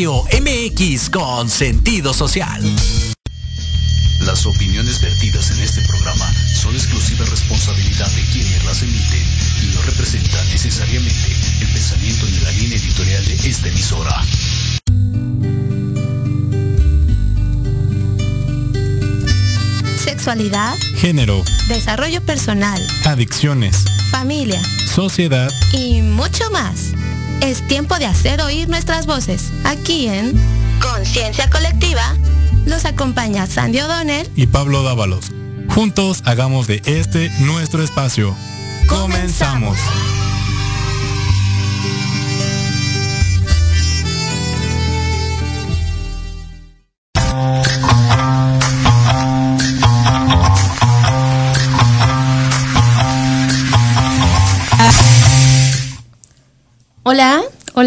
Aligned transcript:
Radio 0.00 0.24
MX 0.40 1.10
con 1.10 1.50
sentido 1.50 2.14
social. 2.14 2.62
Las 4.20 4.46
opiniones 4.46 4.98
vertidas 5.02 5.50
en 5.50 5.58
este 5.58 5.82
programa 5.82 6.24
son 6.54 6.74
exclusiva 6.74 7.26
responsabilidad 7.26 8.10
de 8.12 8.22
quienes 8.32 8.64
las 8.64 8.82
emiten 8.82 9.22
y 9.62 9.74
no 9.74 9.82
representan 9.82 10.48
necesariamente 10.48 11.36
el 11.60 11.68
pensamiento 11.68 12.24
ni 12.24 12.38
la 12.38 12.50
línea 12.52 12.78
editorial 12.78 13.26
de 13.26 13.34
esta 13.46 13.68
emisora. 13.68 14.24
Sexualidad, 20.02 20.78
género, 20.96 21.44
desarrollo 21.68 22.24
personal, 22.24 22.80
adicciones, 23.04 23.84
familia 24.10 24.62
sociedad 24.90 25.52
y 25.72 26.02
mucho 26.02 26.50
más. 26.50 26.92
Es 27.40 27.66
tiempo 27.66 27.98
de 27.98 28.06
hacer 28.06 28.40
oír 28.42 28.68
nuestras 28.68 29.06
voces. 29.06 29.50
Aquí 29.64 30.08
en 30.08 30.32
Conciencia 30.80 31.48
Colectiva 31.50 32.16
los 32.66 32.84
acompaña 32.84 33.46
Sandy 33.46 33.80
O'Donnell 33.80 34.30
y 34.36 34.46
Pablo 34.46 34.82
Dávalos. 34.82 35.32
Juntos 35.68 36.22
hagamos 36.24 36.66
de 36.66 36.82
este 36.84 37.30
nuestro 37.40 37.82
espacio. 37.82 38.36
Comenzamos. 38.88 39.78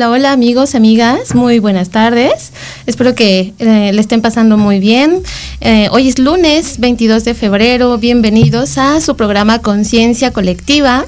Hola, 0.06 0.34
amigos, 0.34 0.76
amigas, 0.76 1.34
muy 1.34 1.60
buenas 1.60 1.90
tardes. 1.90 2.52
Espero 2.86 3.16
que 3.16 3.54
eh, 3.60 3.92
le 3.94 4.02
estén 4.02 4.22
pasando 4.22 4.58
muy 4.58 4.80
bien. 4.80 5.24
Eh, 5.62 5.88
hoy 5.92 6.10
es 6.10 6.20
lunes 6.20 6.80
22 6.80 7.24
de 7.24 7.34
febrero, 7.34 7.98
bienvenidos 7.98 8.78
a 8.78 9.00
su 9.00 9.16
programa 9.16 9.60
Conciencia 9.60 10.32
Colectiva. 10.32 11.06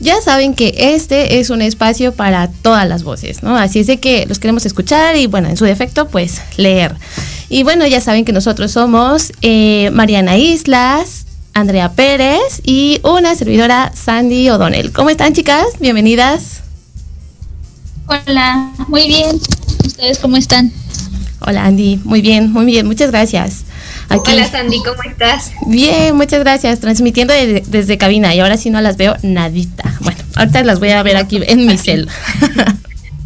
Ya 0.00 0.22
saben 0.22 0.54
que 0.54 0.74
este 0.78 1.40
es 1.40 1.50
un 1.50 1.60
espacio 1.60 2.12
para 2.12 2.48
todas 2.48 2.88
las 2.88 3.02
voces, 3.02 3.42
¿no? 3.42 3.54
Así 3.56 3.80
es 3.80 3.86
de 3.86 3.98
que 3.98 4.24
los 4.26 4.38
queremos 4.38 4.64
escuchar 4.64 5.16
y 5.16 5.26
bueno, 5.26 5.48
en 5.48 5.58
su 5.58 5.66
defecto, 5.66 6.08
pues 6.08 6.40
leer. 6.56 6.94
Y 7.50 7.64
bueno, 7.64 7.86
ya 7.86 8.00
saben 8.00 8.24
que 8.24 8.32
nosotros 8.32 8.72
somos 8.72 9.32
eh, 9.42 9.90
Mariana 9.92 10.38
Islas, 10.38 11.26
Andrea 11.52 11.92
Pérez 11.92 12.62
y 12.64 13.00
una 13.02 13.34
servidora 13.34 13.92
Sandy 13.94 14.48
O'Donnell. 14.48 14.92
¿Cómo 14.92 15.10
están 15.10 15.34
chicas? 15.34 15.66
Bienvenidas. 15.80 16.67
Hola, 18.08 18.72
muy 18.88 19.06
bien. 19.06 19.38
¿Ustedes 19.84 20.18
cómo 20.18 20.38
están? 20.38 20.72
Hola 21.40 21.66
Andy, 21.66 22.00
muy 22.04 22.22
bien, 22.22 22.50
muy 22.50 22.64
bien, 22.64 22.86
muchas 22.86 23.10
gracias. 23.10 23.64
Hola 24.08 24.50
Sandy, 24.50 24.78
¿cómo 24.78 25.02
estás? 25.02 25.52
Bien, 25.66 26.16
muchas 26.16 26.40
gracias, 26.40 26.80
transmitiendo 26.80 27.34
desde 27.66 27.98
cabina 27.98 28.34
y 28.34 28.40
ahora 28.40 28.56
sí 28.56 28.70
no 28.70 28.80
las 28.80 28.96
veo 28.96 29.14
nadita. 29.22 29.94
Bueno, 30.00 30.18
ahorita 30.36 30.64
las 30.64 30.80
voy 30.80 30.88
a 30.90 31.02
ver 31.02 31.18
aquí 31.18 31.38
en 31.46 31.66
mi 31.66 31.76
cel. 31.76 32.08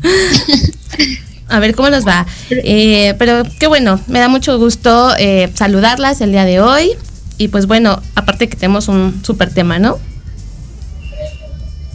a 1.48 1.58
ver 1.60 1.76
cómo 1.76 1.88
nos 1.88 2.04
va. 2.04 2.26
Eh, 2.50 3.14
pero 3.20 3.44
qué 3.60 3.68
bueno, 3.68 4.00
me 4.08 4.18
da 4.18 4.26
mucho 4.26 4.58
gusto 4.58 5.14
eh, 5.16 5.48
saludarlas 5.54 6.20
el 6.20 6.32
día 6.32 6.44
de 6.44 6.60
hoy. 6.60 6.90
Y 7.38 7.48
pues 7.48 7.66
bueno, 7.66 8.02
aparte 8.16 8.48
que 8.48 8.56
tenemos 8.56 8.88
un 8.88 9.20
súper 9.24 9.54
tema, 9.54 9.78
¿no? 9.78 10.00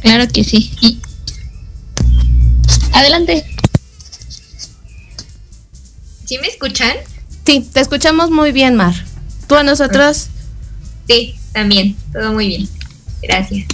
Claro 0.01 0.25
que 0.31 0.45
sí. 0.45 0.71
Adelante. 2.97 3.45
¿Sí 6.25 6.39
me 6.39 6.47
escuchan? 6.47 6.93
Sí, 7.45 7.63
te 7.71 7.79
escuchamos 7.79 8.31
muy 8.31 8.51
bien, 8.51 8.73
Mar. 8.73 8.95
¿Tú 9.47 9.53
a 9.53 9.61
nosotros? 9.61 10.29
Sí, 11.07 11.35
también, 11.53 11.95
todo 12.11 12.33
muy 12.33 12.47
bien. 12.47 12.67
Gracias. 13.21 13.67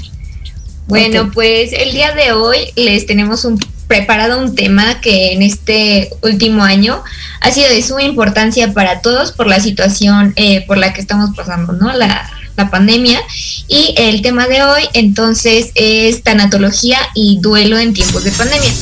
Bueno, 0.87 1.31
pues 1.33 1.71
el 1.71 1.93
día 1.93 2.13
de 2.13 2.33
hoy 2.33 2.57
les 2.75 3.05
tenemos 3.05 3.45
un, 3.45 3.57
preparado 3.87 4.39
un 4.39 4.55
tema 4.55 4.99
que 4.99 5.31
en 5.31 5.41
este 5.41 6.09
último 6.21 6.65
año 6.65 7.01
ha 7.39 7.49
sido 7.49 7.69
de 7.69 7.81
suma 7.81 8.03
importancia 8.03 8.73
para 8.73 8.99
todos 8.99 9.31
por 9.31 9.47
la 9.47 9.61
situación 9.61 10.33
eh, 10.35 10.65
por 10.67 10.77
la 10.77 10.91
que 10.93 10.99
estamos 10.99 11.33
pasando, 11.33 11.71
¿no? 11.71 11.93
La, 11.93 12.29
la 12.57 12.69
pandemia. 12.69 13.21
Y 13.69 13.95
el 13.97 14.21
tema 14.21 14.47
de 14.47 14.63
hoy 14.63 14.83
entonces 14.93 15.71
es 15.75 16.23
tanatología 16.23 16.99
y 17.15 17.39
duelo 17.39 17.79
en 17.79 17.93
tiempos 17.93 18.25
de 18.25 18.31
pandemia 18.33 18.73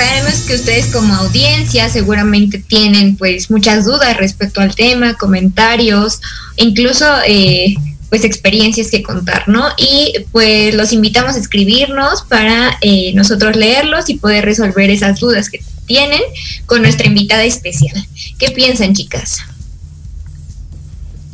sabemos 0.00 0.40
que 0.46 0.54
ustedes 0.54 0.86
como 0.86 1.14
audiencia 1.14 1.90
seguramente 1.90 2.58
tienen 2.58 3.16
pues 3.16 3.50
muchas 3.50 3.84
dudas 3.84 4.16
respecto 4.16 4.62
al 4.62 4.74
tema, 4.74 5.12
comentarios, 5.14 6.20
incluso 6.56 7.04
eh, 7.26 7.74
pues 8.08 8.24
experiencias 8.24 8.90
que 8.90 9.02
contar, 9.02 9.46
¿no? 9.46 9.68
Y 9.76 10.14
pues 10.32 10.74
los 10.74 10.94
invitamos 10.94 11.36
a 11.36 11.38
escribirnos 11.38 12.22
para 12.22 12.78
eh, 12.80 13.12
nosotros 13.14 13.56
leerlos 13.56 14.08
y 14.08 14.14
poder 14.14 14.46
resolver 14.46 14.88
esas 14.88 15.20
dudas 15.20 15.50
que 15.50 15.60
tienen 15.84 16.22
con 16.64 16.80
nuestra 16.80 17.06
invitada 17.06 17.44
especial. 17.44 17.94
¿Qué 18.38 18.52
piensan, 18.52 18.94
chicas? 18.94 19.40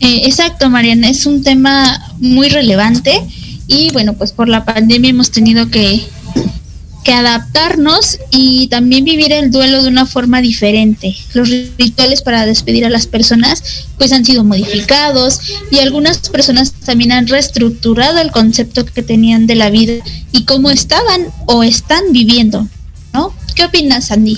Eh, 0.01 0.23
exacto, 0.25 0.69
Mariana, 0.71 1.09
es 1.09 1.25
un 1.25 1.45
tema 1.45 2.13
muy 2.19 2.49
relevante 2.49 3.21
y 3.69 3.93
bueno, 3.93 4.15
pues 4.15 4.33
por 4.33 4.49
la 4.49 4.65
pandemia 4.65 5.11
hemos 5.11 5.31
tenido 5.31 5.71
que 5.71 6.05
que 7.07 7.13
adaptarnos 7.13 8.19
y 8.33 8.67
también 8.67 9.05
vivir 9.05 9.33
el 9.33 9.53
duelo 9.53 9.81
de 9.81 9.89
una 9.89 10.07
forma 10.07 10.41
diferente. 10.41 11.17
Los 11.35 11.49
rituales 11.79 12.21
para 12.21 12.45
despedir 12.45 12.85
a 12.85 12.91
las 12.91 13.07
personas 13.07 13.87
pues 13.97 14.11
han 14.11 14.25
sido 14.25 14.43
modificados 14.43 15.39
y 15.71 15.79
algunas 15.79 16.29
personas 16.31 16.73
también 16.73 17.13
han 17.13 17.29
reestructurado 17.29 18.19
el 18.19 18.33
concepto 18.33 18.85
que 18.85 19.05
tenían 19.05 19.47
de 19.47 19.55
la 19.55 19.71
vida 19.71 20.03
y 20.33 20.47
cómo 20.47 20.69
estaban 20.69 21.29
o 21.47 21.63
están 21.63 22.03
viviendo, 22.11 22.67
¿no? 23.13 23.33
¿Qué 23.55 23.65
opinas, 23.65 24.07
Sandy? 24.07 24.37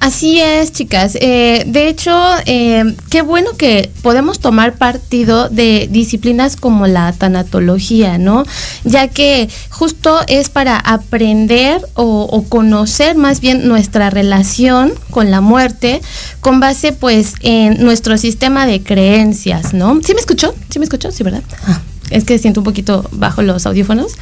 Así 0.00 0.40
es, 0.40 0.72
chicas. 0.72 1.14
Eh, 1.20 1.64
de 1.66 1.88
hecho, 1.88 2.18
eh, 2.46 2.96
qué 3.10 3.20
bueno 3.20 3.50
que 3.58 3.90
podemos 4.00 4.40
tomar 4.40 4.76
partido 4.78 5.50
de 5.50 5.88
disciplinas 5.90 6.56
como 6.56 6.86
la 6.86 7.12
tanatología, 7.12 8.16
¿no? 8.16 8.44
Ya 8.84 9.08
que 9.08 9.50
justo 9.68 10.20
es 10.26 10.48
para 10.48 10.78
aprender 10.78 11.82
o, 11.94 12.44
conocer 12.48 13.14
más 13.14 13.40
bien 13.40 13.68
nuestra 13.68 14.08
relación 14.08 14.94
con 15.10 15.30
la 15.30 15.42
muerte 15.42 16.00
con 16.40 16.58
base 16.58 16.92
pues 16.92 17.34
en 17.42 17.84
nuestro 17.84 18.16
sistema 18.16 18.66
de 18.66 18.82
creencias, 18.82 19.74
¿no? 19.74 20.00
¿Sí 20.02 20.14
me 20.14 20.20
escuchó? 20.20 20.54
¿Sí 20.70 20.78
me 20.78 20.86
escuchó? 20.86 21.12
Sí, 21.12 21.22
¿verdad? 21.22 21.42
Ah 21.66 21.80
es 22.10 22.24
que 22.24 22.38
siento 22.38 22.60
un 22.60 22.64
poquito 22.64 23.08
bajo 23.12 23.42
los 23.42 23.66
audífonos. 23.66 24.12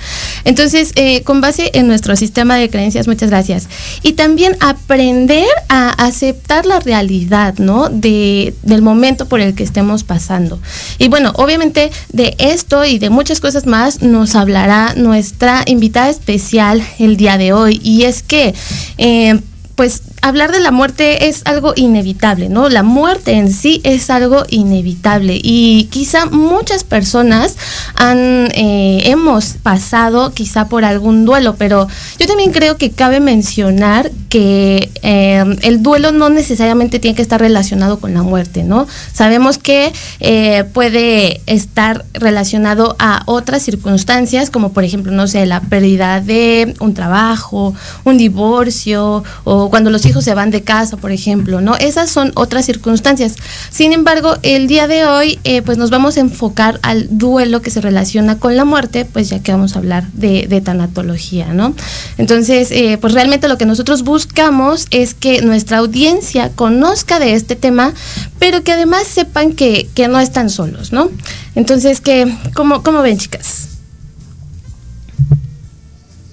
Entonces, 0.44 0.93
eh, 0.94 1.23
con 1.23 1.40
base 1.40 1.70
en 1.75 1.88
nuestro 1.88 2.17
sistema 2.17 2.56
de 2.56 2.70
creencias, 2.70 3.08
muchas 3.08 3.31
gracias. 3.31 3.69
Y 4.02 4.12
también 4.12 4.56
aprender 4.61 5.49
a 5.69 5.90
aceptar 5.90 6.67
la 6.67 6.81
realidad, 6.81 7.55
¿no? 7.58 7.88
De, 7.88 8.55
del 8.62 8.82
momento 8.82 9.26
por 9.26 9.40
el 9.40 9.55
que 9.55 9.64
estemos 9.64 10.05
pasando. 10.05 10.61
Y 10.99 11.08
bueno, 11.08 11.32
obviamente 11.37 11.90
de 12.12 12.35
esto 12.38 12.85
y 12.85 12.99
de 12.99 13.11
muchas 13.11 13.40
cosas 13.40 13.67
más 13.67 14.02
nos 14.02 14.34
hablará 14.34 14.94
nuestra 14.96 15.62
invitada 15.67 16.08
especial 16.08 16.82
el 16.99 17.17
día 17.17 17.38
de 17.38 17.52
hoy. 17.52 17.81
Y 17.82 18.05
es 18.05 18.23
que, 18.23 18.55
eh, 18.99 19.41
pues 19.75 20.02
hablar 20.23 20.53
de 20.53 20.61
la 20.61 20.70
muerte 20.70 21.29
es 21.29 21.43
algo 21.44 21.73
inevitable, 21.76 22.49
¿no? 22.49 22.69
La 22.69 22.82
muerte 22.82 23.32
en 23.32 23.53
sí 23.53 23.81
es 23.85 24.11
algo 24.11 24.44
inevitable 24.49 25.38
y 25.43 25.88
quizá 25.91 26.26
muchas 26.26 26.85
personas 26.85 27.56
han, 27.94 28.49
eh, 28.55 29.03
hemos 29.05 29.55
pasado 29.62 30.32
quizá 30.32 30.69
por 30.69 30.85
algún 30.85 31.25
duelo, 31.25 31.56
pero 31.56 31.88
yo 32.19 32.26
también 32.26 32.53
creo 32.53 32.76
que 32.76 32.91
cabe 32.91 33.20
mencionar 33.20 34.11
que 34.29 34.91
eh, 35.03 35.44
el 35.62 35.82
duelo 35.82 36.12
no 36.12 36.29
necesariamente 36.29 36.99
tiene 36.99 37.15
que 37.15 37.23
estar 37.23 37.41
relacionado 37.41 37.99
con 37.99 38.15
la 38.15 38.23
muerte, 38.23 38.62
¿no? 38.62 38.87
Sabemos 39.12 39.59
que 39.59 39.93
eh, 40.20 40.65
puede 40.73 41.41
estar 41.47 42.05
relacionado 42.12 42.97
a 42.99 43.23
otras 43.26 43.62
circunstancias, 43.62 44.50
como 44.50 44.73
por 44.73 44.85
ejemplo, 44.85 45.12
no 45.12 45.26
sé, 45.26 45.47
la 45.47 45.61
pérdida 45.61 46.20
de 46.20 46.75
un 46.81 46.94
trabajo, 46.94 47.75
un 48.05 48.19
divorcio 48.19 49.25
o 49.44 49.70
cuando 49.70 49.91
los 49.91 50.05
hijos 50.08 50.25
se 50.25 50.34
van 50.34 50.50
de 50.50 50.62
casa, 50.62 50.96
por 50.96 51.12
ejemplo, 51.12 51.60
¿no? 51.60 51.76
Esas 51.76 52.10
son 52.10 52.32
otras 52.34 52.66
circunstancias. 52.66 53.37
Sin 53.70 53.93
embargo, 53.93 54.37
el 54.43 54.66
día 54.66 54.88
de 54.88 55.06
hoy, 55.06 55.38
eh, 55.44 55.62
pues 55.62 55.78
nos 55.78 55.90
vamos 55.90 56.16
a 56.16 56.20
enfocar 56.20 56.81
al 56.82 57.06
duelo 57.10 57.62
que 57.62 57.70
se 57.70 57.81
relaciona 57.81 58.38
con 58.38 58.56
la 58.56 58.64
muerte, 58.64 59.05
pues 59.05 59.28
ya 59.28 59.40
que 59.40 59.52
vamos 59.52 59.76
a 59.76 59.78
hablar 59.78 60.06
de, 60.12 60.46
tanatología, 60.64 61.52
¿no? 61.55 61.75
Entonces, 62.19 62.70
eh, 62.72 62.99
pues 63.00 63.12
realmente 63.12 63.49
lo 63.49 63.58
que 63.58 63.64
nosotros 63.66 64.02
buscamos 64.02 64.87
es 64.90 65.14
que 65.14 65.40
nuestra 65.43 65.78
audiencia 65.78 66.50
conozca 66.50 67.20
de 67.20 67.34
este 67.34 67.55
tema, 67.55 67.94
pero 68.38 68.64
que 68.64 68.72
además 68.72 69.05
sepan 69.06 69.52
que, 69.52 69.88
que 69.94 70.08
no 70.08 70.19
están 70.19 70.50
solos, 70.50 70.93
¿no? 70.93 71.10
Entonces, 71.55 72.00
que, 72.00 72.34
¿cómo, 72.55 72.82
¿cómo 72.82 73.02
ven, 73.02 73.19
chicas? 73.19 73.77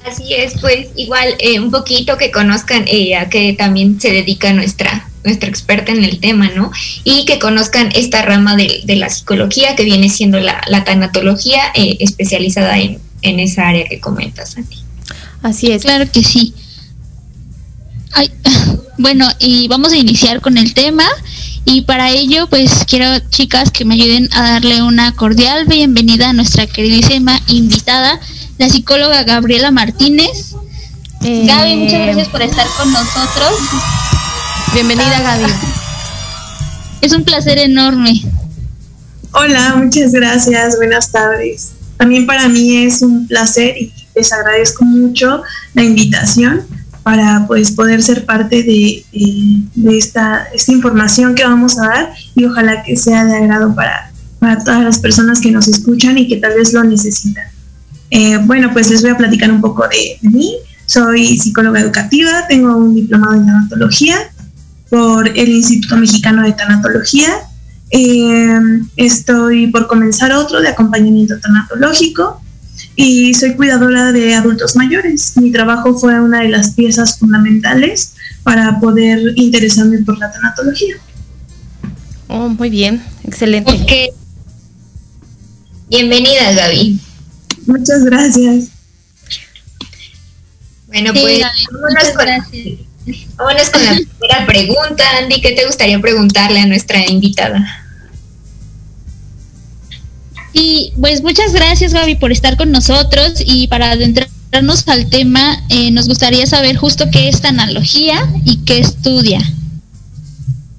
Así 0.05 0.33
es, 0.33 0.53
pues 0.61 0.87
igual 0.95 1.35
eh, 1.39 1.59
un 1.59 1.71
poquito 1.71 2.17
que 2.17 2.31
conozcan 2.31 2.85
ella, 2.87 3.23
eh, 3.23 3.29
que 3.29 3.53
también 3.53 3.99
se 3.99 4.11
dedica 4.11 4.53
nuestra 4.53 5.09
nuestra 5.23 5.49
experta 5.49 5.91
en 5.91 6.03
el 6.03 6.19
tema, 6.19 6.51
¿no? 6.55 6.71
Y 7.03 7.25
que 7.25 7.39
conozcan 7.39 7.89
esta 7.95 8.21
rama 8.21 8.55
de, 8.55 8.83
la 8.95 9.09
psicología 9.09 9.75
que 9.75 9.83
viene 9.83 10.07
siendo 10.09 10.39
la, 10.39 10.61
tanatología 10.85 11.63
eh, 11.73 11.97
especializada 11.99 12.77
en, 12.77 12.99
en, 13.23 13.39
esa 13.39 13.67
área 13.67 13.85
que 13.85 13.99
comentas, 13.99 14.51
Santi. 14.51 14.77
Así 15.41 15.71
es. 15.71 15.81
Claro 15.81 16.05
que 16.11 16.23
sí. 16.23 16.53
bueno, 18.97 19.27
y 19.39 19.67
vamos 19.67 19.93
a 19.93 19.97
iniciar 19.97 20.41
con 20.41 20.57
el 20.57 20.73
tema. 20.73 21.05
Y 21.65 21.81
para 21.81 22.11
ello, 22.11 22.47
pues 22.47 22.85
quiero, 22.87 23.07
chicas, 23.29 23.71
que 23.71 23.85
me 23.85 23.95
ayuden 23.95 24.29
a 24.33 24.51
darle 24.51 24.83
una 24.83 25.13
cordial 25.13 25.65
bienvenida 25.65 26.29
a 26.29 26.33
nuestra 26.33 26.67
queridísima 26.67 27.41
invitada, 27.47 28.19
la 28.57 28.69
psicóloga 28.69 29.23
Gabriela 29.23 29.71
Martínez. 29.71 30.55
Eh, 31.23 31.45
Gaby, 31.45 31.75
muchas 31.77 32.01
gracias 32.01 32.27
por 32.29 32.41
estar 32.41 32.67
con 32.77 32.91
nosotros. 32.91 33.53
Bienvenida, 34.73 35.21
Gaby. 35.21 35.51
Es 37.01 37.13
un 37.13 37.23
placer 37.23 37.57
enorme. 37.57 38.21
Hola, 39.31 39.75
muchas 39.75 40.11
gracias. 40.11 40.77
Buenas 40.77 41.11
tardes. 41.11 41.71
También 41.97 42.25
para 42.25 42.47
mí 42.47 42.83
es 42.83 43.01
un 43.01 43.27
placer 43.27 43.75
y 43.77 43.91
les 44.15 44.31
agradezco 44.31 44.85
mucho 44.85 45.43
la 45.73 45.83
invitación 45.83 46.63
para 47.03 47.45
pues 47.47 47.71
poder 47.71 48.01
ser 48.01 48.25
parte 48.25 48.63
de, 48.63 49.05
esta, 49.97 50.47
esta, 50.53 50.71
información 50.71 51.35
que 51.35 51.43
vamos 51.43 51.77
a 51.77 51.87
dar 51.87 52.13
y 52.33 52.45
ojalá 52.45 52.81
que 52.81 52.97
sea 52.97 53.25
de 53.25 53.37
agrado 53.37 53.75
para, 53.75 54.11
para 54.39 54.63
todas 54.63 54.83
las 54.83 54.97
personas 54.99 55.39
que 55.39 55.51
nos 55.51 55.67
escuchan 55.67 56.17
y 56.17 56.27
que 56.27 56.37
tal 56.37 56.55
vez 56.55 56.73
lo 56.73 56.83
necesitan. 56.83 57.54
Eh, 58.09 58.37
bueno, 58.37 58.71
pues 58.73 58.89
les 58.89 59.01
voy 59.01 59.11
a 59.11 59.17
platicar 59.17 59.51
un 59.51 59.61
poco 59.61 59.87
de, 59.87 60.17
mí. 60.21 60.55
Soy 60.85 61.37
psicóloga 61.37 61.79
educativa, 61.79 62.47
tengo 62.47 62.75
un 62.77 62.93
diplomado 62.93 63.33
en 63.33 63.45
tanatología 63.45 64.17
por 64.89 65.27
el 65.27 65.49
Instituto 65.49 65.97
Mexicano 65.97 66.43
de 66.43 66.53
Tanatología. 66.53 67.29
Eh, 67.89 68.59
estoy 68.95 69.67
por 69.67 69.87
comenzar 69.87 70.31
otro 70.33 70.61
de 70.61 70.69
acompañamiento 70.69 71.39
tanatológico 71.39 72.41
y 72.95 73.33
soy 73.33 73.55
cuidadora 73.55 74.11
de 74.11 74.35
adultos 74.35 74.75
mayores. 74.75 75.35
Mi 75.37 75.51
trabajo 75.51 75.97
fue 75.97 76.19
una 76.19 76.41
de 76.41 76.49
las 76.49 76.71
piezas 76.71 77.17
fundamentales 77.17 78.13
para 78.43 78.79
poder 78.79 79.33
interesarme 79.35 79.99
por 79.99 80.17
la 80.19 80.31
tanatología. 80.31 80.95
Oh, 82.27 82.49
muy 82.49 82.69
bien, 82.69 83.03
excelente. 83.23 84.13
Bienvenida, 85.89 86.51
Gaby. 86.53 86.99
Muchas 87.65 88.03
gracias. 88.05 88.69
Bueno, 90.87 91.11
pues 91.13 91.41
vámonos, 91.71 92.09
con, 92.15 92.25
vámonos 93.37 93.69
con 93.69 93.85
la 93.85 93.91
primera 94.19 94.45
pregunta. 94.45 95.03
Andy, 95.19 95.41
¿qué 95.41 95.51
te 95.51 95.65
gustaría 95.65 95.99
preguntarle 95.99 96.59
a 96.59 96.65
nuestra 96.67 97.05
invitada? 97.09 97.85
Y 100.53 100.93
pues 100.99 101.21
muchas 101.21 101.51
gracias 101.51 101.93
Gaby 101.93 102.15
por 102.15 102.31
estar 102.31 102.55
con 102.55 102.71
nosotros 102.71 103.33
y 103.45 103.67
para 103.67 103.91
adentrarnos 103.91 104.87
al 104.87 105.09
tema 105.09 105.61
eh, 105.69 105.91
nos 105.91 106.07
gustaría 106.07 106.47
saber 106.47 106.77
justo 106.77 107.11
qué 107.11 107.27
es 107.27 107.41
tanatología 107.41 108.25
y 108.45 108.63
qué 108.63 108.79
estudia. 108.79 109.41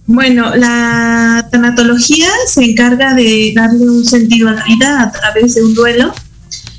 Bueno, 0.07 0.55
la 0.57 1.47
tanatología 1.50 2.28
se 2.47 2.64
encarga 2.64 3.12
de 3.12 3.52
darle 3.55 3.90
un 3.90 4.05
sentido 4.07 4.49
a 4.49 4.52
la 4.52 4.64
vida 4.64 5.02
a 5.02 5.12
través 5.12 5.57
de 5.57 5.64
un 5.64 5.75
duelo. 5.75 6.14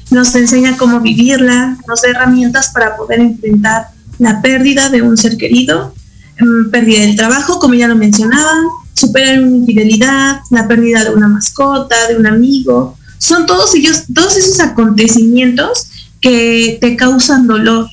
Nos 0.09 0.33
enseña 0.35 0.77
cómo 0.77 1.01
vivirla, 1.01 1.77
nos 1.87 2.01
da 2.01 2.09
herramientas 2.09 2.71
para 2.73 2.95
poder 2.95 3.19
enfrentar 3.19 3.89
la 4.19 4.41
pérdida 4.41 4.89
de 4.89 5.01
un 5.01 5.17
ser 5.17 5.37
querido, 5.37 5.93
mm, 6.39 6.69
pérdida 6.71 7.01
del 7.01 7.15
trabajo, 7.15 7.59
como 7.59 7.73
ya 7.73 7.87
lo 7.87 7.95
mencionaban, 7.95 8.65
superar 8.93 9.39
una 9.39 9.57
infidelidad, 9.57 10.39
la 10.49 10.67
pérdida 10.67 11.03
de 11.03 11.11
una 11.11 11.27
mascota, 11.27 11.95
de 12.07 12.17
un 12.17 12.25
amigo. 12.25 12.97
Son 13.17 13.45
todos 13.45 13.75
ellos, 13.75 14.03
todos 14.13 14.37
esos 14.37 14.59
acontecimientos 14.59 15.89
que 16.19 16.77
te 16.81 16.95
causan 16.95 17.47
dolor. 17.47 17.87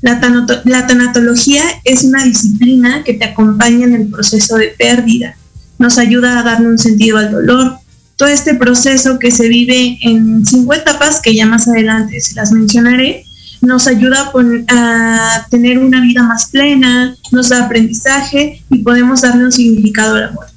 La, 0.00 0.20
la 0.64 0.86
tanatología 0.86 1.62
es 1.84 2.04
una 2.04 2.24
disciplina 2.24 3.02
que 3.04 3.14
te 3.14 3.24
acompaña 3.24 3.86
en 3.86 3.94
el 3.94 4.08
proceso 4.08 4.56
de 4.56 4.68
pérdida. 4.68 5.36
Nos 5.78 5.98
ayuda 5.98 6.38
a 6.38 6.42
darle 6.42 6.68
un 6.68 6.78
sentido 6.78 7.18
al 7.18 7.32
dolor. 7.32 7.78
Todo 8.24 8.32
este 8.32 8.54
proceso 8.54 9.18
que 9.18 9.30
se 9.30 9.48
vive 9.48 9.98
en 10.00 10.46
cinco 10.46 10.72
etapas, 10.72 11.20
que 11.20 11.34
ya 11.34 11.44
más 11.44 11.68
adelante 11.68 12.22
se 12.22 12.32
las 12.32 12.52
mencionaré, 12.52 13.26
nos 13.60 13.86
ayuda 13.86 14.32
a, 14.68 15.46
tener 15.50 15.78
una 15.78 16.00
vida 16.00 16.22
más 16.22 16.46
plena, 16.46 17.14
nos 17.32 17.50
da 17.50 17.66
aprendizaje 17.66 18.64
y 18.70 18.78
podemos 18.78 19.20
darle 19.20 19.44
un 19.44 19.52
significado 19.52 20.14
a 20.14 20.20
la 20.20 20.30
muerte. 20.30 20.54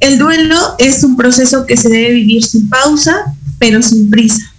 El 0.00 0.18
duelo 0.18 0.74
es 0.78 1.04
un 1.04 1.16
proceso 1.16 1.66
que 1.66 1.76
se 1.76 1.88
debe 1.88 2.14
vivir 2.14 2.42
sin 2.42 2.68
pausa, 2.68 3.14
pero 3.60 3.80
sin 3.80 4.10
prisa. 4.10 4.52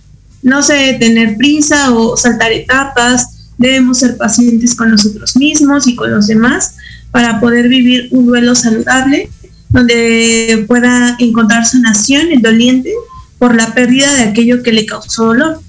No 0.44 0.64
se 0.64 0.76
debe 0.76 0.94
tener 0.94 1.36
prisa 1.36 1.94
o 1.94 2.16
saltar 2.16 2.54
etapas, 2.54 3.52
debemos 3.58 4.00
ser 4.00 4.16
pacientes 4.16 4.76
con 4.76 4.92
nosotros 4.92 5.36
mismos 5.36 5.88
y 5.88 5.98
con 5.98 6.10
los 6.10 6.28
demás 6.28 6.76
para 7.12 7.42
poder 7.42 7.68
vivir 7.68 8.08
un 8.12 8.28
duelo 8.28 8.56
saludable, 8.56 9.30
donde 9.72 10.66
pueda 10.68 11.16
encontrar 11.20 11.66
sanación 11.66 12.32
el 12.32 12.42
doliente 12.42 12.94
por 13.40 13.56
la 13.56 13.74
pérdida 13.74 14.14
de 14.14 14.24
aquello 14.24 14.62
que 14.62 14.72
le 14.72 14.86
causó 14.86 15.28
dolor. 15.28 15.62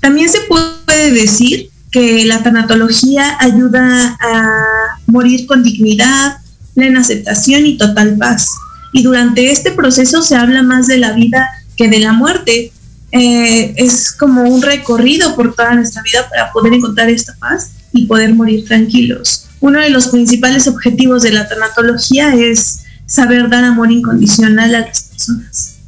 También 0.00 0.28
se 0.30 0.40
puede 0.42 1.10
decir 1.12 1.68
que 1.90 2.24
la 2.24 2.42
tanatología 2.42 3.36
ayuda 3.40 4.16
a 4.20 5.00
morir 5.06 5.46
con 5.46 5.62
dignidad, 5.62 6.38
plena 6.74 7.00
aceptación 7.00 7.66
y 7.66 7.76
total 7.76 8.16
paz. 8.16 8.48
Y 8.92 9.02
durante 9.02 9.50
este 9.50 9.72
proceso 9.72 10.22
se 10.22 10.36
habla 10.36 10.62
más 10.62 10.86
de 10.86 10.98
la 10.98 11.12
vida 11.12 11.46
que 11.76 11.88
de 11.88 11.98
la 11.98 12.12
muerte. 12.12 12.72
Eh, 13.12 13.74
es 13.76 14.12
como 14.12 14.42
un 14.42 14.62
recorrido 14.62 15.34
por 15.34 15.54
toda 15.54 15.74
nuestra 15.74 16.02
vida 16.02 16.28
para 16.28 16.52
poder 16.52 16.74
encontrar 16.74 17.10
esta 17.10 17.34
paz 17.38 17.72
y 17.92 18.06
poder 18.06 18.34
morir 18.34 18.64
tranquilos. 18.64 19.49
Uno 19.60 19.80
de 19.80 19.90
los 19.90 20.08
principales 20.08 20.66
objetivos 20.68 21.22
de 21.22 21.32
la 21.32 21.48
tanatología 21.48 22.34
es 22.34 22.84
saber 23.06 23.48
dar 23.48 23.64
amor 23.64 23.90
incondicional 23.90 24.74
a 24.74 24.80
las 24.80 25.02
personas. 25.02 25.80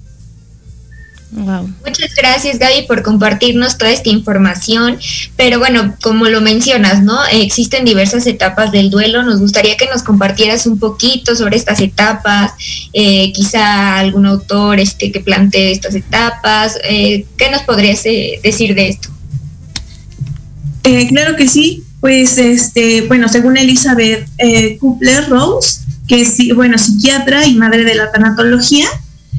Muchas 1.34 2.14
gracias 2.14 2.58
Gaby 2.58 2.86
por 2.86 3.02
compartirnos 3.02 3.78
toda 3.78 3.90
esta 3.90 4.10
información, 4.10 4.98
pero 5.34 5.58
bueno, 5.58 5.96
como 6.02 6.26
lo 6.26 6.42
mencionas, 6.42 7.02
¿no? 7.02 7.18
Existen 7.32 7.86
diversas 7.86 8.26
etapas 8.26 8.70
del 8.70 8.90
duelo, 8.90 9.22
nos 9.22 9.40
gustaría 9.40 9.78
que 9.78 9.86
nos 9.86 10.02
compartieras 10.02 10.66
un 10.66 10.78
poquito 10.78 11.34
sobre 11.34 11.56
estas 11.56 11.80
etapas, 11.80 12.52
eh, 12.92 13.32
quizá 13.32 13.98
algún 13.98 14.26
autor 14.26 14.78
este, 14.78 15.10
que 15.10 15.20
plantee 15.20 15.72
estas 15.72 15.94
etapas, 15.94 16.76
eh, 16.84 17.24
¿qué 17.38 17.50
nos 17.50 17.62
podrías 17.62 18.04
eh, 18.04 18.38
decir 18.42 18.74
de 18.74 18.88
esto? 18.90 19.08
claro 21.08 21.36
que 21.36 21.48
sí, 21.48 21.84
pues 22.02 22.36
este, 22.36 23.02
bueno, 23.02 23.28
según 23.28 23.56
Elizabeth 23.56 24.28
Kupler 24.80 25.28
Rose, 25.28 25.82
que 26.08 26.22
es 26.22 26.36
bueno, 26.56 26.76
psiquiatra 26.76 27.46
y 27.46 27.54
madre 27.54 27.84
de 27.84 27.94
la 27.94 28.10
tanatología, 28.10 28.88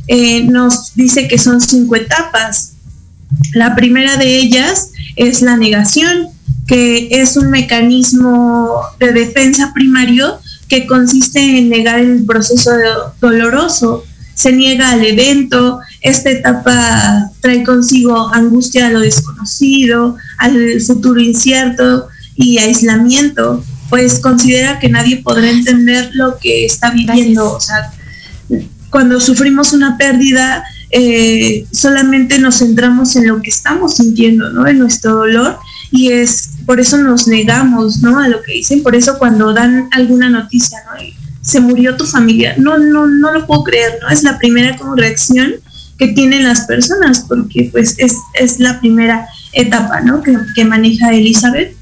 eh, 0.07 0.45
nos 0.45 0.95
dice 0.95 1.27
que 1.27 1.37
son 1.37 1.59
cinco 1.59 1.97
etapas. 1.97 2.75
La 3.53 3.75
primera 3.75 4.15
de 4.15 4.37
ellas 4.37 4.91
es 5.17 5.41
la 5.41 5.57
negación, 5.57 6.29
que 6.65 7.09
es 7.11 7.35
un 7.35 7.49
mecanismo 7.49 8.79
de 8.97 9.11
defensa 9.11 9.73
primario 9.73 10.39
que 10.69 10.87
consiste 10.87 11.41
en 11.57 11.67
negar 11.67 11.99
el 11.99 12.23
proceso 12.25 12.71
doloroso. 13.19 14.05
Se 14.35 14.53
niega 14.53 14.91
al 14.91 15.03
evento, 15.03 15.81
esta 15.99 16.29
etapa 16.29 17.29
trae 17.41 17.61
consigo 17.65 18.33
angustia 18.33 18.87
a 18.87 18.89
lo 18.89 19.01
desconocido, 19.01 20.15
al 20.37 20.79
futuro 20.79 21.19
incierto 21.19 22.07
y 22.35 22.57
aislamiento, 22.57 23.63
pues 23.89 24.19
considera 24.19 24.79
que 24.79 24.89
nadie 24.89 25.17
podrá 25.17 25.49
entender 25.49 26.09
lo 26.13 26.37
que 26.37 26.65
está 26.65 26.91
viviendo. 26.91 27.53
O 27.53 27.59
sea, 27.59 27.91
cuando 28.89 29.19
sufrimos 29.19 29.73
una 29.73 29.97
pérdida, 29.97 30.63
eh, 30.91 31.65
solamente 31.71 32.39
nos 32.39 32.59
centramos 32.59 33.15
en 33.15 33.27
lo 33.27 33.41
que 33.41 33.49
estamos 33.49 33.95
sintiendo, 33.95 34.51
¿no? 34.51 34.67
En 34.67 34.79
nuestro 34.79 35.15
dolor 35.15 35.57
y 35.91 36.11
es 36.11 36.49
por 36.65 36.79
eso 36.79 36.97
nos 36.97 37.27
negamos, 37.27 38.01
¿no? 38.01 38.19
A 38.19 38.27
lo 38.27 38.41
que 38.41 38.53
dicen, 38.53 38.81
por 38.83 38.95
eso 38.95 39.17
cuando 39.19 39.53
dan 39.53 39.89
alguna 39.91 40.29
noticia, 40.29 40.79
¿no? 40.85 40.99
se 41.43 41.59
murió 41.59 41.97
tu 41.97 42.05
familia, 42.05 42.55
no, 42.57 42.77
no, 42.77 43.05
no 43.05 43.33
lo 43.33 43.45
puedo 43.45 43.63
creer, 43.65 43.99
¿no? 44.01 44.09
Es 44.09 44.23
la 44.23 44.39
primera 44.39 44.77
como 44.77 44.95
reacción 44.95 45.55
que 45.97 46.07
tienen 46.07 46.45
las 46.45 46.61
personas 46.61 47.25
porque 47.27 47.69
pues 47.71 47.95
es, 47.97 48.59
la 48.59 48.79
primera 48.79 49.27
etapa, 49.51 50.01
¿no? 50.01 50.23
Que, 50.23 50.65
maneja 50.65 51.13
Elizabeth. 51.13 51.75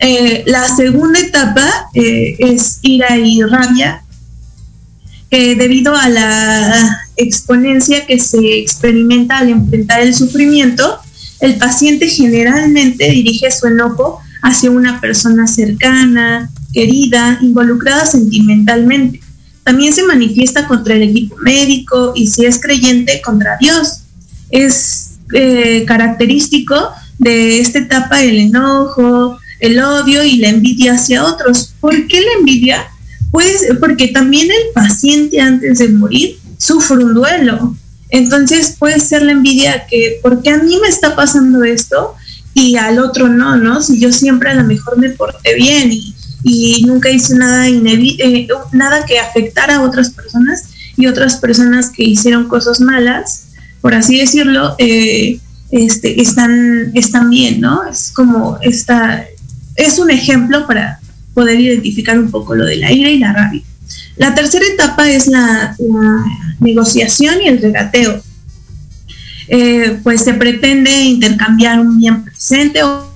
Eh, 0.00 0.44
la 0.46 0.66
segunda 0.68 1.20
etapa 1.20 1.68
eh, 1.94 2.36
es 2.38 2.78
ira 2.82 3.16
y 3.18 3.42
rabia, 3.42 4.02
debido 5.30 5.94
a 5.94 6.08
la 6.08 7.00
exponencia 7.16 8.04
que 8.04 8.18
se 8.18 8.58
experimenta 8.58 9.38
al 9.38 9.50
enfrentar 9.50 10.00
el 10.00 10.12
sufrimiento, 10.12 10.98
el 11.40 11.56
paciente 11.56 12.08
generalmente 12.08 13.08
dirige 13.10 13.48
su 13.52 13.68
enojo 13.68 14.20
hacia 14.42 14.70
una 14.70 15.00
persona 15.00 15.46
cercana, 15.46 16.50
querida, 16.72 17.38
involucrada 17.40 18.06
sentimentalmente. 18.06 19.20
También 19.64 19.92
se 19.92 20.02
manifiesta 20.02 20.66
contra 20.66 20.94
el 20.94 21.02
equipo 21.02 21.36
médico 21.38 22.12
y 22.14 22.26
si 22.26 22.44
es 22.44 22.60
creyente 22.60 23.20
contra 23.22 23.56
Dios. 23.58 24.02
Es 24.50 25.18
eh, 25.32 25.84
característico 25.86 26.90
de 27.18 27.60
esta 27.60 27.78
etapa 27.78 28.22
el 28.22 28.38
enojo, 28.38 29.38
el 29.60 29.78
odio 29.78 30.24
y 30.24 30.36
la 30.36 30.48
envidia 30.48 30.94
hacia 30.94 31.24
otros. 31.24 31.74
¿Por 31.80 32.06
qué 32.06 32.20
la 32.20 32.32
envidia? 32.38 32.88
Pues 33.30 33.66
porque 33.78 34.08
también 34.08 34.48
el 34.50 34.72
paciente 34.74 35.40
antes 35.40 35.78
de 35.78 35.88
morir 35.88 36.38
sufre 36.58 37.04
un 37.04 37.14
duelo. 37.14 37.76
Entonces 38.10 38.74
puede 38.78 38.98
ser 38.98 39.22
la 39.22 39.32
envidia 39.32 39.86
que, 39.86 40.18
porque 40.22 40.50
a 40.50 40.58
mí 40.58 40.78
me 40.82 40.88
está 40.88 41.14
pasando 41.14 41.62
esto 41.62 42.14
y 42.54 42.76
al 42.76 42.98
otro 42.98 43.28
no, 43.28 43.56
¿no? 43.56 43.80
Si 43.82 44.00
yo 44.00 44.12
siempre 44.12 44.50
a 44.50 44.54
lo 44.54 44.64
mejor 44.64 44.98
me 44.98 45.10
porté 45.10 45.54
bien 45.54 45.90
y, 45.92 46.14
nunca 46.86 47.10
hice 47.10 47.36
nada, 47.36 47.68
eh, 47.68 48.48
nada 48.72 49.04
que 49.04 49.18
afectara 49.18 49.76
a 49.76 49.82
otras 49.82 50.10
personas 50.10 50.64
y 50.96 51.06
otras 51.06 51.36
personas 51.36 51.90
que 51.90 52.02
hicieron 52.02 52.48
cosas 52.48 52.80
malas, 52.80 53.48
por 53.80 53.94
así 53.94 54.18
decirlo, 54.18 54.74
eh, 54.78 55.38
este, 55.70 56.20
están, 56.20 56.90
están 56.94 57.30
bien, 57.30 57.60
¿no? 57.60 57.84
Es 57.84 58.10
como 58.10 58.58
esta, 58.62 59.24
es 59.76 59.98
un 59.98 60.10
ejemplo 60.10 60.66
para 60.66 61.00
poder 61.34 61.60
identificar 61.60 62.18
un 62.18 62.30
poco 62.30 62.54
lo 62.54 62.64
de 62.64 62.76
la 62.76 62.92
ira 62.92 63.10
y 63.10 63.18
la 63.18 63.32
rabia. 63.32 63.62
La 64.16 64.34
tercera 64.34 64.64
etapa 64.66 65.08
es 65.08 65.26
la, 65.26 65.76
negociación 66.60 67.36
y 67.42 67.48
el 67.48 67.60
regateo. 67.60 68.22
Eh, 69.48 69.98
pues 70.02 70.22
se 70.22 70.34
pretende 70.34 70.90
intercambiar 70.90 71.80
un 71.80 71.98
bien 71.98 72.22
presente 72.22 72.82
o, 72.82 73.08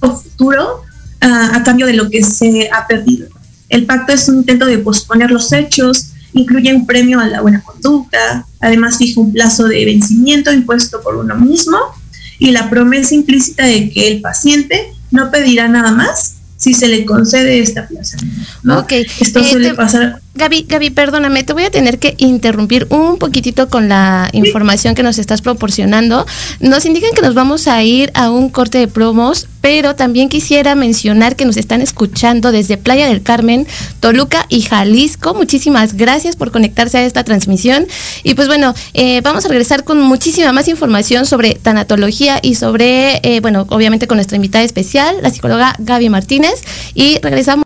futuro 0.00 0.82
ah, 1.20 1.50
a 1.54 1.62
cambio 1.62 1.86
de 1.86 1.92
lo 1.92 2.08
que 2.08 2.22
se 2.24 2.70
ha 2.72 2.86
perdido. 2.86 3.28
El 3.68 3.84
pacto 3.84 4.12
es 4.12 4.28
un 4.28 4.36
intento 4.36 4.66
de 4.66 4.78
posponer 4.78 5.30
los 5.30 5.52
hechos, 5.52 6.12
incluye 6.32 6.74
un 6.74 6.86
premio 6.86 7.20
a 7.20 7.26
la 7.26 7.40
buena 7.40 7.62
conducta, 7.62 8.46
además 8.60 8.98
fija 8.98 9.20
un 9.20 9.32
plazo 9.32 9.68
de 9.68 9.84
vencimiento 9.84 10.52
impuesto 10.52 11.02
por 11.02 11.16
uno 11.16 11.34
mismo 11.36 11.76
y 12.38 12.50
la 12.50 12.68
promesa 12.70 13.14
implícita 13.14 13.64
de 13.64 13.90
que 13.90 14.08
el 14.08 14.20
paciente 14.20 14.92
no 15.10 15.30
pedirá 15.30 15.68
nada 15.68 15.92
más 15.92 16.36
si 16.56 16.74
se 16.74 16.88
le 16.88 17.04
concede 17.04 17.60
esta 17.60 17.86
plaza. 17.86 18.16
Ok. 18.68 18.92
Esto 19.20 19.40
eh, 19.40 19.44
suele 19.44 19.74
pasar. 19.74 20.20
Gaby, 20.36 20.66
Gaby, 20.68 20.90
perdóname, 20.90 21.44
te 21.44 21.54
voy 21.54 21.64
a 21.64 21.70
tener 21.70 21.98
que 21.98 22.14
interrumpir 22.18 22.86
un 22.90 23.16
poquitito 23.16 23.68
con 23.70 23.88
la 23.88 24.28
información 24.32 24.94
que 24.94 25.02
nos 25.02 25.18
estás 25.18 25.40
proporcionando. 25.40 26.26
Nos 26.60 26.84
indican 26.84 27.12
que 27.14 27.22
nos 27.22 27.34
vamos 27.34 27.66
a 27.68 27.82
ir 27.82 28.10
a 28.14 28.30
un 28.30 28.50
corte 28.50 28.76
de 28.76 28.86
promos, 28.86 29.48
pero 29.62 29.96
también 29.96 30.28
quisiera 30.28 30.74
mencionar 30.74 31.36
que 31.36 31.46
nos 31.46 31.56
están 31.56 31.80
escuchando 31.80 32.52
desde 32.52 32.76
Playa 32.76 33.08
del 33.08 33.22
Carmen, 33.22 33.66
Toluca 34.00 34.44
y 34.50 34.60
Jalisco. 34.60 35.32
Muchísimas 35.32 35.94
gracias 35.94 36.36
por 36.36 36.52
conectarse 36.52 36.98
a 36.98 37.06
esta 37.06 37.24
transmisión. 37.24 37.86
Y 38.22 38.34
pues 38.34 38.46
bueno, 38.46 38.74
eh, 38.92 39.22
vamos 39.22 39.46
a 39.46 39.48
regresar 39.48 39.84
con 39.84 40.00
muchísima 40.02 40.52
más 40.52 40.68
información 40.68 41.24
sobre 41.24 41.54
tanatología 41.54 42.40
y 42.42 42.56
sobre, 42.56 43.20
eh, 43.22 43.40
bueno, 43.40 43.66
obviamente 43.70 44.06
con 44.06 44.18
nuestra 44.18 44.36
invitada 44.36 44.64
especial, 44.64 45.16
la 45.22 45.30
psicóloga 45.30 45.74
Gaby 45.78 46.10
Martínez. 46.10 46.62
Y 46.94 47.18
regresamos. 47.20 47.65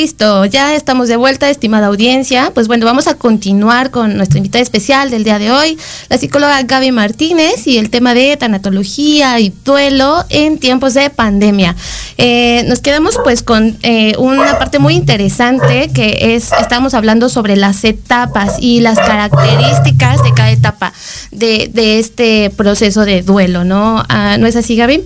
Listo, 0.00 0.46
ya 0.46 0.74
estamos 0.74 1.08
de 1.08 1.16
vuelta, 1.16 1.50
estimada 1.50 1.88
audiencia. 1.88 2.52
Pues 2.54 2.68
bueno, 2.68 2.86
vamos 2.86 3.06
a 3.06 3.16
continuar 3.16 3.90
con 3.90 4.16
nuestra 4.16 4.38
invitada 4.38 4.62
especial 4.62 5.10
del 5.10 5.24
día 5.24 5.38
de 5.38 5.52
hoy, 5.52 5.76
la 6.08 6.16
psicóloga 6.16 6.62
Gaby 6.62 6.90
Martínez 6.90 7.66
y 7.66 7.76
el 7.76 7.90
tema 7.90 8.14
de 8.14 8.34
tanatología 8.38 9.38
y 9.40 9.52
duelo 9.62 10.24
en 10.30 10.56
tiempos 10.56 10.94
de 10.94 11.10
pandemia. 11.10 11.76
Eh, 12.16 12.64
nos 12.66 12.78
quedamos 12.78 13.18
pues 13.22 13.42
con 13.42 13.76
eh, 13.82 14.14
una 14.16 14.58
parte 14.58 14.78
muy 14.78 14.94
interesante 14.94 15.90
que 15.92 16.34
es, 16.34 16.50
estamos 16.58 16.94
hablando 16.94 17.28
sobre 17.28 17.56
las 17.56 17.84
etapas 17.84 18.56
y 18.58 18.80
las 18.80 18.98
características 18.98 20.24
de 20.24 20.32
cada 20.32 20.50
etapa 20.50 20.94
de, 21.30 21.98
este 21.98 22.48
proceso 22.48 23.04
de 23.04 23.20
duelo, 23.20 23.64
¿no? 23.64 24.02
Ah, 24.08 24.38
¿No 24.38 24.46
es 24.46 24.56
así, 24.56 24.76
Gaby? 24.76 25.04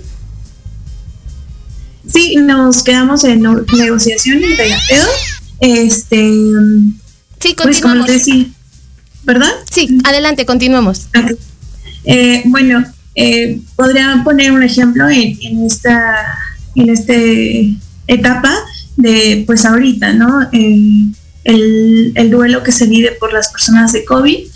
Sí, 2.11 2.35
nos 2.37 2.83
quedamos 2.83 3.23
en 3.23 3.43
negociación 3.77 4.39
y 4.39 4.55
regateo. 4.55 5.05
Este. 5.59 6.31
Sí, 7.39 7.55
pues, 7.55 7.81
continuamos. 7.81 8.21
¿verdad? 9.23 9.51
Sí, 9.71 9.97
adelante, 10.03 10.45
continuemos. 10.45 11.07
Eh, 12.05 12.43
bueno, 12.45 12.85
eh, 13.15 13.59
podría 13.75 14.21
poner 14.23 14.51
un 14.51 14.63
ejemplo 14.63 15.09
en, 15.09 15.65
esta 15.65 16.37
en 16.75 16.89
esta 16.89 17.13
etapa 18.07 18.53
de 18.97 19.43
pues 19.47 19.65
ahorita, 19.65 20.13
¿no? 20.13 20.47
el, 20.51 22.11
el, 22.15 22.31
duelo 22.31 22.63
que 22.63 22.71
se 22.71 22.85
vive 22.85 23.11
por 23.11 23.33
las 23.33 23.49
personas 23.49 23.93
de 23.93 24.05
COVID, 24.05 24.47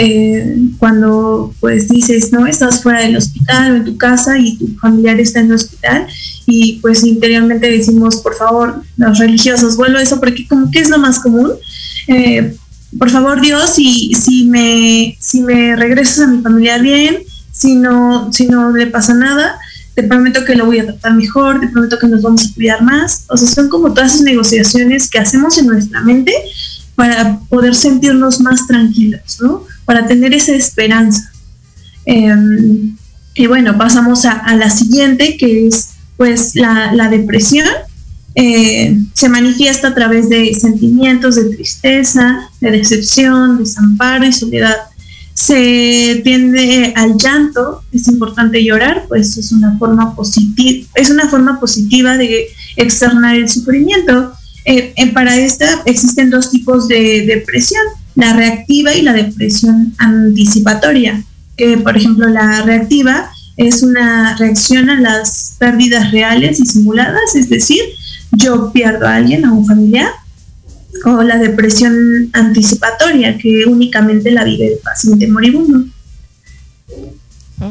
eh, 0.00 0.56
cuando 0.78 1.52
pues 1.58 1.88
dices, 1.88 2.30
no, 2.30 2.46
estás 2.46 2.84
fuera 2.84 3.00
del 3.00 3.16
hospital 3.16 3.72
o 3.72 3.76
en 3.78 3.84
tu 3.84 3.96
casa 3.98 4.38
y 4.38 4.56
tu 4.56 4.68
familiar 4.78 5.18
está 5.18 5.40
en 5.40 5.46
el 5.46 5.54
hospital 5.54 6.06
y 6.46 6.78
pues 6.80 7.02
interiormente 7.02 7.68
decimos, 7.68 8.18
por 8.18 8.36
favor, 8.36 8.80
los 8.96 9.18
religiosos, 9.18 9.76
vuelvo 9.76 9.98
a 9.98 10.02
eso 10.02 10.20
porque 10.20 10.46
como 10.46 10.70
que 10.70 10.78
es 10.78 10.88
lo 10.88 10.98
más 10.98 11.18
común. 11.18 11.50
Eh, 12.06 12.54
por 12.96 13.10
favor 13.10 13.40
Dios, 13.40 13.70
si, 13.74 14.12
si, 14.14 14.44
me, 14.44 15.16
si 15.18 15.40
me 15.40 15.74
regresas 15.74 16.20
a 16.20 16.26
mi 16.28 16.42
familiar 16.42 16.80
bien, 16.80 17.18
si 17.50 17.74
no, 17.74 18.32
si 18.32 18.46
no 18.46 18.70
le 18.70 18.86
pasa 18.86 19.14
nada, 19.14 19.58
te 19.96 20.04
prometo 20.04 20.44
que 20.44 20.54
lo 20.54 20.66
voy 20.66 20.78
a 20.78 20.84
tratar 20.86 21.14
mejor, 21.14 21.58
te 21.58 21.66
prometo 21.66 21.98
que 21.98 22.06
nos 22.06 22.22
vamos 22.22 22.46
a 22.46 22.54
cuidar 22.54 22.82
más. 22.82 23.24
O 23.30 23.36
sea, 23.36 23.48
son 23.48 23.68
como 23.68 23.92
todas 23.92 24.14
esas 24.14 24.22
negociaciones 24.22 25.10
que 25.10 25.18
hacemos 25.18 25.58
en 25.58 25.66
nuestra 25.66 26.02
mente 26.02 26.32
para 26.94 27.40
poder 27.48 27.74
sentirnos 27.74 28.40
más 28.40 28.64
tranquilos, 28.68 29.38
¿no? 29.40 29.64
Para 29.88 30.06
tener 30.06 30.34
esa 30.34 30.54
esperanza. 30.54 31.32
Em, 32.04 32.94
y 33.34 33.46
bueno, 33.46 33.78
pasamos 33.78 34.24
a, 34.26 34.54
la 34.54 34.68
siguiente, 34.68 35.36
que 35.38 35.66
es 35.66 35.94
pues 36.18 36.54
la, 36.54 37.08
depresión. 37.10 37.66
Eh, 38.34 38.96
se 39.14 39.28
manifiesta 39.28 39.88
a 39.88 39.94
través 39.94 40.28
de 40.28 40.54
sentimientos 40.54 41.36
de 41.36 41.56
tristeza, 41.56 42.50
de 42.60 42.70
decepción, 42.70 43.58
desamparo 43.58 44.26
y 44.26 44.32
soledad 44.32 44.76
se 45.38 46.20
tiende 46.24 46.92
al 46.96 47.16
llanto, 47.16 47.84
es 47.92 48.08
importante 48.08 48.64
llorar, 48.64 49.04
pues 49.06 49.36
es 49.36 49.52
una 49.52 49.78
forma 49.78 50.16
positiva, 50.16 50.88
es 50.96 51.10
una 51.10 51.28
forma 51.28 51.60
positiva 51.60 52.16
de 52.16 52.48
externar 52.74 53.36
el 53.36 53.48
sufrimiento. 53.48 54.32
Eh, 54.64 54.92
eh, 54.96 55.12
para 55.12 55.36
esta 55.36 55.82
existen 55.86 56.30
dos 56.30 56.50
tipos 56.50 56.88
de 56.88 57.24
depresión, 57.24 57.84
la 58.18 58.32
reactiva 58.32 58.94
y 58.94 59.02
la 59.02 59.12
depresión 59.12 59.94
anticipatoria. 59.96 61.22
por 61.84 61.96
ejemplo, 61.96 62.28
la 62.28 62.62
reactiva 62.62 63.30
es 63.56 63.82
una 63.82 64.36
reacción 64.36 64.90
a 64.90 65.00
las 65.00 65.54
pérdidas 65.58 66.10
reales 66.10 66.58
y 66.58 66.66
simuladas, 66.66 67.36
es 67.36 67.48
decir, 67.48 67.80
yo 68.32 68.72
pierdo 68.72 69.06
a 69.06 69.16
alguien, 69.16 69.44
a 69.44 69.52
un 69.52 69.64
familiar, 69.64 70.10
o 71.04 71.22
la 71.22 71.38
depresión 71.38 71.94
anticipatoria, 72.32 73.38
que 73.38 73.66
únicamente 73.66 74.32
la 74.32 74.42
vive 74.42 74.66
el 74.66 74.78
paciente 74.78 75.28
moribundo. 75.28 75.84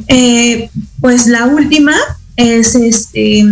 Eh, 0.08 0.70
pues 1.02 1.28
la 1.28 1.46
última 1.46 1.96
es 2.38 2.74
este, 2.76 3.46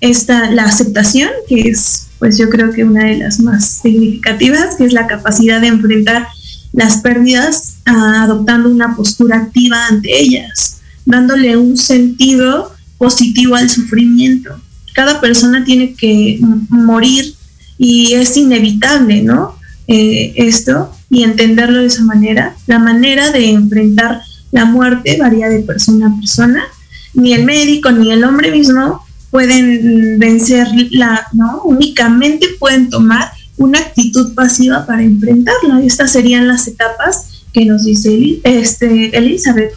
esta, 0.00 0.50
la 0.52 0.64
aceptación, 0.64 1.30
que 1.48 1.70
es 1.70 2.06
pues 2.18 2.38
yo 2.38 2.48
creo 2.48 2.72
que 2.72 2.84
una 2.84 3.04
de 3.04 3.18
las 3.18 3.40
más 3.40 3.80
significativas, 3.82 4.80
es 4.80 4.92
la 4.92 5.06
capacidad 5.06 5.60
de 5.60 5.68
enfrentar 5.68 6.26
las 6.72 6.98
pérdidas 6.98 7.76
ah, 7.86 8.24
adoptando 8.24 8.68
una 8.68 8.96
postura 8.96 9.36
activa 9.36 9.86
ante 9.86 10.20
ellas, 10.20 10.80
dándole 11.04 11.56
un 11.56 11.76
sentido 11.76 12.72
positivo 12.98 13.54
al 13.54 13.70
sufrimiento. 13.70 14.60
Cada 14.94 15.20
persona 15.20 15.64
tiene 15.64 15.94
que 15.94 16.38
morir 16.68 17.34
y 17.78 18.14
es 18.14 18.36
inevitable, 18.36 19.22
¿no? 19.22 19.56
Eh, 19.86 20.32
esto 20.36 20.90
y 21.10 21.22
entenderlo 21.22 21.80
de 21.80 21.86
esa 21.86 22.02
manera. 22.02 22.56
La 22.66 22.78
manera 22.78 23.30
de 23.30 23.50
enfrentar 23.50 24.22
la 24.50 24.64
muerte 24.64 25.16
varía 25.18 25.48
de 25.48 25.60
persona 25.60 26.08
a 26.08 26.16
persona. 26.16 26.64
Ni 27.12 27.32
el 27.32 27.44
médico 27.44 27.92
ni 27.92 28.10
el 28.10 28.24
hombre 28.24 28.50
mismo 28.50 29.03
pueden 29.34 30.16
vencer 30.20 30.68
la, 30.92 31.26
¿no? 31.32 31.62
Únicamente 31.64 32.46
pueden 32.60 32.88
tomar 32.88 33.32
una 33.56 33.80
actitud 33.80 34.32
pasiva 34.32 34.86
para 34.86 35.02
enfrentarla. 35.02 35.82
Estas 35.84 36.12
serían 36.12 36.46
las 36.46 36.68
etapas 36.68 37.42
que 37.52 37.64
nos 37.64 37.84
dice 37.84 38.38
este, 38.44 39.18
Elizabeth. 39.18 39.72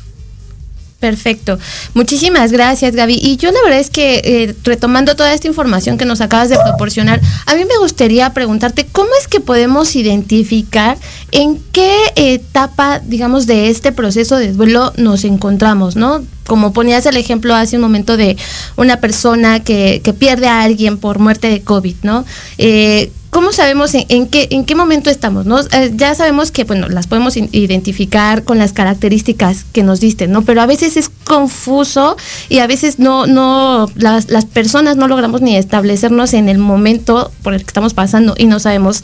Perfecto. 0.99 1.57
Muchísimas 1.95 2.51
gracias, 2.51 2.95
Gaby. 2.95 3.19
Y 3.19 3.37
yo 3.37 3.51
la 3.51 3.59
verdad 3.63 3.79
es 3.79 3.89
que 3.89 4.21
eh, 4.23 4.55
retomando 4.63 5.15
toda 5.15 5.33
esta 5.33 5.47
información 5.47 5.97
que 5.97 6.05
nos 6.05 6.21
acabas 6.21 6.49
de 6.49 6.59
proporcionar, 6.63 7.19
a 7.47 7.55
mí 7.55 7.65
me 7.65 7.79
gustaría 7.79 8.31
preguntarte 8.33 8.85
cómo 8.85 9.09
es 9.19 9.27
que 9.27 9.39
podemos 9.39 9.95
identificar 9.95 10.99
en 11.31 11.59
qué 11.71 11.95
etapa, 12.15 12.99
digamos, 12.99 13.47
de 13.47 13.71
este 13.71 13.91
proceso 13.91 14.37
de 14.37 14.53
duelo 14.53 14.93
nos 14.97 15.23
encontramos, 15.23 15.95
¿no? 15.95 16.23
Como 16.47 16.73
ponías 16.73 17.05
el 17.05 17.17
ejemplo 17.17 17.53
hace 17.53 17.75
un 17.75 17.81
momento 17.81 18.17
de 18.17 18.37
una 18.75 18.99
persona 18.99 19.59
que, 19.59 20.01
que 20.03 20.13
pierde 20.13 20.47
a 20.47 20.63
alguien 20.63 20.97
por 20.97 21.19
muerte 21.19 21.49
de 21.49 21.61
COVID, 21.61 21.95
¿no? 22.03 22.25
Eh, 22.57 23.11
¿Cómo 23.29 23.51
sabemos 23.51 23.93
en, 23.93 24.27
qué, 24.27 24.47
en 24.51 24.63
qué 24.63 24.73
momento 24.73 25.09
estamos? 25.09 25.45
¿no? 25.45 25.59
Eh, 25.59 25.91
ya 25.93 26.15
sabemos 26.15 26.49
que 26.49 26.63
bueno, 26.63 26.87
las 26.87 27.07
podemos 27.07 27.35
identificar 27.35 28.43
con 28.43 28.57
las 28.57 28.71
características 28.71 29.65
que 29.73 29.83
nos 29.83 29.99
diste, 29.99 30.27
¿no? 30.27 30.43
Pero 30.43 30.61
a 30.61 30.65
veces 30.65 30.95
es 30.97 31.09
confuso 31.09 32.15
y 32.49 32.59
a 32.59 32.67
veces 32.67 32.99
no, 32.99 33.27
no, 33.27 33.91
las, 33.95 34.31
las 34.31 34.45
personas 34.45 34.95
no 34.95 35.07
logramos 35.07 35.41
ni 35.41 35.57
establecernos 35.57 36.33
en 36.33 36.47
el 36.47 36.57
momento 36.57 37.31
por 37.43 37.53
el 37.53 37.61
que 37.61 37.67
estamos 37.67 37.93
pasando 37.93 38.33
y 38.37 38.45
no 38.45 38.59
sabemos 38.59 39.03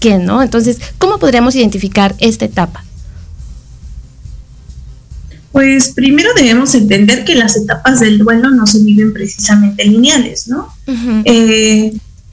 quién, 0.00 0.24
¿no? 0.24 0.42
Entonces, 0.42 0.78
¿cómo 0.96 1.18
podríamos 1.18 1.54
identificar 1.54 2.14
esta 2.18 2.46
etapa? 2.46 2.84
Pues 5.52 5.90
primero 5.94 6.30
debemos 6.36 6.74
entender 6.74 7.24
que 7.24 7.34
las 7.34 7.56
etapas 7.56 8.00
del 8.00 8.18
duelo 8.18 8.50
no 8.50 8.66
se 8.66 8.80
viven 8.80 9.12
precisamente 9.12 9.84
lineales, 9.84 10.48
¿no? 10.48 10.72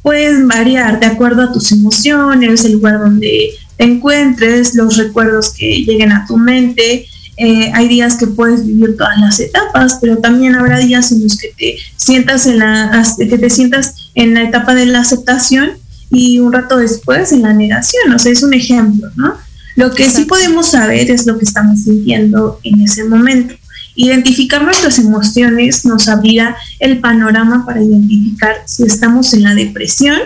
pueden 0.06 0.48
variar 0.48 1.00
de 1.00 1.08
acuerdo 1.08 1.42
a 1.42 1.52
tus 1.52 1.72
emociones, 1.72 2.64
el 2.64 2.74
lugar 2.74 3.00
donde 3.00 3.56
te 3.76 3.84
encuentres, 3.84 4.76
los 4.76 4.98
recuerdos 4.98 5.52
que 5.52 5.84
lleguen 5.84 6.12
a 6.12 6.28
tu 6.28 6.38
mente. 6.38 7.08
Eh, 7.38 7.72
hay 7.74 7.88
días 7.88 8.16
que 8.16 8.28
puedes 8.28 8.64
vivir 8.68 8.96
todas 8.98 9.20
las 9.20 9.40
etapas, 9.40 9.98
pero 10.00 10.18
también 10.20 10.54
habrá 10.54 10.78
días 10.78 11.12
en 11.12 11.24
los 11.24 11.36
que 11.38 11.48
te 11.58 11.78
sientas 11.96 12.46
en 12.46 12.60
la, 12.60 13.04
que 13.18 13.38
te 13.40 13.50
sientas 13.50 14.12
en 14.14 14.36
la 14.36 14.44
etapa 14.44 14.76
de 14.76 14.86
la 14.86 15.00
aceptación 15.00 15.72
y 16.12 16.38
un 16.38 16.54
rato 16.54 16.78
después 16.78 17.32
en 17.32 17.42
la 17.42 17.54
negación. 17.54 18.14
O 18.14 18.20
sea, 18.20 18.32
es 18.32 18.44
un 18.44 18.54
ejemplo, 18.54 19.10
¿no? 19.16 19.34
Lo 19.76 19.92
que 19.92 20.10
sí 20.10 20.26
podemos 20.26 20.72
saber 20.72 21.12
es 21.12 21.26
lo 21.26 21.38
que 21.38 21.46
estamos 21.46 21.84
sintiendo 21.84 22.60
en 22.64 22.82
ese 22.82 23.04
momento. 23.04 23.56
Identificar 23.96 24.64
nuestras 24.64 25.00
emociones 25.00 25.86
nos 25.86 26.08
abrirá 26.08 26.56
el 26.80 27.00
panorama 27.00 27.66
para 27.66 27.82
identificar 27.82 28.56
si 28.66 28.84
estamos 28.84 29.34
en 29.34 29.44
la 29.44 29.54
depresión, 29.54 30.20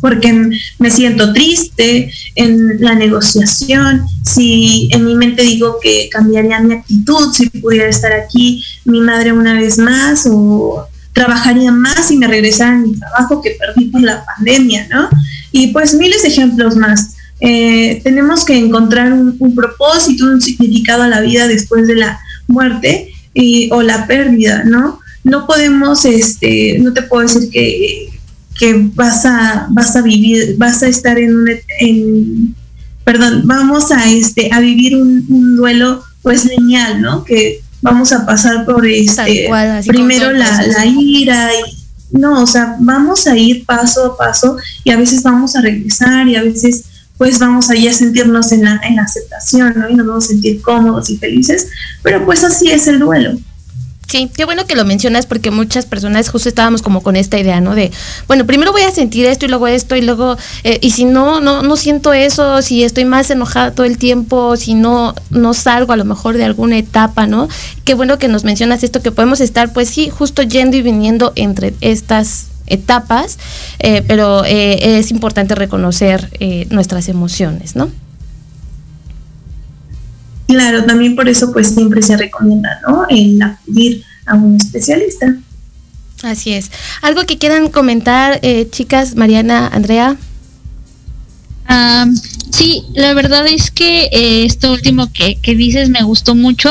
porque 0.00 0.50
me 0.78 0.90
siento 0.90 1.32
triste 1.32 2.12
en 2.34 2.80
la 2.80 2.94
negociación, 2.94 4.02
si 4.24 4.88
en 4.92 5.06
mi 5.06 5.14
mente 5.14 5.42
digo 5.42 5.78
que 5.80 6.08
cambiaría 6.10 6.60
mi 6.60 6.74
actitud, 6.74 7.32
si 7.32 7.48
pudiera 7.50 7.88
estar 7.88 8.12
aquí 8.12 8.64
mi 8.84 9.00
madre 9.00 9.32
una 9.32 9.54
vez 9.54 9.78
más 9.78 10.26
o 10.28 10.88
trabajaría 11.12 11.70
más 11.70 12.10
y 12.10 12.16
me 12.16 12.26
regresara 12.26 12.72
a 12.72 12.78
mi 12.78 12.94
trabajo 12.94 13.42
que 13.42 13.56
perdí 13.58 13.90
por 13.90 14.02
la 14.02 14.24
pandemia, 14.24 14.88
¿no? 14.88 15.08
Y 15.52 15.68
pues 15.68 15.94
miles 15.94 16.22
de 16.22 16.28
ejemplos 16.28 16.74
más. 16.74 17.11
Eh, 17.44 18.00
tenemos 18.04 18.44
que 18.44 18.56
encontrar 18.56 19.12
un 19.12 19.54
propósito, 19.54 20.26
un 20.26 20.40
significado 20.40 21.02
a 21.02 21.08
la 21.08 21.20
vida 21.20 21.48
después 21.48 21.88
de 21.88 21.96
la 21.96 22.20
muerte 22.46 23.12
y, 23.34 23.68
o 23.72 23.82
la 23.82 24.06
pérdida, 24.06 24.62
¿no? 24.64 25.00
No 25.24 25.46
podemos, 25.46 26.04
este, 26.04 26.78
no 26.80 26.92
te 26.92 27.02
puedo 27.02 27.26
decir 27.26 27.50
que, 27.50 28.10
que 28.58 28.90
vas 28.94 29.24
a, 29.24 29.66
vas 29.70 29.96
a 29.96 30.02
vivir, 30.02 30.54
vas 30.56 30.82
a 30.84 30.88
estar 30.88 31.18
en 31.18 31.36
un, 31.36 31.48
en, 31.80 32.54
perdón, 33.04 33.42
vamos 33.44 33.90
a 33.90 34.08
este, 34.08 34.50
a 34.52 34.60
vivir 34.60 34.96
un, 34.96 35.56
duelo 35.56 36.04
pues 36.22 36.44
lineal, 36.44 37.00
¿no? 37.00 37.24
Que 37.24 37.60
vamos 37.80 38.12
a 38.12 38.24
pasar 38.24 38.64
por 38.64 38.86
este, 38.86 39.48
primero 39.88 40.30
la, 40.30 40.62
la 40.66 40.86
ira 40.86 41.50
y 41.52 41.82
no, 42.16 42.42
o 42.42 42.46
sea, 42.46 42.76
vamos 42.78 43.26
a 43.26 43.36
ir 43.36 43.64
paso 43.64 44.04
a 44.04 44.16
paso 44.16 44.56
y 44.84 44.90
a 44.90 44.96
veces 44.96 45.22
vamos 45.22 45.56
a 45.56 45.62
regresar 45.62 46.28
y 46.28 46.36
a 46.36 46.42
veces 46.42 46.84
pues 47.22 47.38
vamos 47.38 47.70
allí 47.70 47.86
a 47.86 47.92
sentirnos 47.92 48.50
en 48.50 48.64
la, 48.64 48.80
en 48.82 48.96
la 48.96 49.02
aceptación, 49.02 49.74
¿no? 49.76 49.88
Y 49.88 49.94
nos 49.94 50.08
vamos 50.08 50.24
a 50.24 50.28
sentir 50.30 50.60
cómodos 50.60 51.08
y 51.08 51.18
felices, 51.18 51.68
pero 52.02 52.24
pues 52.24 52.42
así 52.42 52.68
es 52.72 52.88
el 52.88 52.98
duelo. 52.98 53.38
Sí, 54.08 54.28
qué 54.36 54.44
bueno 54.44 54.66
que 54.66 54.74
lo 54.74 54.84
mencionas 54.84 55.26
porque 55.26 55.52
muchas 55.52 55.86
personas 55.86 56.28
justo 56.28 56.48
estábamos 56.48 56.82
como 56.82 57.00
con 57.00 57.14
esta 57.14 57.38
idea, 57.38 57.60
¿no? 57.60 57.76
De, 57.76 57.92
bueno, 58.26 58.44
primero 58.44 58.72
voy 58.72 58.82
a 58.82 58.90
sentir 58.90 59.24
esto 59.26 59.46
y 59.46 59.50
luego 59.50 59.68
esto 59.68 59.94
y 59.94 60.00
luego, 60.02 60.36
eh, 60.64 60.80
y 60.82 60.90
si 60.90 61.04
no, 61.04 61.40
no, 61.40 61.62
no 61.62 61.76
siento 61.76 62.12
eso, 62.12 62.60
si 62.60 62.82
estoy 62.82 63.04
más 63.04 63.30
enojada 63.30 63.70
todo 63.70 63.86
el 63.86 63.98
tiempo, 63.98 64.56
si 64.56 64.74
no, 64.74 65.14
no 65.30 65.54
salgo 65.54 65.92
a 65.92 65.96
lo 65.96 66.04
mejor 66.04 66.36
de 66.36 66.44
alguna 66.44 66.76
etapa, 66.76 67.28
¿no? 67.28 67.48
Qué 67.84 67.94
bueno 67.94 68.18
que 68.18 68.26
nos 68.26 68.42
mencionas 68.42 68.82
esto, 68.82 69.00
que 69.00 69.12
podemos 69.12 69.40
estar, 69.40 69.72
pues 69.72 69.88
sí, 69.88 70.10
justo 70.10 70.42
yendo 70.42 70.76
y 70.76 70.82
viniendo 70.82 71.32
entre 71.36 71.72
estas 71.80 72.46
etapas, 72.72 73.38
eh, 73.78 74.02
pero 74.06 74.44
eh, 74.44 74.98
es 74.98 75.10
importante 75.10 75.54
reconocer 75.54 76.28
eh, 76.40 76.66
nuestras 76.70 77.08
emociones, 77.08 77.76
¿no? 77.76 77.90
Claro, 80.46 80.84
también 80.84 81.16
por 81.16 81.28
eso 81.28 81.52
pues 81.52 81.74
siempre 81.74 82.02
se 82.02 82.16
recomienda, 82.16 82.80
¿no? 82.86 83.06
El 83.08 83.40
acudir 83.40 84.04
a 84.26 84.34
un 84.34 84.56
especialista. 84.56 85.36
Así 86.22 86.52
es. 86.52 86.70
¿Algo 87.00 87.24
que 87.24 87.38
quieran 87.38 87.68
comentar, 87.68 88.38
eh, 88.42 88.68
chicas, 88.70 89.16
Mariana, 89.16 89.68
Andrea? 89.68 90.16
sí, 92.50 92.84
la 92.92 93.14
verdad 93.14 93.46
es 93.46 93.70
que 93.70 94.04
eh, 94.12 94.44
esto 94.44 94.72
último 94.72 95.10
que, 95.10 95.38
dices 95.54 95.88
me 95.88 96.02
gustó 96.02 96.34
mucho 96.34 96.70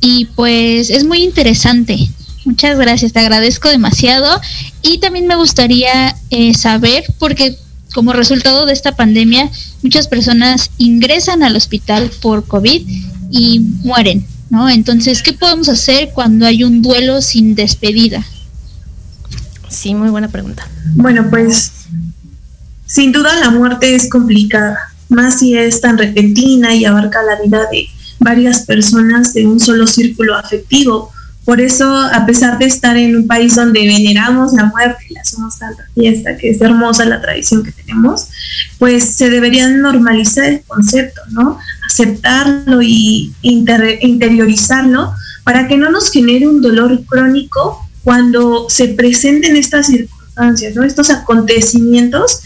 y 0.00 0.26
pues 0.36 0.90
es 0.90 1.04
muy 1.04 1.22
interesante. 1.22 2.10
Muchas 2.46 2.78
gracias, 2.78 3.12
te 3.12 3.18
agradezco 3.18 3.68
demasiado. 3.68 4.40
Y 4.80 4.98
también 4.98 5.26
me 5.26 5.34
gustaría 5.34 6.14
eh, 6.30 6.54
saber, 6.54 7.04
porque 7.18 7.58
como 7.92 8.12
resultado 8.12 8.66
de 8.66 8.72
esta 8.72 8.94
pandemia, 8.94 9.50
muchas 9.82 10.06
personas 10.06 10.70
ingresan 10.78 11.42
al 11.42 11.56
hospital 11.56 12.08
por 12.22 12.46
COVID 12.46 12.82
y 13.32 13.58
mueren, 13.82 14.24
¿no? 14.48 14.70
Entonces, 14.70 15.22
¿qué 15.22 15.32
podemos 15.32 15.68
hacer 15.68 16.10
cuando 16.14 16.46
hay 16.46 16.62
un 16.62 16.82
duelo 16.82 17.20
sin 17.20 17.56
despedida? 17.56 18.24
Sí, 19.68 19.94
muy 19.94 20.10
buena 20.10 20.28
pregunta. 20.28 20.68
Bueno, 20.94 21.26
pues 21.28 21.72
sin 22.86 23.10
duda 23.10 23.40
la 23.40 23.50
muerte 23.50 23.96
es 23.96 24.08
complicada, 24.08 24.78
más 25.08 25.40
si 25.40 25.56
es 25.56 25.80
tan 25.80 25.98
repentina 25.98 26.76
y 26.76 26.84
abarca 26.84 27.24
la 27.24 27.42
vida 27.42 27.66
de 27.72 27.88
varias 28.20 28.60
personas 28.60 29.34
de 29.34 29.46
un 29.46 29.58
solo 29.58 29.88
círculo 29.88 30.36
afectivo. 30.36 31.10
Por 31.46 31.60
eso, 31.60 31.88
a 31.88 32.26
pesar 32.26 32.58
de 32.58 32.66
estar 32.66 32.96
en 32.96 33.14
un 33.14 33.28
país 33.28 33.54
donde 33.54 33.86
veneramos 33.86 34.52
la 34.52 34.64
muerte 34.64 35.06
y 35.08 35.14
le 35.14 35.20
hacemos 35.20 35.56
tanta 35.56 35.84
fiesta, 35.94 36.36
que 36.36 36.50
es 36.50 36.60
hermosa 36.60 37.04
la 37.04 37.22
tradición 37.22 37.62
que 37.62 37.70
tenemos, 37.70 38.26
pues 38.80 39.14
se 39.14 39.30
debería 39.30 39.68
normalizar 39.68 40.44
el 40.46 40.62
concepto, 40.66 41.20
¿no? 41.30 41.56
Aceptarlo 41.88 42.82
y 42.82 43.32
interiorizarlo 43.42 45.14
para 45.44 45.68
que 45.68 45.76
no 45.76 45.88
nos 45.88 46.10
genere 46.10 46.48
un 46.48 46.60
dolor 46.60 47.04
crónico 47.04 47.88
cuando 48.02 48.68
se 48.68 48.88
presenten 48.88 49.54
estas 49.54 49.86
circunstancias, 49.86 50.74
¿no? 50.74 50.82
Estos 50.82 51.10
acontecimientos, 51.10 52.40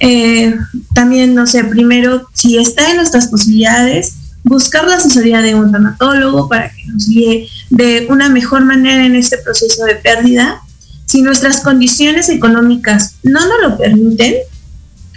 eh, 0.00 0.56
también, 0.94 1.34
no 1.34 1.46
sé, 1.46 1.62
primero, 1.64 2.26
si 2.32 2.56
está 2.56 2.90
en 2.90 2.96
nuestras 2.96 3.26
posibilidades, 3.26 4.14
buscar 4.46 4.86
la 4.86 4.96
asesoría 4.96 5.42
de 5.42 5.56
un 5.56 5.72
tanatólogo 5.72 6.48
para 6.48 6.70
que 6.70 6.84
nos 6.86 7.08
guíe 7.08 7.48
de 7.70 8.06
una 8.08 8.28
mejor 8.28 8.64
manera 8.64 9.04
en 9.04 9.16
este 9.16 9.38
proceso 9.38 9.84
de 9.84 9.96
pérdida. 9.96 10.62
Si 11.04 11.20
nuestras 11.20 11.60
condiciones 11.62 12.28
económicas 12.28 13.16
no 13.24 13.40
nos 13.40 13.70
lo 13.70 13.76
permiten, 13.76 14.34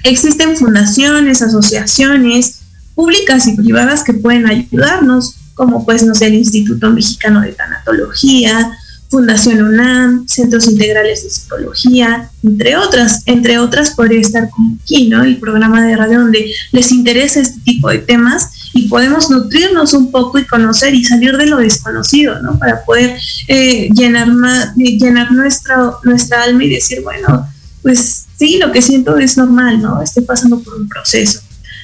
existen 0.03 0.57
fundaciones, 0.57 1.43
asociaciones 1.43 2.61
públicas 2.95 3.47
y 3.47 3.55
privadas 3.55 4.03
que 4.03 4.13
pueden 4.13 4.47
ayudarnos, 4.47 5.35
como 5.53 5.85
pues, 5.85 6.03
no 6.03 6.15
sé, 6.15 6.27
el 6.27 6.35
Instituto 6.35 6.89
Mexicano 6.89 7.41
de 7.41 7.51
Tanatología, 7.53 8.71
Fundación 9.09 9.61
UNAM, 9.61 10.27
Centros 10.27 10.67
Integrales 10.67 11.23
de 11.23 11.29
Psicología, 11.29 12.29
entre 12.43 12.77
otras, 12.77 13.23
entre 13.25 13.59
otras 13.59 13.91
podría 13.91 14.21
estar 14.21 14.49
como 14.49 14.77
aquí, 14.81 15.07
¿no? 15.07 15.23
El 15.23 15.37
programa 15.37 15.85
de 15.85 15.95
radio 15.95 16.19
donde 16.19 16.51
les 16.71 16.91
interesa 16.91 17.39
este 17.39 17.59
tipo 17.61 17.89
de 17.89 17.99
temas 17.99 18.58
y 18.73 18.87
podemos 18.87 19.29
nutrirnos 19.29 19.93
un 19.93 20.11
poco 20.11 20.39
y 20.39 20.45
conocer 20.45 20.93
y 20.93 21.03
salir 21.03 21.35
de 21.37 21.47
lo 21.47 21.57
desconocido, 21.57 22.39
¿no? 22.41 22.57
Para 22.59 22.83
poder 22.83 23.17
eh, 23.47 23.89
llenar, 23.93 24.27
más, 24.27 24.75
llenar 24.75 25.31
nuestra, 25.31 25.91
nuestra 26.03 26.43
alma 26.43 26.63
y 26.63 26.69
decir, 26.69 27.01
bueno, 27.01 27.47
pues 27.81 28.25
sí, 28.37 28.57
lo 28.57 28.71
que 28.71 28.81
siento 28.81 29.17
es 29.17 29.37
normal, 29.37 29.81
¿no? 29.81 30.01
Estoy 30.01 30.23
pasando 30.23 30.59
por 30.59 30.75
un 30.75 30.87
proceso. 30.87 31.41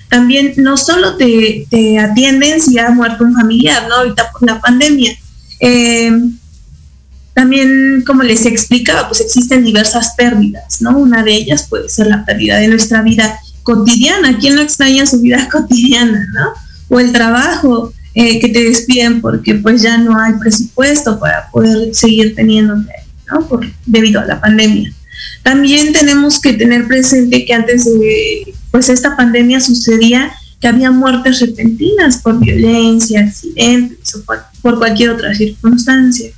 También 0.10 0.54
no 0.58 0.78
solo 0.78 1.18
te, 1.18 1.66
te 1.70 1.98
atienden 1.98 2.62
si 2.62 2.78
ha 2.78 2.90
muerto 2.92 3.24
un 3.24 3.34
familiar, 3.34 3.88
¿no? 3.88 3.96
Ahorita 3.96 4.32
por 4.32 4.48
la 4.48 4.62
pandemia. 4.62 5.18
Eh, 5.60 6.12
también, 7.34 8.04
como 8.08 8.24
les 8.24 8.46
explicaba, 8.46 9.08
pues 9.10 9.20
existen 9.20 9.66
diversas 9.66 10.14
pérdidas, 10.16 10.82
¿no? 10.82 10.98
Una 10.98 11.22
de 11.24 11.34
ellas 11.34 11.68
puede 11.68 11.90
ser 11.90 12.08
la 12.08 12.24
pérdida 12.24 12.60
de 12.60 12.70
nuestra 12.70 13.02
vida 13.02 13.40
cotidiana. 13.64 14.38
¿Quién 14.40 14.56
no 14.56 14.62
extraña 14.62 15.06
su 15.06 15.20
vida 15.20 15.50
cotidiana, 15.52 16.26
no? 16.34 16.65
O 16.90 17.00
el 17.00 17.12
trabajo 17.12 17.94
eh, 18.14 18.40
que 18.40 18.50
te 18.50 18.64
despiden 18.64 19.22
porque 19.22 19.56
pues 19.56 19.82
ya 19.82 19.98
no 19.98 20.18
hay 20.20 20.34
presupuesto 20.40 21.20
para 21.20 21.50
poder 21.52 21.94
seguir 21.94 22.36
teniendo, 22.36 22.76
¿no? 22.78 23.48
Por, 23.48 23.66
debido 23.86 24.22
a 24.22 24.26
la 24.26 24.40
pandemia. 24.40 24.94
También 25.44 25.94
tenemos 25.94 26.40
que 26.40 26.54
tener 26.54 26.88
presente 26.88 27.46
que 27.46 27.54
antes 27.54 27.86
de 27.86 28.54
pues 28.72 28.90
esta 28.90 29.16
pandemia 29.16 29.60
sucedía 29.60 30.32
que 30.60 30.68
había 30.68 30.92
muertes 30.92 31.42
repentinas 31.42 32.18
por 32.18 32.40
violencia, 32.40 33.22
accidentes 33.22 34.16
o 34.16 34.24
por 34.62 34.78
cualquier 34.78 35.12
otra 35.12 35.34
circunstancia. 35.34 36.32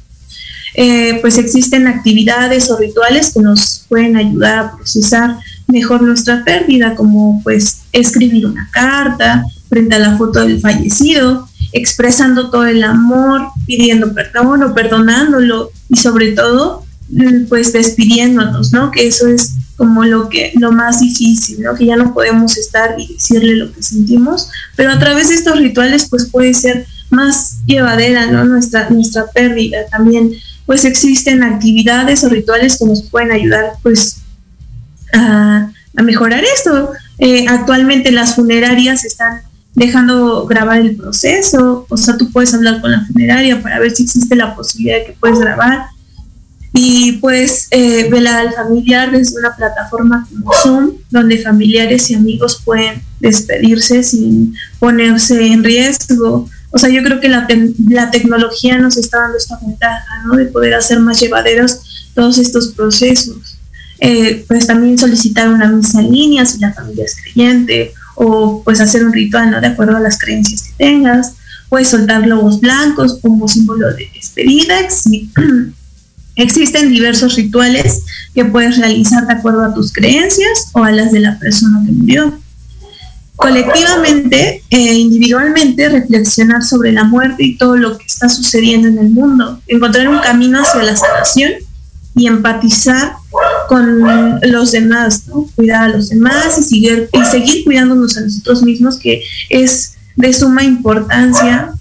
Eh, 0.74 1.18
pues 1.22 1.38
existen 1.38 1.88
actividades 1.88 2.70
o 2.70 2.78
rituales 2.78 3.34
que 3.34 3.40
nos 3.40 3.86
pueden 3.90 4.16
ayudar 4.16 4.60
a 4.60 4.76
procesar 4.76 5.38
mejor 5.68 6.04
nuestra 6.04 6.44
pérdida, 6.44 6.96
como 6.96 7.42
pues 7.44 7.82
escribir 7.92 8.46
una 8.46 8.70
carta 8.72 9.44
frente 9.70 9.96
a 9.96 10.00
la 10.00 10.18
foto 10.18 10.40
del 10.42 10.60
fallecido, 10.60 11.48
expresando 11.74 12.50
todo 12.50 12.66
el 12.66 12.84
amor, 12.84 13.48
pidiendo 13.66 14.14
perdón 14.14 14.64
o 14.64 14.74
perdonándolo 14.74 15.72
y 15.90 15.98
sobre 15.98 16.32
todo 16.32 16.84
mm, 17.10 17.46
pues 17.50 17.74
despidiéndonos, 17.74 18.72
¿no? 18.74 18.92
Que 18.92 19.08
eso 19.08 19.28
es 19.28 19.54
como 19.76 20.04
lo 20.06 20.30
que 20.30 20.54
lo 20.56 20.72
más 20.72 21.02
difícil, 21.02 21.62
¿no? 21.62 21.76
Que 21.76 21.86
ya 21.86 21.96
no 21.96 22.14
podemos 22.14 22.58
estar 22.58 22.96
y 22.98 23.14
decirle 23.14 23.56
lo 23.56 23.72
que 23.72 23.84
sentimos, 23.84 24.50
pero 24.76 24.92
a 24.92 25.00
través 25.00 25.30
de 25.30 25.36
estos 25.36 25.58
rituales 25.58 26.08
pues 26.10 26.26
puede 26.26 26.54
ser 26.54 26.88
más 27.10 27.60
llevadera, 27.66 28.26
¿no? 28.28 28.44
Nuestra 28.46 28.90
nuestra 28.90 29.28
pérdida 29.28 29.86
también 29.92 30.32
pues 30.66 30.84
existen 30.84 31.44
actividades 31.44 32.24
o 32.24 32.30
rituales 32.30 32.78
que 32.78 32.86
nos 32.86 33.04
pueden 33.04 33.32
ayudar 33.32 33.74
pues 33.84 34.18
a, 35.14 35.72
mejorar 35.94 36.44
esto. 36.44 36.92
Eh, 37.18 37.48
actualmente 37.48 38.12
las 38.12 38.36
funerarias 38.36 39.04
están 39.04 39.42
dejando 39.78 40.46
grabar 40.46 40.80
el 40.80 40.96
proceso, 40.96 41.86
o 41.88 41.98
sea, 41.98 42.18
tú 42.18 42.32
puedes 42.32 42.54
hablar 42.54 42.82
con 42.82 42.92
la 42.92 43.06
funeraria 43.06 43.62
para 43.62 43.80
ver 43.80 43.92
si 43.92 44.04
existe 44.04 44.36
la 44.36 44.56
posibilidad 44.56 44.98
de 44.98 45.06
que 45.06 45.18
puedes 45.20 45.40
grabar 45.40 45.86
y 46.74 47.14
puedes 47.14 47.68
eh, 47.72 48.10
velar 48.10 48.48
al 48.48 48.54
familiar 48.54 49.12
desde 49.12 49.40
una 49.40 49.56
plataforma 49.56 50.28
como 50.30 50.52
Zoom, 50.62 50.92
donde 51.12 51.38
familiares 51.38 52.10
y 52.10 52.16
amigos 52.16 52.62
pueden 52.66 53.02
despedirse 53.20 54.04
sin 54.04 54.56
ponerse 54.80 55.46
en 55.48 55.64
riesgo 55.64 56.50
o 56.72 56.78
sea, 56.78 56.90
yo 56.90 57.02
creo 57.04 57.20
que 57.20 57.30
la, 57.30 57.48
la 57.90 58.12
tecnología 58.12 58.78
nos 58.78 58.98
está 58.98 59.22
dando 59.22 59.38
esta 59.38 59.58
ventaja, 59.60 60.24
¿no? 60.26 60.36
De 60.36 60.46
poder 60.46 60.74
hacer 60.74 61.00
más 61.00 61.20
llevaderos 61.20 62.10
todos 62.14 62.38
estos 62.38 62.70
procesos. 62.70 63.58
Eh, 64.00 64.46
pues 64.48 64.68
también 64.68 64.98
solicitar 64.98 65.50
una 65.50 65.68
misa 65.70 66.02
en 66.02 66.12
línea 66.12 66.46
si 66.46 66.60
la 66.60 66.74
familia 66.74 67.06
es 67.06 67.16
creyente, 67.20 67.94
o 68.18 68.64
pues 68.64 68.82
hacer 68.82 69.06
un 69.06 69.14
ritual, 69.14 69.52
¿no? 69.52 69.62
De 69.62 69.68
acuerdo 69.68 69.96
a 69.96 70.00
las 70.00 70.18
creencias 70.18 70.64
que 70.64 70.72
tengas. 70.78 71.34
Puedes 71.70 71.90
soltar 71.90 72.24
globos 72.24 72.60
blancos 72.60 73.20
como 73.22 73.48
símbolo 73.48 73.94
de 73.94 74.10
despedida. 74.14 74.76
Existen 76.36 76.90
diversos 76.90 77.36
rituales 77.36 78.04
que 78.34 78.46
puedes 78.46 78.78
realizar 78.78 79.28
de 79.28 79.34
acuerdo 79.34 79.64
a 79.64 79.74
tus 79.74 79.94
creencias 79.94 80.70
o 80.74 80.84
a 80.84 80.92
las 80.92 81.12
de 81.12 81.20
la 81.20 81.38
persona 81.38 81.84
que 81.86 81.92
murió 81.92 82.40
colectivamente 83.36 84.64
e 84.72 84.94
individualmente 84.96 85.90
reflexionar 85.90 86.64
sobre 86.64 86.92
la 86.92 87.04
muerte 87.04 87.44
y 87.44 87.58
todo 87.58 87.78
lo 87.78 87.98
que 87.98 88.06
está 88.06 88.30
sucediendo 88.30 88.88
en 88.88 88.98
el 88.98 89.12
mundo, 89.12 89.62
encontrar 89.68 90.08
un 90.08 90.20
camino 90.20 90.60
hacia 90.60 90.82
la 90.82 90.96
sanación 90.96 91.52
y 92.18 92.28
empatizar 92.28 93.14
con 93.70 94.40
los 94.42 94.72
demás, 94.72 95.26
cuidar 95.56 95.84
a 95.84 95.90
los 95.90 96.10
demás 96.10 96.58
y 96.58 96.64
seguir, 96.64 97.10
y 97.14 97.26
seguir 97.26 97.64
cuidándonos 97.64 98.18
a 98.18 98.22
nosotros 98.22 98.64
mismos, 98.64 98.98
que 98.98 99.22
es 99.50 99.94
de 100.16 100.34
suma 100.34 100.64
importancia 100.64 101.72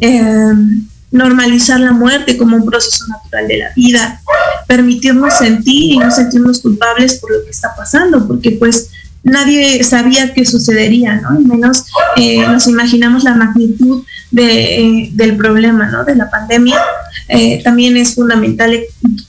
em, 0.00 0.86
normalizar 1.12 1.80
la 1.80 1.92
muerte 1.92 2.36
como 2.36 2.56
un 2.56 2.66
proceso 2.66 3.06
natural 3.08 3.46
de 3.46 3.58
la 3.58 3.72
vida, 3.74 4.20
permitirnos 4.66 5.38
sentir 5.38 5.92
y 5.92 5.98
no 5.98 6.10
sentirnos 6.10 6.60
culpables 6.60 7.14
por 7.14 7.30
lo 7.30 7.44
que 7.44 7.50
está 7.50 7.74
pasando, 7.76 8.26
porque 8.26 8.52
pues 8.52 8.90
nadie 9.22 9.82
sabía 9.82 10.32
qué 10.34 10.44
sucedería, 10.44 11.20
¿no? 11.20 11.40
Y 11.40 11.44
menos 11.44 11.86
eh, 12.16 12.46
nos 12.46 12.66
imaginamos 12.66 13.24
la 13.24 13.34
magnitud 13.34 14.04
de, 14.30 15.10
del 15.12 15.36
problema, 15.36 15.86
¿no? 15.86 16.04
De 16.04 16.14
la 16.14 16.30
pandemia. 16.30 16.80
Eh, 17.28 17.60
también 17.62 17.96
es 17.96 18.14
fundamental, 18.14 18.78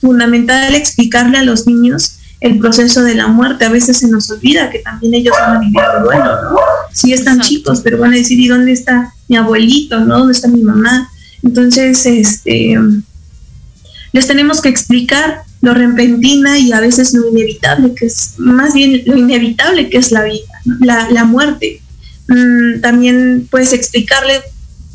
fundamental 0.00 0.74
explicarle 0.74 1.38
a 1.38 1.42
los 1.42 1.66
niños 1.66 2.18
el 2.40 2.58
proceso 2.58 3.02
de 3.02 3.14
la 3.14 3.26
muerte. 3.26 3.64
A 3.64 3.70
veces 3.70 3.98
se 3.98 4.08
nos 4.08 4.30
olvida 4.30 4.70
que 4.70 4.78
también 4.78 5.14
ellos 5.14 5.34
van 5.40 5.56
a 5.56 5.60
vivir 5.60 5.80
el 5.96 6.02
duelo, 6.02 6.42
¿no? 6.42 6.56
Sí 6.92 7.12
están 7.12 7.40
chicos, 7.40 7.80
pero 7.82 7.98
van 7.98 8.12
a 8.12 8.16
decir, 8.16 8.38
¿y 8.38 8.48
dónde 8.48 8.72
está 8.72 9.12
mi 9.28 9.36
abuelito, 9.36 10.00
no? 10.00 10.18
¿Dónde 10.18 10.32
está 10.32 10.48
mi 10.48 10.62
mamá? 10.62 11.10
Entonces, 11.42 12.06
este, 12.06 12.76
les 14.12 14.26
tenemos 14.26 14.60
que 14.60 14.68
explicar 14.68 15.42
lo 15.60 15.74
repentina 15.74 16.58
y 16.58 16.72
a 16.72 16.80
veces 16.80 17.14
lo 17.14 17.28
inevitable, 17.28 17.94
que 17.94 18.06
es 18.06 18.34
más 18.38 18.74
bien 18.74 19.02
lo 19.06 19.16
inevitable 19.16 19.90
que 19.90 19.98
es 19.98 20.12
la 20.12 20.22
vida, 20.22 20.46
la, 21.10 21.24
muerte. 21.24 21.82
Mm, 22.28 22.80
también 22.80 23.48
puedes 23.50 23.72
explicarle 23.72 24.40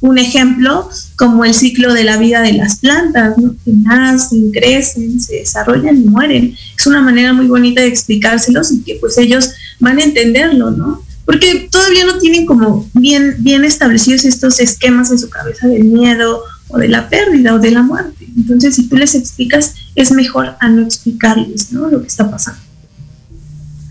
un 0.03 0.17
ejemplo 0.17 0.89
como 1.15 1.45
el 1.45 1.53
ciclo 1.53 1.93
de 1.93 2.03
la 2.03 2.17
vida 2.17 2.41
de 2.41 2.51
las 2.51 2.79
plantas, 2.79 3.37
¿no? 3.37 3.55
que 3.63 3.71
nacen, 3.71 4.51
crecen, 4.51 5.17
se 5.21 5.35
desarrollan 5.35 5.95
y 5.95 6.03
mueren. 6.03 6.57
Es 6.77 6.85
una 6.85 7.01
manera 7.01 7.31
muy 7.31 7.47
bonita 7.47 7.79
de 7.79 7.87
explicárselos 7.87 8.73
y 8.73 8.83
que 8.83 8.95
pues 8.95 9.17
ellos 9.17 9.51
van 9.79 9.99
a 9.99 10.03
entenderlo, 10.03 10.71
¿no? 10.71 11.01
Porque 11.23 11.69
todavía 11.71 12.05
no 12.05 12.17
tienen 12.17 12.45
como 12.45 12.85
bien, 12.93 13.37
bien 13.39 13.63
establecidos 13.63 14.25
estos 14.25 14.59
esquemas 14.59 15.09
en 15.09 15.19
su 15.19 15.29
cabeza 15.29 15.67
del 15.67 15.85
miedo 15.85 16.41
o 16.67 16.79
de 16.79 16.89
la 16.89 17.07
pérdida 17.07 17.53
o 17.53 17.59
de 17.59 17.71
la 17.71 17.81
muerte. 17.81 18.27
Entonces, 18.35 18.75
si 18.75 18.89
tú 18.89 18.97
les 18.97 19.15
explicas, 19.15 19.73
es 19.95 20.11
mejor 20.11 20.57
a 20.59 20.67
no 20.67 20.81
explicarles, 20.81 21.71
¿no? 21.71 21.87
Lo 21.87 22.01
que 22.01 22.07
está 22.07 22.29
pasando. 22.29 22.59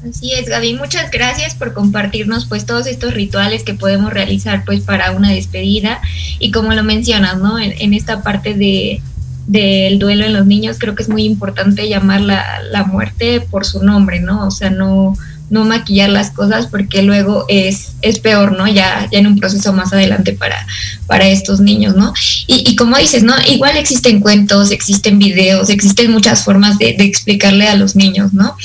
Así 0.08 0.32
es, 0.32 0.48
Gaby. 0.48 0.74
Muchas 0.74 1.10
gracias 1.10 1.54
por 1.54 1.72
compartirnos 1.72 2.46
pues 2.46 2.66
todos 2.66 2.86
estos 2.86 3.14
rituales 3.14 3.62
que 3.62 3.74
podemos 3.74 4.12
realizar 4.12 4.64
pues 4.64 4.80
para 4.80 5.12
una 5.12 5.30
despedida 5.30 6.00
y 6.40 6.50
como 6.50 6.72
lo 6.74 6.82
mencionas, 6.82 7.38
¿no? 7.38 7.58
En, 7.58 7.94
esta 7.94 8.22
parte 8.22 8.54
de 8.54 9.00
del 9.46 9.98
duelo 9.98 10.24
en 10.24 10.32
los 10.32 10.46
niños 10.46 10.78
creo 10.78 10.94
que 10.94 11.02
es 11.02 11.08
muy 11.08 11.24
importante 11.24 11.88
llamar 11.88 12.20
la, 12.20 12.62
la 12.70 12.84
muerte 12.84 13.40
por 13.40 13.66
su 13.66 13.82
nombre, 13.82 14.20
¿no? 14.20 14.46
O 14.46 14.50
sea, 14.50 14.70
no 14.70 15.14
no 15.52 15.66
maquillar 15.66 16.08
las 16.08 16.30
cosas 16.30 16.66
porque 16.66 17.02
luego 17.02 17.44
es, 17.46 17.92
es 18.00 18.18
peor, 18.20 18.52
¿no? 18.52 18.66
Ya, 18.66 19.06
ya 19.12 19.18
en 19.18 19.26
un 19.26 19.38
proceso 19.38 19.74
más 19.74 19.92
adelante 19.92 20.32
para, 20.32 20.66
para 21.06 21.28
estos 21.28 21.60
niños, 21.60 21.94
¿no? 21.94 22.14
Y, 22.46 22.74
como 22.74 22.96
dices, 22.96 23.22
¿no? 23.22 23.34
Igual 23.46 23.76
existen 23.76 24.20
cuentos, 24.20 24.70
existen 24.70 25.18
videos, 25.18 25.68
existen 25.68 26.10
muchas 26.10 26.42
formas 26.42 26.78
de, 26.78 26.96
explicarle 26.98 27.68
a 27.68 27.74
los 27.74 27.96
niños, 27.96 28.32
¿no? 28.32 28.56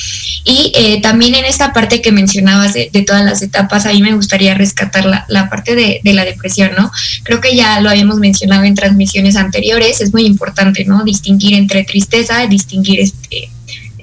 Y 0.46 0.72
eh, 0.76 1.02
también 1.02 1.36
en 1.36 1.44
esta 1.44 1.74
parte 1.74 2.02
que 2.02 2.14
mencionabas 2.14 2.74
de, 2.74 2.90
todas 3.06 3.26
las 3.26 3.42
etapas, 3.42 3.86
a 3.86 3.92
mí 3.92 4.02
me 4.02 4.14
gustaría 4.14 4.54
rescatar 4.54 5.06
la, 5.06 5.26
la 5.28 5.50
parte 5.50 5.76
de, 5.76 6.00
de, 6.02 6.14
la 6.14 6.24
depresión, 6.24 6.72
¿no? 6.78 6.90
Creo 7.24 7.42
que 7.42 7.54
ya 7.54 7.82
lo 7.82 7.90
habíamos 7.90 8.20
mencionado 8.20 8.64
en 8.64 8.76
transmisiones 8.76 9.36
anteriores, 9.36 10.00
es 10.00 10.14
muy 10.14 10.26
importante, 10.26 10.86
¿no? 10.86 11.04
Distinguir 11.04 11.54
entre 11.54 11.84
tristeza, 11.84 12.48
distinguir 12.48 13.02
este 13.02 13.50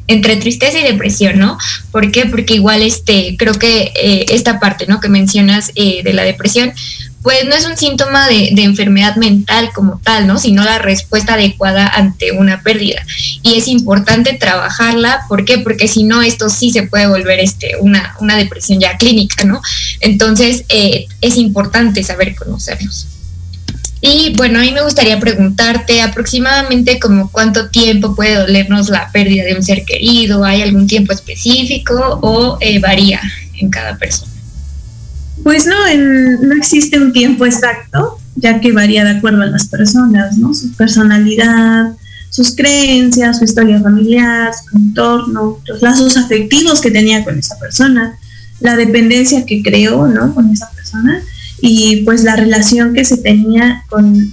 entre 0.07 0.37
tristeza 0.37 0.79
y 0.79 0.83
depresión, 0.83 1.38
¿no? 1.38 1.59
¿Por 1.90 2.11
qué? 2.12 2.27
Porque 2.27 2.55
igual 2.55 2.83
este, 2.83 3.37
creo 3.38 3.55
que 3.55 3.93
eh, 3.95 4.27
esta 4.31 4.61
parte, 4.61 4.87
¿no? 4.87 5.01
Que 5.01 5.09
mencionas 5.09 5.73
eh, 5.75 6.03
de 6.03 6.12
la 6.12 6.25
depresión, 6.25 6.73
pues 7.23 7.47
no 7.47 7.55
es 7.55 7.64
un 7.64 7.77
síntoma 7.79 8.29
de, 8.29 8.51
enfermedad 8.59 9.17
mental 9.17 9.71
como 9.75 9.99
tal, 10.05 10.27
¿no? 10.27 10.38
Sino 10.38 10.62
la 10.62 10.79
respuesta 10.79 11.35
adecuada 11.35 11.88
ante 11.88 12.33
una 12.33 12.62
pérdida. 12.62 13.03
Y 13.43 13.55
es 13.55 13.67
importante 13.67 14.35
trabajarla, 14.35 15.23
¿por 15.27 15.47
qué? 15.47 15.57
Porque 15.57 15.88
si 15.88 16.03
no, 16.03 16.21
esto 16.21 16.51
sí 16.51 16.71
se 16.71 16.83
puede 16.83 17.07
volver 17.07 17.40
este, 17.40 17.77
una, 17.81 18.14
una 18.21 18.37
depresión 18.37 18.79
ya 18.79 18.99
clínica, 18.99 19.45
¿no? 19.45 19.62
Entonces, 20.01 20.64
eh, 20.69 21.07
es 21.23 21.38
importante 21.38 22.05
saber 22.05 22.35
conocerlos. 22.35 23.07
Y 24.07 24.35
bueno, 24.37 24.59
a 24.59 24.62
mí 24.62 24.71
me 24.71 24.83
gustaría 24.83 25.19
preguntarte 25.19 26.03
aproximadamente 26.03 27.01
como 27.01 27.31
cuánto 27.33 27.71
tiempo 27.71 28.14
puede 28.14 28.35
dolernos 28.35 28.90
la 28.90 29.11
pérdida 29.11 29.45
de 29.45 29.55
un 29.55 29.62
ser 29.62 29.87
querido, 29.87 30.45
¿hay 30.45 30.61
algún 30.61 30.87
tiempo 30.87 31.14
específico 31.14 32.19
o 32.21 32.59
eh, 32.61 32.81
varía 32.81 33.19
en 33.59 33.71
cada 33.71 33.97
persona? 33.97 34.31
Pues 35.43 35.64
no, 35.64 35.75
no 36.43 36.55
existe 36.55 36.99
un 36.99 37.14
tiempo 37.14 37.47
exacto, 37.47 38.19
ya 38.35 38.61
que 38.61 38.73
varía 38.73 39.05
de 39.05 39.12
acuerdo 39.12 39.40
a 39.40 39.47
las 39.47 39.69
personas, 39.69 40.37
¿no? 40.37 40.53
Su 40.53 40.71
personalidad, 40.75 41.93
sus 42.29 42.55
creencias, 42.55 43.38
su 43.38 43.45
historia 43.45 43.81
familiar, 43.81 44.53
su 44.53 44.77
entorno, 44.77 45.61
los 45.64 45.81
lazos 45.81 46.19
afectivos 46.19 46.83
que 46.83 46.90
tenía 46.90 47.25
con 47.25 47.38
esa 47.38 47.59
persona, 47.59 48.19
la 48.61 48.77
dependencia 48.77 49.47
que 49.47 49.62
creó, 49.62 50.07
¿no? 50.09 50.35
Con 50.35 50.53
esa 50.53 50.71
persona 50.73 51.23
y 51.61 52.03
pues 52.05 52.25
la 52.25 52.37
relación 52.37 52.95
que 52.95 53.05
se 53.05 53.19
tenía 53.19 53.85
con, 53.88 54.33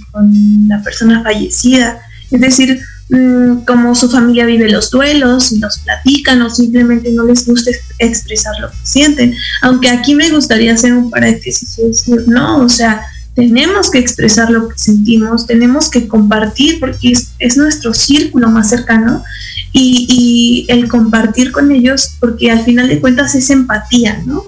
la 0.68 0.82
persona 0.82 1.22
fallecida. 1.22 2.00
Es 2.30 2.40
decir, 2.40 2.80
mm, 3.10 3.64
como 3.66 3.94
su 3.94 4.10
familia 4.10 4.46
vive 4.46 4.70
los 4.70 4.90
duelos 4.90 5.52
y 5.52 5.58
los 5.58 5.78
platican 5.78 6.42
o 6.42 6.50
simplemente 6.50 7.12
no 7.12 7.24
les 7.24 7.46
gusta 7.46 7.70
expresar 7.98 8.54
lo 8.60 8.70
que 8.70 8.76
sienten. 8.82 9.34
Aunque 9.62 9.90
aquí 9.90 10.14
me 10.14 10.30
gustaría 10.30 10.74
hacer 10.74 10.92
un 10.92 11.10
paréntesis 11.10 11.78
y 11.78 11.88
decir, 11.88 12.24
no, 12.26 12.58
o 12.58 12.68
sea, 12.68 13.02
tenemos 13.34 13.90
que 13.90 13.98
expresar 13.98 14.50
lo 14.50 14.68
que 14.68 14.78
sentimos, 14.78 15.46
tenemos 15.46 15.88
que 15.88 16.06
compartir 16.06 16.80
porque 16.80 17.12
es, 17.38 17.56
nuestro 17.56 17.94
círculo 17.94 18.50
más 18.50 18.68
cercano 18.68 19.24
y, 19.72 20.66
y, 20.68 20.72
el 20.72 20.86
compartir 20.88 21.50
con 21.50 21.72
ellos 21.72 22.16
porque 22.20 22.50
al 22.50 22.62
final 22.62 22.88
de 22.88 23.00
cuentas 23.00 23.34
es 23.34 23.48
empatía, 23.48 24.22
¿no? 24.26 24.44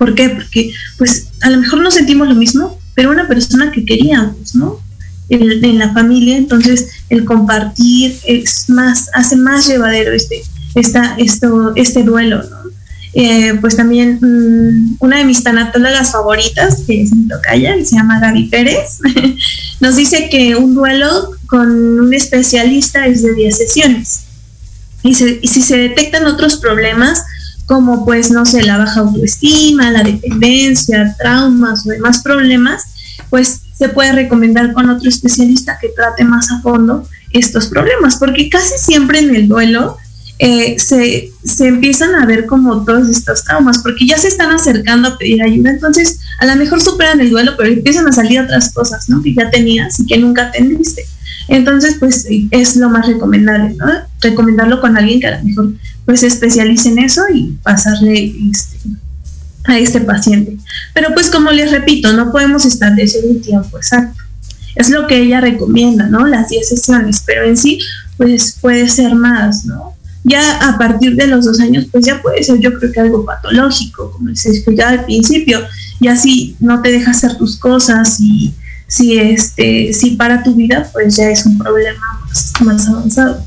¿Por 0.00 0.14
qué? 0.14 0.30
Porque 0.30 0.72
pues 0.96 1.26
a 1.42 1.50
lo 1.50 1.58
mejor 1.58 1.82
no 1.82 1.90
sentimos 1.90 2.26
lo 2.26 2.34
mismo, 2.34 2.80
pero 2.94 3.10
una 3.10 3.28
persona 3.28 3.70
que 3.70 3.84
queríamos, 3.84 4.54
¿no? 4.54 4.80
En, 5.28 5.78
la 5.78 5.92
familia, 5.92 6.38
entonces 6.38 6.88
el 7.10 7.26
compartir 7.26 8.16
es 8.26 8.70
más, 8.70 9.10
hace 9.12 9.36
más 9.36 9.68
llevadero 9.68 10.12
este, 10.12 10.42
esta, 10.74 11.16
esto, 11.18 11.74
este 11.76 12.02
duelo, 12.02 12.42
¿no? 12.42 12.70
Eh, 13.12 13.58
pues 13.60 13.76
también 13.76 14.18
mm, 14.22 14.96
una 15.00 15.18
de 15.18 15.24
mis 15.26 15.44
tanatólogas 15.44 16.12
favoritas, 16.12 16.82
que 16.86 17.02
es 17.02 17.14
mi 17.14 17.28
tocaya, 17.28 17.74
se 17.84 17.96
llama 17.96 18.20
Gaby 18.20 18.44
Pérez, 18.48 19.00
nos 19.80 19.96
dice 19.96 20.30
que 20.30 20.56
un 20.56 20.74
duelo 20.74 21.32
con 21.46 22.00
un 22.00 22.14
especialista 22.14 23.06
es 23.06 23.22
de 23.22 23.34
10 23.34 23.54
sesiones. 23.54 24.22
Y, 25.02 25.10
y 25.42 25.48
si 25.48 25.60
se 25.60 25.76
detectan 25.76 26.24
otros 26.24 26.56
problemas, 26.56 27.22
como 27.70 28.04
pues, 28.04 28.32
no 28.32 28.44
sé, 28.44 28.64
la 28.64 28.78
baja 28.78 28.98
autoestima, 28.98 29.92
la 29.92 30.02
dependencia, 30.02 31.14
traumas 31.16 31.86
o 31.86 31.90
demás 31.90 32.20
problemas, 32.20 32.82
pues 33.30 33.60
se 33.78 33.88
puede 33.88 34.10
recomendar 34.10 34.72
con 34.72 34.90
otro 34.90 35.08
especialista 35.08 35.78
que 35.80 35.90
trate 35.90 36.24
más 36.24 36.50
a 36.50 36.60
fondo 36.62 37.08
estos 37.30 37.68
problemas, 37.68 38.16
porque 38.16 38.50
casi 38.50 38.76
siempre 38.76 39.20
en 39.20 39.36
el 39.36 39.46
duelo 39.46 39.96
eh, 40.40 40.80
se, 40.80 41.30
se, 41.44 41.68
empiezan 41.68 42.16
a 42.16 42.26
ver 42.26 42.46
como 42.46 42.84
todos 42.84 43.08
estos 43.08 43.44
traumas, 43.44 43.78
porque 43.78 44.04
ya 44.04 44.18
se 44.18 44.26
están 44.26 44.50
acercando 44.50 45.06
a 45.06 45.16
pedir 45.16 45.40
ayuda, 45.40 45.70
entonces 45.70 46.18
a 46.40 46.46
lo 46.46 46.56
mejor 46.56 46.80
superan 46.80 47.20
el 47.20 47.30
duelo, 47.30 47.52
pero 47.56 47.72
empiezan 47.72 48.08
a 48.08 48.12
salir 48.12 48.40
otras 48.40 48.72
cosas, 48.72 49.08
¿no? 49.08 49.22
Que 49.22 49.32
ya 49.32 49.48
tenías 49.48 50.00
y 50.00 50.06
que 50.06 50.18
nunca 50.18 50.48
atendiste. 50.48 51.06
Entonces, 51.50 51.96
pues 51.98 52.26
es 52.52 52.76
lo 52.76 52.88
más 52.90 53.08
recomendable, 53.08 53.74
¿no? 53.74 53.86
Recomendarlo 54.20 54.80
con 54.80 54.96
alguien 54.96 55.18
que 55.18 55.26
a 55.26 55.38
lo 55.38 55.44
mejor 55.44 55.72
pues 56.06 56.20
se 56.20 56.28
especialice 56.28 56.90
en 56.90 57.00
eso 57.00 57.22
y 57.34 57.58
pasarle 57.64 58.32
este, 58.52 58.78
a 59.64 59.76
este 59.76 60.00
paciente. 60.00 60.56
Pero 60.94 61.08
pues 61.12 61.28
como 61.28 61.50
les 61.50 61.72
repito, 61.72 62.12
no 62.12 62.30
podemos 62.30 62.64
establecer 62.64 63.24
un 63.24 63.42
tiempo 63.42 63.76
exacto. 63.78 64.22
Es 64.76 64.90
lo 64.90 65.08
que 65.08 65.18
ella 65.18 65.40
recomienda, 65.40 66.06
¿no? 66.06 66.24
Las 66.24 66.50
10 66.50 66.68
sesiones, 66.68 67.24
pero 67.26 67.44
en 67.44 67.56
sí, 67.56 67.80
pues 68.16 68.56
puede 68.60 68.88
ser 68.88 69.16
más, 69.16 69.64
¿no? 69.64 69.94
Ya 70.22 70.68
a 70.68 70.78
partir 70.78 71.16
de 71.16 71.26
los 71.26 71.46
dos 71.46 71.58
años, 71.58 71.86
pues 71.90 72.06
ya 72.06 72.22
puede 72.22 72.44
ser 72.44 72.60
yo 72.60 72.78
creo 72.78 72.92
que 72.92 73.00
algo 73.00 73.24
patológico, 73.24 74.12
como 74.12 74.28
les 74.28 74.46
explicaba 74.46 74.90
al 74.90 75.04
principio, 75.04 75.60
y 75.98 76.06
así 76.06 76.54
no 76.60 76.80
te 76.80 76.92
deja 76.92 77.10
hacer 77.10 77.36
tus 77.36 77.56
cosas 77.56 78.20
y 78.20 78.54
si 78.90 79.16
este 79.18 79.94
si 79.94 80.16
para 80.16 80.42
tu 80.42 80.54
vida 80.54 80.90
pues 80.92 81.16
ya 81.16 81.30
es 81.30 81.46
un 81.46 81.56
problema 81.56 82.02
más, 82.60 82.88
avanzado. 82.88 83.42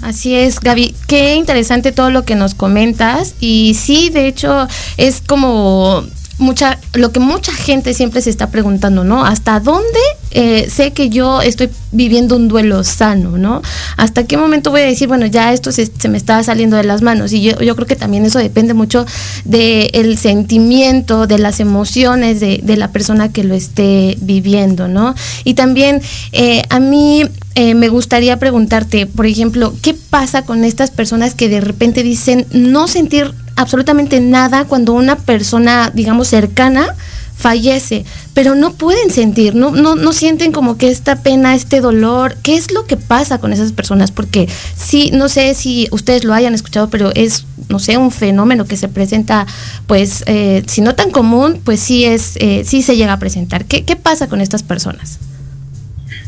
Así 0.00 0.34
es, 0.34 0.58
Gaby. 0.58 0.94
Qué 1.06 1.34
interesante 1.36 1.92
todo 1.92 2.10
lo 2.10 2.24
que 2.24 2.34
nos 2.34 2.54
comentas. 2.54 3.34
Y 3.38 3.76
sí, 3.78 4.10
de 4.10 4.26
hecho, 4.26 4.66
es 4.96 5.20
como 5.20 6.04
mucha, 6.42 6.78
lo 6.94 7.12
que 7.12 7.20
mucha 7.20 7.52
gente 7.52 7.94
siempre 7.94 8.20
se 8.20 8.30
está 8.30 8.50
preguntando, 8.50 9.04
¿no? 9.04 9.24
¿Hasta 9.24 9.60
dónde 9.60 10.00
eh, 10.30 10.68
sé 10.70 10.92
que 10.92 11.08
yo 11.08 11.42
estoy 11.42 11.70
viviendo 11.92 12.36
un 12.36 12.48
duelo 12.48 12.84
sano, 12.84 13.38
¿no? 13.38 13.62
¿Hasta 13.96 14.24
qué 14.24 14.36
momento 14.36 14.70
voy 14.70 14.80
a 14.82 14.86
decir, 14.86 15.08
bueno, 15.08 15.26
ya 15.26 15.52
esto 15.52 15.72
se, 15.72 15.90
me 16.08 16.16
está 16.16 16.42
saliendo 16.42 16.76
de 16.76 16.84
las 16.84 17.02
manos? 17.02 17.32
Y 17.32 17.42
yo, 17.42 17.56
creo 17.56 17.86
que 17.86 17.96
también 17.96 18.24
eso 18.24 18.38
depende 18.38 18.74
mucho 18.74 19.06
del 19.44 20.18
sentimiento, 20.18 21.26
de 21.26 21.38
las 21.38 21.60
emociones 21.60 22.40
de, 22.40 22.60
de, 22.62 22.76
la 22.76 22.92
persona 22.92 23.32
que 23.32 23.44
lo 23.44 23.54
esté 23.54 24.16
viviendo, 24.20 24.88
¿no? 24.88 25.14
Y 25.44 25.54
también 25.54 26.02
eh, 26.32 26.62
a 26.68 26.80
mí 26.80 27.24
eh, 27.54 27.74
me 27.74 27.88
gustaría 27.88 28.38
preguntarte, 28.38 29.06
por 29.06 29.26
ejemplo, 29.26 29.74
¿qué 29.82 29.92
pasa 29.92 30.42
con 30.42 30.64
estas 30.64 30.90
personas 30.90 31.34
que 31.34 31.50
de 31.50 31.60
repente 31.60 32.02
dicen 32.02 32.46
no 32.52 32.88
sentir 32.88 33.34
absolutamente 33.56 34.20
nada 34.20 34.64
cuando 34.64 34.92
una 34.92 35.16
persona, 35.16 35.90
digamos, 35.94 36.28
cercana 36.28 36.94
fallece, 37.42 38.04
pero 38.34 38.54
no 38.54 38.74
pueden 38.74 39.10
sentir, 39.10 39.54
no, 39.54 39.72
no, 39.72 39.96
no 39.96 40.12
sienten 40.12 40.52
como 40.52 40.78
que 40.78 40.90
esta 40.90 41.22
pena, 41.22 41.54
este 41.54 41.80
dolor. 41.80 42.36
¿Qué 42.42 42.56
es 42.56 42.72
lo 42.72 42.86
que 42.86 42.96
pasa 42.96 43.38
con 43.38 43.52
esas 43.52 43.72
personas? 43.72 44.12
Porque 44.12 44.48
sí, 44.76 45.10
no 45.12 45.28
sé 45.28 45.54
si 45.54 45.88
ustedes 45.90 46.24
lo 46.24 46.34
hayan 46.34 46.54
escuchado, 46.54 46.88
pero 46.88 47.10
es, 47.14 47.44
no 47.68 47.80
sé, 47.80 47.96
un 47.96 48.12
fenómeno 48.12 48.64
que 48.64 48.76
se 48.76 48.88
presenta, 48.88 49.46
pues, 49.86 50.22
eh, 50.26 50.62
si 50.66 50.80
no 50.80 50.94
tan 50.94 51.10
común, 51.10 51.60
pues 51.64 51.80
sí 51.80 52.04
es, 52.04 52.36
eh, 52.36 52.62
sí 52.64 52.82
se 52.82 52.96
llega 52.96 53.14
a 53.14 53.18
presentar. 53.18 53.64
¿Qué, 53.64 53.84
¿Qué 53.84 53.96
pasa 53.96 54.28
con 54.28 54.40
estas 54.40 54.62
personas? 54.62 55.18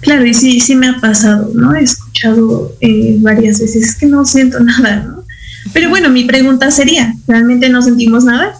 Claro, 0.00 0.26
y 0.26 0.34
sí, 0.34 0.60
sí 0.60 0.74
me 0.74 0.88
ha 0.88 1.00
pasado, 1.00 1.50
¿no? 1.54 1.74
He 1.74 1.82
escuchado 1.82 2.76
eh, 2.80 3.16
varias 3.20 3.60
veces 3.60 3.94
que 3.94 4.06
no 4.06 4.24
siento 4.24 4.60
nada, 4.60 4.96
¿no? 4.96 5.23
Pero 5.74 5.90
bueno, 5.90 6.08
mi 6.08 6.24
pregunta 6.24 6.70
sería, 6.70 7.14
¿realmente 7.28 7.68
no 7.68 7.82
sentimos 7.82 8.24
nada? 8.24 8.56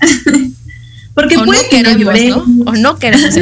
Porque 1.15 1.39
puede 1.39 1.69
que 1.71 1.83
no 1.83 1.97
lloremos. 1.97 2.47
O 2.67 2.73
no 2.73 2.99
queremos 2.99 3.35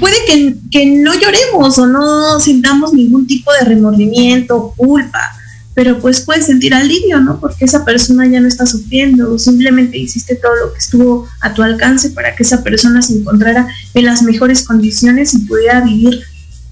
puede 0.00 0.16
que, 0.26 0.54
que 0.70 0.86
no 0.86 1.14
lloremos 1.14 1.78
o 1.78 1.86
no 1.86 2.38
sintamos 2.40 2.92
ningún 2.92 3.26
tipo 3.26 3.50
de 3.54 3.64
remordimiento, 3.64 4.74
culpa, 4.76 5.32
pero 5.74 5.98
pues 5.98 6.20
puedes 6.20 6.46
sentir 6.46 6.74
alivio, 6.74 7.20
¿no? 7.20 7.40
Porque 7.40 7.64
esa 7.64 7.84
persona 7.84 8.26
ya 8.26 8.40
no 8.40 8.48
está 8.48 8.66
sufriendo, 8.66 9.38
simplemente 9.38 9.96
hiciste 9.96 10.34
todo 10.34 10.54
lo 10.56 10.72
que 10.72 10.78
estuvo 10.78 11.26
a 11.40 11.54
tu 11.54 11.62
alcance 11.62 12.10
para 12.10 12.34
que 12.34 12.42
esa 12.42 12.62
persona 12.62 13.00
se 13.00 13.14
encontrara 13.14 13.66
en 13.94 14.04
las 14.04 14.22
mejores 14.22 14.64
condiciones 14.64 15.32
y 15.34 15.38
pudiera 15.38 15.80
vivir 15.80 16.20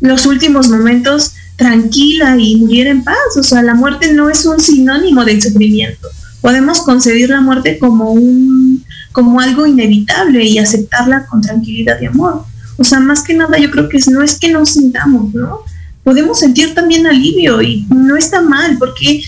los 0.01 0.27
últimos 0.27 0.69
momentos 0.69 1.33
tranquila 1.57 2.37
y 2.39 2.57
muriera 2.57 2.91
en 2.91 3.03
paz. 3.03 3.37
O 3.39 3.43
sea, 3.43 3.63
la 3.63 3.75
muerte 3.75 4.13
no 4.13 4.31
es 4.31 4.45
un 4.45 4.61
sinónimo 4.61 5.25
del 5.25 5.43
sufrimiento. 5.43 6.09
Podemos 6.41 6.83
concebir 6.83 7.31
la 7.31 7.41
muerte 7.41 7.79
como 7.79 8.13
un 8.13 8.85
como 9.13 9.41
algo 9.41 9.67
inevitable 9.67 10.45
y 10.45 10.59
aceptarla 10.59 11.25
con 11.25 11.41
tranquilidad 11.41 11.99
y 12.03 12.05
amor. 12.05 12.45
O 12.77 12.85
sea, 12.85 13.01
más 13.01 13.23
que 13.23 13.33
nada 13.33 13.57
yo 13.59 13.71
creo 13.71 13.89
que 13.89 13.99
no 14.11 14.23
es 14.23 14.39
que 14.39 14.51
nos 14.51 14.75
sintamos, 14.75 15.33
¿no? 15.33 15.61
Podemos 16.05 16.39
sentir 16.39 16.75
también 16.75 17.07
alivio 17.07 17.63
y 17.63 17.87
no 17.89 18.17
está 18.17 18.43
mal 18.43 18.77
porque 18.79 19.23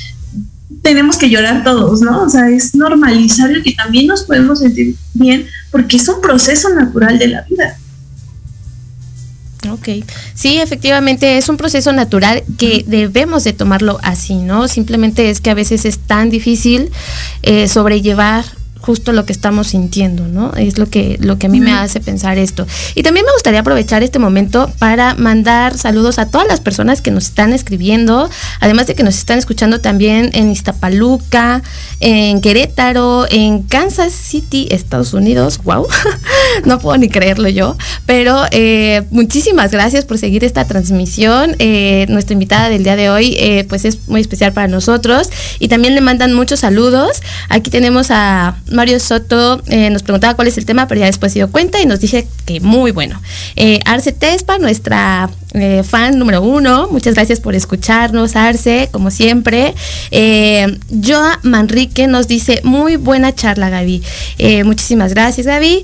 tenemos 0.83 1.17
que 1.17 1.31
llorar 1.31 1.65
todos, 1.65 2.03
¿no? 2.03 2.23
O 2.23 2.29
sea, 2.29 2.51
es 2.51 2.75
normalizar 2.75 3.51
el 3.51 3.63
que 3.63 3.73
también 3.73 4.07
nos 4.07 4.25
podemos 4.25 4.59
sentir 4.59 4.95
bien 5.15 5.47
porque 5.71 5.97
es 5.97 6.07
un 6.09 6.21
proceso 6.21 6.69
natural 6.75 7.19
de 7.19 7.29
la 7.29 7.43
vida. 7.49 7.79
Ok, 9.71 9.89
sí, 10.35 10.59
efectivamente 10.59 11.37
es 11.37 11.49
un 11.49 11.57
proceso 11.57 11.93
natural 11.93 12.45
que 12.59 12.85
debemos 12.87 13.43
de 13.43 13.53
tomarlo 13.53 13.99
así, 14.03 14.37
¿no? 14.37 14.69
Simplemente 14.69 15.31
es 15.31 15.41
que 15.41 15.51
a 15.51 15.55
veces 15.55 15.85
es 15.85 15.99
tan 15.99 16.31
difícil 16.31 16.91
eh, 17.43 17.67
sobrellevar 17.67 18.45
justo 18.81 19.13
lo 19.13 19.27
que 19.27 19.33
estamos 19.33 19.69
sintiendo, 19.69 20.27
¿no? 20.27 20.53
Es 20.55 20.79
lo 20.79 20.87
que, 20.87 21.19
lo 21.21 21.39
que 21.39 21.47
a 21.47 21.51
mí 21.51 21.61
me 21.61 21.73
hace 21.73 22.01
pensar 22.01 22.39
esto. 22.39 22.67
Y 22.95 23.03
también 23.03 23.27
me 23.27 23.33
gustaría 23.33 23.61
aprovechar 23.61 24.03
este 24.03 24.19
momento 24.19 24.71
para 24.79 25.15
mandar 25.15 25.77
saludos 25.77 26.19
a 26.19 26.31
todas 26.31 26.47
las 26.47 26.61
personas 26.61 27.01
que 27.01 27.11
nos 27.11 27.25
están 27.25 27.53
escribiendo, 27.53 28.31
además 28.61 28.87
de 28.87 28.95
que 28.95 29.03
nos 29.03 29.17
están 29.17 29.39
escuchando 29.39 29.81
también 29.81 30.31
en 30.35 30.51
Iztapaluca, 30.51 31.63
en 32.01 32.41
Querétaro, 32.41 33.27
en 33.31 33.63
Kansas 33.63 34.13
City, 34.13 34.69
Estados 34.71 35.13
Unidos, 35.13 35.61
wow, 35.65 35.87
no 36.65 36.79
puedo 36.79 36.97
ni 36.97 37.09
creerlo 37.09 37.49
yo, 37.49 37.77
pero 38.07 38.45
eh, 38.51 39.03
muchísimas 39.11 39.71
gracias 39.71 40.05
por 40.05 40.19
seguir 40.19 40.45
esta 40.45 40.67
transmisión. 40.67 41.57
Eh, 41.59 42.07
nuestra 42.09 42.35
invitada 42.35 42.69
del 42.69 42.85
día 42.85 42.97
de 42.97 43.11
hoy, 43.11 43.37
eh, 43.39 43.67
pues 43.69 43.85
es 43.85 44.09
muy 44.09 44.21
especial 44.21 44.53
para 44.53 44.69
nosotros 44.69 45.29
y 45.59 45.69
también 45.69 45.95
le 45.95 46.01
mandan 46.01 46.33
muchos 46.35 46.61
saludos. 46.61 47.23
Aquí 47.49 47.71
tenemos 47.71 48.11
a 48.11 48.57
Mario 48.71 49.01
Soto 49.01 49.63
eh, 49.67 49.91
nos 49.91 50.03
preguntaba 50.03 50.35
cuál 50.35 50.49
es 50.49 50.59
el 50.59 50.67
tema, 50.67 50.87
pero 50.89 51.01
ya 51.01 51.07
después 51.07 51.33
se 51.33 51.39
dio 51.39 51.51
cuenta 51.51 51.81
y 51.81 51.87
nos 51.87 52.01
dije 52.01 52.27
que 52.45 52.61
muy 52.61 52.91
bueno. 52.91 53.21
Eh, 53.57 53.81
Arce 53.85 54.13
Tespa, 54.13 54.59
nuestra 54.59 55.31
eh, 55.55 55.83
fan 55.83 56.19
número 56.19 56.43
uno, 56.43 56.89
muchas 56.91 57.15
gracias 57.15 57.41
por 57.41 57.55
escucharnos, 57.55 58.37
Arce, 58.37 58.89
como 58.93 59.11
siempre. 59.11 59.75
Eh, 60.11 60.79
Joa 61.05 61.41
Manrique 61.43 62.07
nos 62.07 62.29
dice, 62.29 62.61
muy 62.65 62.97
buena 62.97 63.35
charla, 63.35 63.71
Gaby. 63.71 64.03
muchísimas 64.65 65.15
gracias, 65.15 65.47
Gaby. 65.47 65.83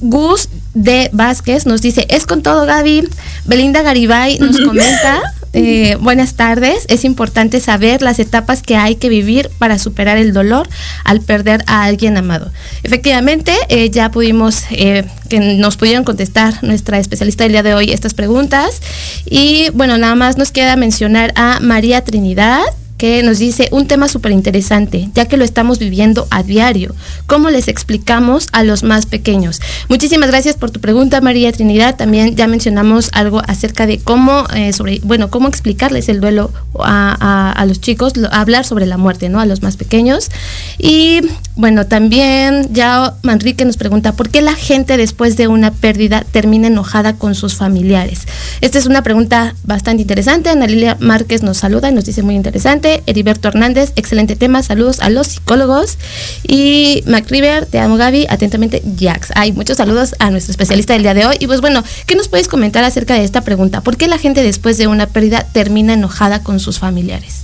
Gus 0.00 0.48
de 0.74 1.10
Vázquez 1.12 1.66
nos 1.66 1.82
dice, 1.82 2.06
es 2.08 2.26
con 2.26 2.42
todo, 2.42 2.66
Gaby. 2.66 3.08
Belinda 3.44 3.82
Garibay 3.82 4.38
nos 4.38 4.60
comenta. 4.66 5.22
Eh, 5.52 5.96
buenas 6.00 6.34
tardes. 6.34 6.86
Es 6.88 7.04
importante 7.04 7.60
saber 7.60 8.02
las 8.02 8.18
etapas 8.18 8.62
que 8.62 8.76
hay 8.76 8.94
que 8.94 9.08
vivir 9.08 9.50
para 9.58 9.78
superar 9.78 10.16
el 10.16 10.32
dolor 10.32 10.68
al 11.04 11.20
perder 11.20 11.64
a 11.66 11.84
alguien 11.84 12.16
amado. 12.16 12.52
Efectivamente, 12.82 13.52
eh, 13.68 13.90
ya 13.90 14.10
pudimos, 14.10 14.64
eh, 14.70 15.04
que 15.28 15.40
nos 15.40 15.76
pudieron 15.76 16.04
contestar 16.04 16.62
nuestra 16.62 16.98
especialista 16.98 17.44
del 17.44 17.52
día 17.52 17.62
de 17.62 17.74
hoy 17.74 17.90
estas 17.90 18.14
preguntas. 18.14 18.80
Y 19.26 19.70
bueno, 19.70 19.98
nada 19.98 20.14
más 20.14 20.38
nos 20.38 20.52
queda 20.52 20.76
mencionar 20.76 21.32
a 21.34 21.58
María 21.60 22.02
Trinidad 22.04 22.62
que 23.00 23.22
nos 23.22 23.38
dice 23.38 23.66
un 23.72 23.86
tema 23.86 24.08
súper 24.08 24.30
interesante, 24.32 25.08
ya 25.14 25.24
que 25.24 25.38
lo 25.38 25.44
estamos 25.44 25.78
viviendo 25.78 26.28
a 26.30 26.42
diario. 26.42 26.94
¿Cómo 27.26 27.48
les 27.48 27.66
explicamos 27.66 28.46
a 28.52 28.62
los 28.62 28.82
más 28.82 29.06
pequeños? 29.06 29.62
Muchísimas 29.88 30.28
gracias 30.28 30.56
por 30.56 30.70
tu 30.70 30.80
pregunta, 30.80 31.22
María 31.22 31.50
Trinidad. 31.50 31.96
También 31.96 32.36
ya 32.36 32.46
mencionamos 32.46 33.08
algo 33.14 33.40
acerca 33.48 33.86
de 33.86 34.00
cómo, 34.00 34.44
eh, 34.54 34.72
bueno, 35.02 35.30
cómo 35.30 35.48
explicarles 35.48 36.10
el 36.10 36.20
duelo 36.20 36.52
a, 36.78 37.64
los 37.66 37.80
chicos, 37.80 38.12
hablar 38.32 38.66
sobre 38.66 38.84
la 38.84 38.98
muerte, 38.98 39.30
¿no? 39.30 39.40
A 39.40 39.46
los 39.46 39.62
más 39.62 39.78
pequeños. 39.78 40.28
Y 40.76 41.22
bueno, 41.56 41.86
también 41.86 42.68
ya 42.70 43.14
Manrique 43.22 43.64
nos 43.64 43.78
pregunta, 43.78 44.12
¿por 44.12 44.28
qué 44.28 44.42
la 44.42 44.54
gente 44.54 44.98
después 44.98 45.38
de 45.38 45.48
una 45.48 45.70
pérdida 45.70 46.26
termina 46.30 46.66
enojada 46.66 47.14
con 47.14 47.34
sus 47.34 47.54
familiares? 47.54 48.26
Esta 48.60 48.78
es 48.78 48.84
una 48.84 49.02
pregunta 49.02 49.54
bastante 49.64 50.02
interesante. 50.02 50.50
Ana 50.50 50.66
Lilia 50.66 50.98
Márquez 51.00 51.42
nos 51.42 51.56
saluda 51.56 51.88
y 51.88 51.94
nos 51.94 52.04
dice 52.04 52.22
muy 52.22 52.34
interesante. 52.34 52.89
Heriberto 53.06 53.48
Hernández, 53.48 53.92
excelente 53.96 54.36
tema, 54.36 54.62
saludos 54.62 55.00
a 55.00 55.10
los 55.10 55.28
psicólogos. 55.28 55.98
Y 56.46 57.02
MacRiver, 57.06 57.66
te 57.66 57.78
amo 57.78 57.96
Gaby, 57.96 58.26
atentamente 58.28 58.82
Jax. 58.98 59.28
Hay 59.34 59.52
muchos 59.52 59.76
saludos 59.76 60.14
a 60.18 60.30
nuestro 60.30 60.52
especialista 60.52 60.94
del 60.94 61.02
día 61.02 61.14
de 61.14 61.26
hoy. 61.26 61.36
Y 61.40 61.46
pues 61.46 61.60
bueno, 61.60 61.84
¿qué 62.06 62.14
nos 62.16 62.28
puedes 62.28 62.48
comentar 62.48 62.84
acerca 62.84 63.14
de 63.14 63.24
esta 63.24 63.42
pregunta? 63.42 63.80
¿Por 63.80 63.96
qué 63.96 64.08
la 64.08 64.18
gente 64.18 64.42
después 64.42 64.78
de 64.78 64.86
una 64.86 65.06
pérdida 65.06 65.46
termina 65.52 65.94
enojada 65.94 66.42
con 66.42 66.60
sus 66.60 66.78
familiares? 66.78 67.40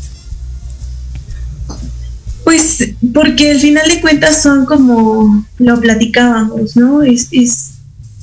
Pues 2.46 2.92
porque 3.12 3.50
al 3.50 3.58
final 3.58 3.88
de 3.88 4.00
cuentas 4.00 4.40
son 4.40 4.66
como 4.66 5.44
lo 5.58 5.80
platicábamos, 5.80 6.76
¿no? 6.76 7.02
Es, 7.02 7.28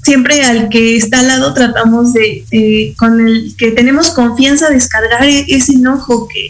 siempre 0.02 0.44
al 0.44 0.70
que 0.70 0.96
está 0.96 1.20
al 1.20 1.28
lado 1.28 1.54
tratamos 1.54 2.14
de, 2.14 2.94
con 2.98 3.20
el 3.20 3.54
que 3.58 3.72
tenemos 3.72 4.12
confianza, 4.12 4.70
descargar 4.70 5.26
e-, 5.26 5.46
ese 5.50 5.74
enojo 5.74 6.30
que, 6.30 6.48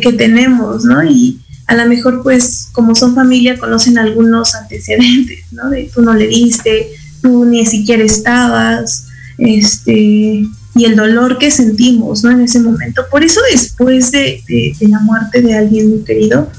que, 0.00 0.12
tenemos, 0.12 0.84
¿no? 0.84 1.04
Y 1.04 1.40
a 1.66 1.74
lo 1.74 1.86
mejor 1.86 2.22
pues 2.22 2.68
como 2.72 2.94
son 2.94 3.14
familia 3.14 3.58
conocen 3.58 3.98
algunos 3.98 4.54
antecedentes, 4.54 5.52
¿no? 5.52 5.68
De 5.70 5.90
tú 5.94 6.02
no 6.02 6.14
le 6.14 6.28
diste, 6.28 6.88
tú 7.22 7.44
ni 7.44 7.66
siquiera 7.66 8.02
estabas, 8.04 9.06
este, 9.38 10.46
y 10.74 10.84
el 10.84 10.96
dolor 10.96 11.38
que 11.38 11.50
sentimos, 11.50 12.22
¿no? 12.22 12.30
En 12.30 12.40
ese 12.40 12.60
momento. 12.60 13.04
Por 13.10 13.24
eso 13.24 13.40
después 13.50 14.12
de, 14.12 14.42
la 14.80 15.00
muerte 15.00 15.42
de 15.42 15.54
alguien 15.54 15.90
muy 15.90 16.04
querido, 16.04 16.50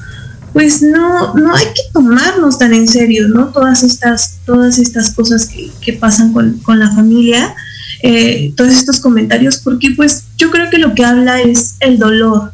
pues 0.53 0.81
no, 0.81 1.35
no 1.35 1.55
hay 1.55 1.65
que 1.65 1.83
tomarnos 1.93 2.57
tan 2.57 2.73
en 2.73 2.87
serio, 2.87 3.27
¿no? 3.27 3.47
Todas 3.47 3.83
estas, 3.83 4.39
todas 4.45 4.79
estas 4.79 5.11
cosas 5.11 5.49
que, 5.81 5.93
pasan 5.93 6.33
con, 6.33 6.79
la 6.79 6.91
familia, 6.91 7.55
eh, 8.03 8.53
todos 8.55 8.73
estos 8.73 8.99
comentarios, 8.99 9.57
porque 9.57 9.91
pues 9.95 10.23
yo 10.37 10.51
creo 10.51 10.69
que 10.69 10.77
lo 10.77 10.93
que 10.93 11.05
habla 11.05 11.41
es 11.41 11.75
el 11.79 11.97
dolor, 11.97 12.53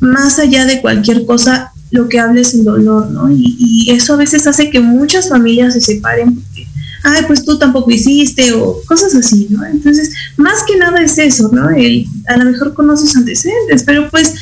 más 0.00 0.38
allá 0.38 0.66
de 0.66 0.80
cualquier 0.80 1.24
cosa, 1.26 1.72
lo 1.90 2.08
que 2.08 2.18
habla 2.18 2.40
es 2.40 2.54
el 2.54 2.64
dolor, 2.64 3.10
¿no? 3.10 3.30
Y, 3.30 3.90
eso 3.90 4.14
a 4.14 4.16
veces 4.16 4.46
hace 4.46 4.70
que 4.70 4.80
muchas 4.80 5.28
familias 5.28 5.74
se 5.74 5.80
separen 5.80 6.34
porque, 6.34 6.66
ay, 7.04 7.22
pues 7.26 7.44
tú 7.44 7.58
tampoco 7.58 7.90
hiciste 7.90 8.52
o 8.52 8.80
cosas 8.86 9.14
así, 9.14 9.46
¿no? 9.50 9.64
Entonces, 9.64 10.10
más 10.36 10.64
que 10.66 10.76
nada 10.76 11.00
es 11.00 11.18
eso, 11.18 11.50
¿no? 11.52 11.70
El, 11.70 12.06
a 12.26 12.36
lo 12.36 12.50
mejor 12.50 12.74
conoces 12.74 13.14
antecedentes, 13.14 13.84
pero 13.84 14.10
pues, 14.10 14.34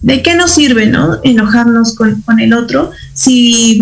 ¿de 0.00 0.22
qué 0.22 0.34
nos 0.34 0.52
sirve, 0.52 0.86
¿no? 0.86 1.20
Enojarnos 1.22 1.94
con, 1.94 2.20
con 2.22 2.40
el 2.40 2.52
otro 2.52 2.90
si, 3.14 3.80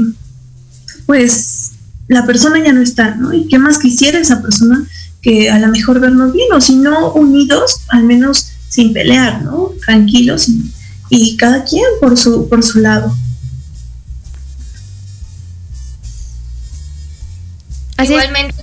pues, 1.07 1.73
la 2.09 2.27
persona 2.27 2.63
ya 2.63 2.73
no 2.73 2.83
está, 2.83 3.15
¿no? 3.15 3.33
Y 3.33 3.47
qué 3.47 3.59
más 3.59 3.79
quisiera 3.79 4.19
esa 4.19 4.43
persona 4.43 4.85
que 5.23 5.51
a 5.51 5.59
lo 5.59 5.69
mejor 5.69 6.01
vernos 6.01 6.33
bien, 6.33 6.53
o 6.53 6.61
si 6.61 6.77
no 6.77 7.13
unidos, 7.13 7.83
al 7.89 8.05
menos 8.05 8.49
sin 8.69 8.93
pelear, 8.93 9.43
¿no? 9.43 9.73
Tranquilos 9.85 10.49
y 10.49 10.70
y 11.11 11.37
cada 11.37 11.65
quien 11.65 11.85
por 12.01 12.17
su, 12.17 12.49
por 12.49 12.63
su 12.63 12.79
lado. 12.79 13.15
igualmente. 18.03 18.55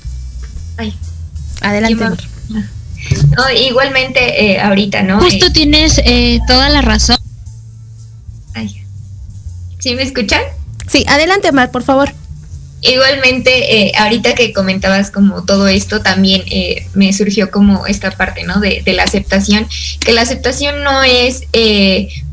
Adelante. 1.61 2.05
igualmente 3.55 4.51
eh, 4.51 4.59
ahorita, 4.59 5.03
¿no? 5.03 5.19
Justo 5.19 5.47
eh, 5.47 5.51
tienes 5.51 5.99
eh, 6.03 6.39
toda 6.47 6.69
la 6.69 6.81
razón. 6.81 7.17
Ay. 8.53 8.83
¿Sí 9.79 9.93
me 9.95 10.03
escuchan? 10.03 10.41
Sí, 10.87 11.05
adelante, 11.07 11.51
Mar, 11.51 11.71
por 11.71 11.83
favor. 11.83 12.13
Igualmente, 12.81 13.91
ahorita 13.97 14.35
que 14.35 14.53
comentabas 14.53 15.09
como 15.09 15.43
todo 15.43 15.67
esto, 15.67 16.01
también 16.01 16.43
me 16.93 17.11
surgió 17.11 17.49
como 17.49 17.87
esta 17.87 18.11
parte, 18.11 18.43
¿no? 18.43 18.59
De, 18.59 18.81
de, 18.85 18.93
la 18.93 19.03
aceptación, 19.03 19.67
que 19.99 20.13
la 20.13 20.21
aceptación 20.21 20.83
no 20.83 21.03
es 21.03 21.41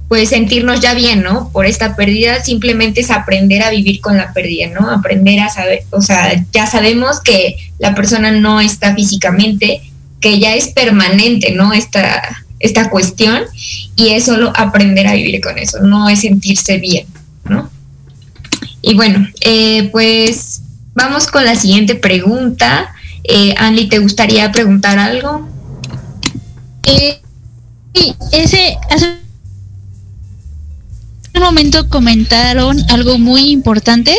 pues 0.08 0.28
sentirnos 0.28 0.80
ya 0.80 0.94
bien, 0.94 1.22
¿no? 1.22 1.50
Por 1.50 1.66
esta 1.66 1.96
pérdida, 1.96 2.42
simplemente 2.42 3.00
es 3.00 3.10
aprender 3.10 3.62
a 3.62 3.70
vivir 3.70 4.00
con 4.00 4.16
la 4.16 4.32
pérdida, 4.32 4.68
¿no? 4.68 4.90
Aprender 4.90 5.40
a 5.40 5.48
saber, 5.48 5.84
o 5.90 6.02
sea, 6.02 6.44
ya 6.52 6.66
sabemos 6.66 7.20
que 7.20 7.56
la 7.78 7.94
persona 7.94 8.30
no 8.30 8.60
está 8.60 8.94
físicamente, 8.94 9.82
que 10.20 10.38
ya 10.38 10.54
es 10.54 10.68
permanente, 10.68 11.52
¿no? 11.52 11.72
Esta, 11.72 12.44
esta 12.60 12.90
cuestión, 12.90 13.42
y 13.96 14.10
es 14.10 14.24
solo 14.24 14.52
aprender 14.54 15.06
a 15.06 15.14
vivir 15.14 15.40
con 15.40 15.58
eso, 15.58 15.80
no 15.80 16.08
es 16.08 16.20
sentirse 16.20 16.78
bien, 16.78 17.06
¿no? 17.44 17.70
Y 18.82 18.94
bueno, 18.94 19.26
eh, 19.40 19.88
pues 19.90 20.60
vamos 20.94 21.26
con 21.26 21.44
la 21.44 21.56
siguiente 21.56 21.94
pregunta. 21.94 22.94
Eh, 23.24 23.54
Andy, 23.56 23.88
¿te 23.88 23.98
gustaría 23.98 24.52
preguntar 24.52 24.98
algo? 24.98 25.48
Eh, 26.82 27.18
sí, 27.94 28.14
ese 28.32 28.76
un 31.34 31.42
momento 31.42 31.88
comentaron 31.88 32.78
algo 32.90 33.18
muy 33.18 33.50
importante, 33.50 34.14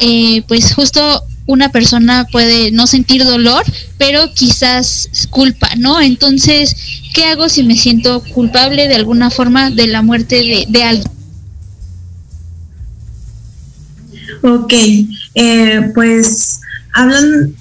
eh, 0.00 0.42
pues 0.48 0.74
justo 0.74 1.24
una 1.46 1.70
persona 1.70 2.26
puede 2.30 2.70
no 2.72 2.86
sentir 2.86 3.24
dolor, 3.24 3.64
pero 3.96 4.32
quizás 4.34 5.08
culpa, 5.30 5.70
¿no? 5.78 6.00
Entonces, 6.00 6.76
¿qué 7.14 7.24
hago 7.24 7.48
si 7.48 7.62
me 7.62 7.76
siento 7.76 8.22
culpable 8.34 8.86
de 8.86 8.94
alguna 8.94 9.30
forma 9.30 9.70
de 9.70 9.86
la 9.86 10.02
muerte 10.02 10.36
de, 10.36 10.66
de 10.68 10.82
alguien? 10.84 11.10
Ok, 14.42 14.72
eh, 15.34 15.90
pues 15.94 16.60
hablan, 16.92 17.54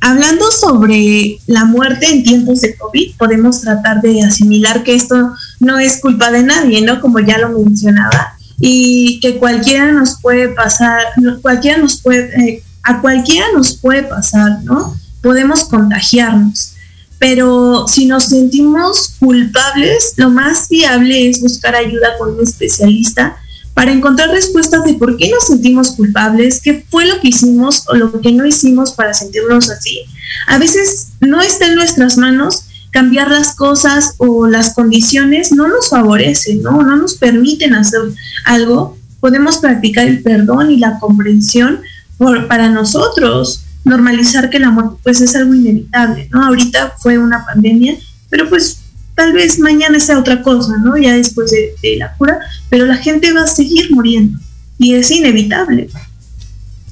hablando 0.00 0.50
sobre 0.50 1.38
la 1.46 1.64
muerte 1.64 2.06
en 2.10 2.22
tiempos 2.22 2.60
de 2.60 2.76
COVID, 2.76 3.16
podemos 3.16 3.62
tratar 3.62 4.02
de 4.02 4.22
asimilar 4.22 4.84
que 4.84 4.94
esto 4.94 5.34
no 5.58 5.78
es 5.78 6.00
culpa 6.00 6.30
de 6.30 6.42
nadie, 6.42 6.82
¿no? 6.82 7.00
Como 7.00 7.18
ya 7.20 7.38
lo 7.38 7.58
mencionaba, 7.58 8.36
y 8.64 9.18
que 9.18 9.38
cualquiera 9.38 9.90
nos 9.90 10.20
puede 10.20 10.50
pasar, 10.50 11.02
cualquiera 11.42 11.78
nos 11.78 12.00
puede, 12.00 12.32
eh, 12.40 12.62
a 12.84 13.00
cualquiera 13.00 13.46
nos 13.52 13.76
puede 13.76 14.04
pasar, 14.04 14.62
¿no? 14.62 14.96
Podemos 15.20 15.64
contagiarnos. 15.64 16.74
Pero 17.18 17.88
si 17.88 18.06
nos 18.06 18.26
sentimos 18.26 19.16
culpables, 19.18 20.14
lo 20.16 20.30
más 20.30 20.68
viable 20.68 21.28
es 21.28 21.40
buscar 21.40 21.74
ayuda 21.74 22.16
con 22.18 22.34
un 22.34 22.42
especialista 22.44 23.36
para 23.74 23.90
encontrar 23.90 24.30
respuestas 24.30 24.84
de 24.84 24.94
por 24.94 25.16
qué 25.16 25.28
nos 25.28 25.48
sentimos 25.48 25.90
culpables, 25.96 26.60
qué 26.62 26.86
fue 26.88 27.06
lo 27.06 27.20
que 27.20 27.28
hicimos 27.28 27.82
o 27.88 27.94
lo 27.94 28.20
que 28.20 28.30
no 28.30 28.46
hicimos 28.46 28.92
para 28.92 29.12
sentirnos 29.12 29.70
así. 29.70 30.04
A 30.46 30.58
veces 30.58 31.08
no 31.20 31.40
está 31.40 31.66
en 31.66 31.74
nuestras 31.74 32.16
manos 32.16 32.66
cambiar 32.92 33.30
las 33.30 33.56
cosas 33.56 34.14
o 34.18 34.46
las 34.46 34.74
condiciones 34.74 35.50
no 35.50 35.66
nos 35.66 35.88
favorecen, 35.88 36.62
¿no? 36.62 36.82
No 36.82 36.96
nos 36.96 37.14
permiten 37.14 37.74
hacer 37.74 38.00
algo. 38.44 38.96
Podemos 39.18 39.56
practicar 39.58 40.06
el 40.06 40.22
perdón 40.22 40.70
y 40.70 40.76
la 40.76 40.98
comprensión 41.00 41.80
por, 42.18 42.46
para 42.46 42.68
nosotros, 42.68 43.64
normalizar 43.84 44.50
que 44.50 44.60
la 44.60 44.70
muerte 44.70 44.96
pues 45.02 45.20
es 45.20 45.34
algo 45.34 45.54
inevitable, 45.54 46.28
¿no? 46.30 46.44
Ahorita 46.44 46.94
fue 46.98 47.18
una 47.18 47.44
pandemia, 47.44 47.96
pero 48.28 48.48
pues 48.48 48.78
tal 49.14 49.32
vez 49.32 49.58
mañana 49.58 49.98
sea 49.98 50.18
otra 50.18 50.42
cosa, 50.42 50.76
¿no? 50.84 50.96
Ya 50.96 51.14
después 51.14 51.50
de, 51.50 51.96
la 51.96 52.14
cura, 52.16 52.40
pero 52.68 52.84
la 52.84 52.96
gente 52.96 53.32
va 53.32 53.44
a 53.44 53.46
seguir 53.46 53.90
muriendo 53.90 54.38
y 54.78 54.94
es 54.94 55.10
inevitable. 55.10 55.88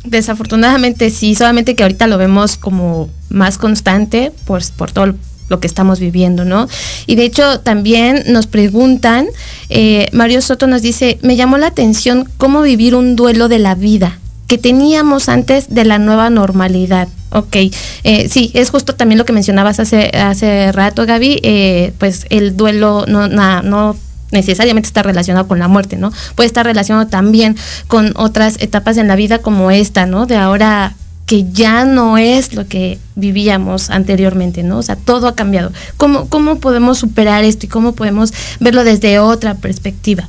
Desafortunadamente 0.04 1.10
sí, 1.10 1.34
solamente 1.34 1.76
que 1.76 1.82
ahorita 1.82 2.06
lo 2.06 2.16
vemos 2.16 2.56
como 2.56 3.10
más 3.28 3.58
constante 3.58 4.32
pues, 4.46 4.70
por 4.70 4.92
todo 4.92 5.14
lo 5.50 5.60
que 5.60 5.66
estamos 5.66 6.00
viviendo, 6.00 6.46
¿no? 6.46 6.68
Y 7.06 7.16
de 7.16 7.24
hecho 7.24 7.60
también 7.60 8.22
nos 8.28 8.46
preguntan, 8.46 9.26
eh, 9.68 10.08
Mario 10.12 10.40
Soto 10.40 10.66
nos 10.66 10.80
dice, 10.80 11.18
me 11.20 11.36
llamó 11.36 11.58
la 11.58 11.66
atención 11.66 12.26
cómo 12.38 12.62
vivir 12.62 12.94
un 12.94 13.16
duelo 13.16 13.48
de 13.48 13.58
la 13.58 13.74
vida 13.74 14.18
que 14.46 14.56
teníamos 14.58 15.28
antes 15.28 15.74
de 15.74 15.84
la 15.84 15.98
nueva 15.98 16.30
normalidad. 16.30 17.08
Ok, 17.32 17.56
eh, 18.02 18.28
sí, 18.28 18.50
es 18.54 18.70
justo 18.70 18.94
también 18.94 19.18
lo 19.18 19.24
que 19.24 19.32
mencionabas 19.32 19.78
hace, 19.78 20.08
hace 20.16 20.72
rato, 20.72 21.06
Gaby, 21.06 21.40
eh, 21.42 21.92
pues 21.98 22.26
el 22.30 22.56
duelo 22.56 23.04
no, 23.06 23.28
no 23.28 23.96
necesariamente 24.32 24.86
está 24.86 25.02
relacionado 25.02 25.46
con 25.46 25.58
la 25.58 25.68
muerte, 25.68 25.96
¿no? 25.96 26.12
Puede 26.34 26.46
estar 26.46 26.66
relacionado 26.66 27.08
también 27.08 27.56
con 27.88 28.12
otras 28.16 28.56
etapas 28.60 28.96
en 28.96 29.08
la 29.08 29.16
vida 29.16 29.38
como 29.38 29.70
esta, 29.70 30.06
¿no? 30.06 30.26
De 30.26 30.36
ahora 30.36 30.94
que 31.30 31.48
ya 31.52 31.84
no 31.84 32.18
es 32.18 32.54
lo 32.54 32.66
que 32.66 32.98
vivíamos 33.14 33.88
anteriormente, 33.88 34.64
¿no? 34.64 34.78
O 34.78 34.82
sea, 34.82 34.96
todo 34.96 35.28
ha 35.28 35.36
cambiado. 35.36 35.70
¿Cómo, 35.96 36.28
cómo 36.28 36.58
podemos 36.58 36.98
superar 36.98 37.44
esto 37.44 37.66
y 37.66 37.68
cómo 37.68 37.94
podemos 37.94 38.34
verlo 38.58 38.82
desde 38.82 39.20
otra 39.20 39.54
perspectiva? 39.54 40.28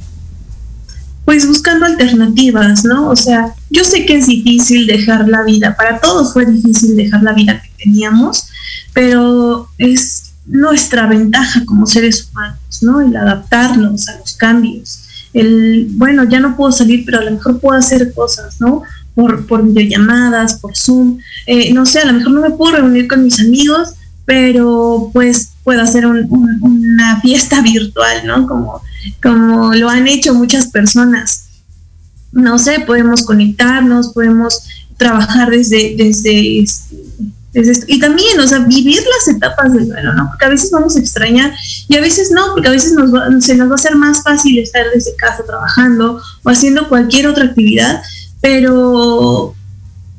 pues 1.26 1.48
buscando 1.48 1.86
alternativas, 1.86 2.84
¿no? 2.84 3.10
O 3.10 3.16
sea, 3.16 3.54
yo 3.70 3.84
sé 3.84 4.06
que 4.06 4.18
es 4.18 4.28
difícil 4.28 4.86
dejar 4.86 5.28
la 5.28 5.44
vida, 5.44 5.76
para 5.76 6.00
todos 6.00 6.34
fue 6.34 6.46
difícil 6.46 6.96
dejar 6.96 7.24
la 7.24 7.34
vida 7.34 7.62
que 7.62 7.84
teníamos, 7.84 8.48
pero 8.94 9.70
es 9.78 10.34
nuestra 10.46 11.08
ventaja 11.08 11.64
como 11.66 11.86
seres 11.88 12.28
humanos, 12.30 12.60
¿no? 12.82 13.02
El 13.02 13.16
adaptarnos 13.16 14.10
a 14.10 14.20
los 14.20 14.34
cambios. 14.34 15.04
El, 15.34 15.88
bueno, 15.92 16.26
ya 16.26 16.40
no 16.40 16.58
puedo 16.58 16.72
salir, 16.72 17.06
pero 17.06 17.20
a 17.20 17.24
lo 17.24 17.32
mejor 17.32 17.60
puedo 17.60 17.78
hacer 17.80 18.14
cosas, 18.14 18.60
¿no? 18.60 18.84
Por, 19.14 19.46
por 19.46 19.64
videollamadas, 19.64 20.56
por 20.56 20.76
Zoom, 20.76 21.20
eh, 21.46 21.74
no 21.74 21.86
sé, 21.86 22.00
a 22.00 22.06
lo 22.06 22.14
mejor 22.14 22.32
no 22.32 22.42
me 22.42 22.52
puedo 22.52 22.78
reunir 22.78 23.10
con 23.10 23.24
mis 23.24 23.42
amigos, 23.42 23.90
pero 24.26 25.10
pues 25.12 25.50
puedo 25.66 25.82
hacer 25.82 26.06
una 26.06 27.20
fiesta 27.20 27.62
virtual, 27.62 28.26
¿no? 28.26 28.48
Como 28.48 28.82
como 29.22 29.74
lo 29.74 29.90
han 29.90 30.08
hecho 30.08 30.34
muchas 30.34 30.68
personas. 30.68 31.48
No 32.32 32.58
sé, 32.58 32.82
podemos 32.86 33.24
conectarnos, 33.24 34.14
podemos 34.14 34.64
trabajar 34.98 35.50
desde, 35.50 35.96
desde, 35.98 36.66
desde 37.52 37.72
esto. 37.72 37.86
Y 37.88 38.00
también, 38.00 38.40
o 38.40 38.48
sea, 38.48 38.60
vivir 38.60 39.02
las 39.18 39.36
etapas 39.36 39.74
del 39.74 39.90
duelo, 39.90 40.14
¿no? 40.14 40.30
Porque 40.30 40.46
a 40.46 40.50
veces 40.50 40.72
vamos 40.72 40.96
a 40.96 41.00
extrañar 41.00 41.54
y 41.90 41.96
a 41.98 42.02
veces 42.02 42.32
no, 42.32 42.54
porque 42.54 42.70
a 42.70 42.72
veces 42.72 42.94
nos 42.94 43.12
se 43.44 43.56
nos 43.56 43.68
va 43.68 43.74
a 43.74 43.76
hacer 43.76 43.96
más 43.96 44.24
fácil 44.24 44.60
estar 44.60 44.86
desde 44.94 45.16
casa 45.16 45.44
trabajando 45.46 46.22
o 46.44 46.50
haciendo 46.50 46.88
cualquier 46.88 47.28
otra 47.28 47.46
actividad, 47.46 48.02
pero 48.42 49.56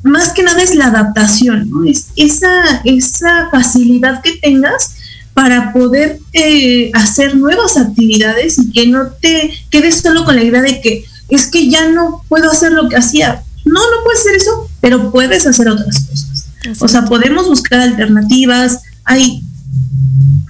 más 0.02 0.32
que 0.32 0.42
nada 0.42 0.62
es 0.62 0.74
la 0.74 0.86
adaptación, 0.86 1.68
¿no? 1.70 1.84
Es 1.84 2.08
esa, 2.16 2.80
esa 2.84 3.50
facilidad 3.50 4.22
que 4.22 4.36
tengas 4.36 4.94
para 5.34 5.72
poder 5.72 6.18
eh, 6.32 6.90
hacer 6.94 7.36
nuevas 7.36 7.76
actividades 7.76 8.58
y 8.58 8.70
que 8.70 8.86
no 8.86 9.08
te 9.20 9.52
quedes 9.70 9.96
solo 9.96 10.24
con 10.24 10.36
la 10.36 10.44
idea 10.44 10.62
de 10.62 10.80
que 10.80 11.04
es 11.28 11.46
que 11.46 11.68
ya 11.68 11.88
no 11.88 12.22
puedo 12.28 12.50
hacer 12.50 12.72
lo 12.72 12.88
que 12.88 12.96
hacía. 12.96 13.42
No, 13.64 13.80
no 13.80 14.04
puedes 14.04 14.20
hacer 14.20 14.36
eso, 14.36 14.68
pero 14.80 15.10
puedes 15.10 15.46
hacer 15.46 15.68
otras 15.68 16.00
cosas. 16.00 16.46
O 16.80 16.88
sea, 16.88 17.04
podemos 17.04 17.48
buscar 17.48 17.80
alternativas, 17.80 18.82
hay, 19.04 19.42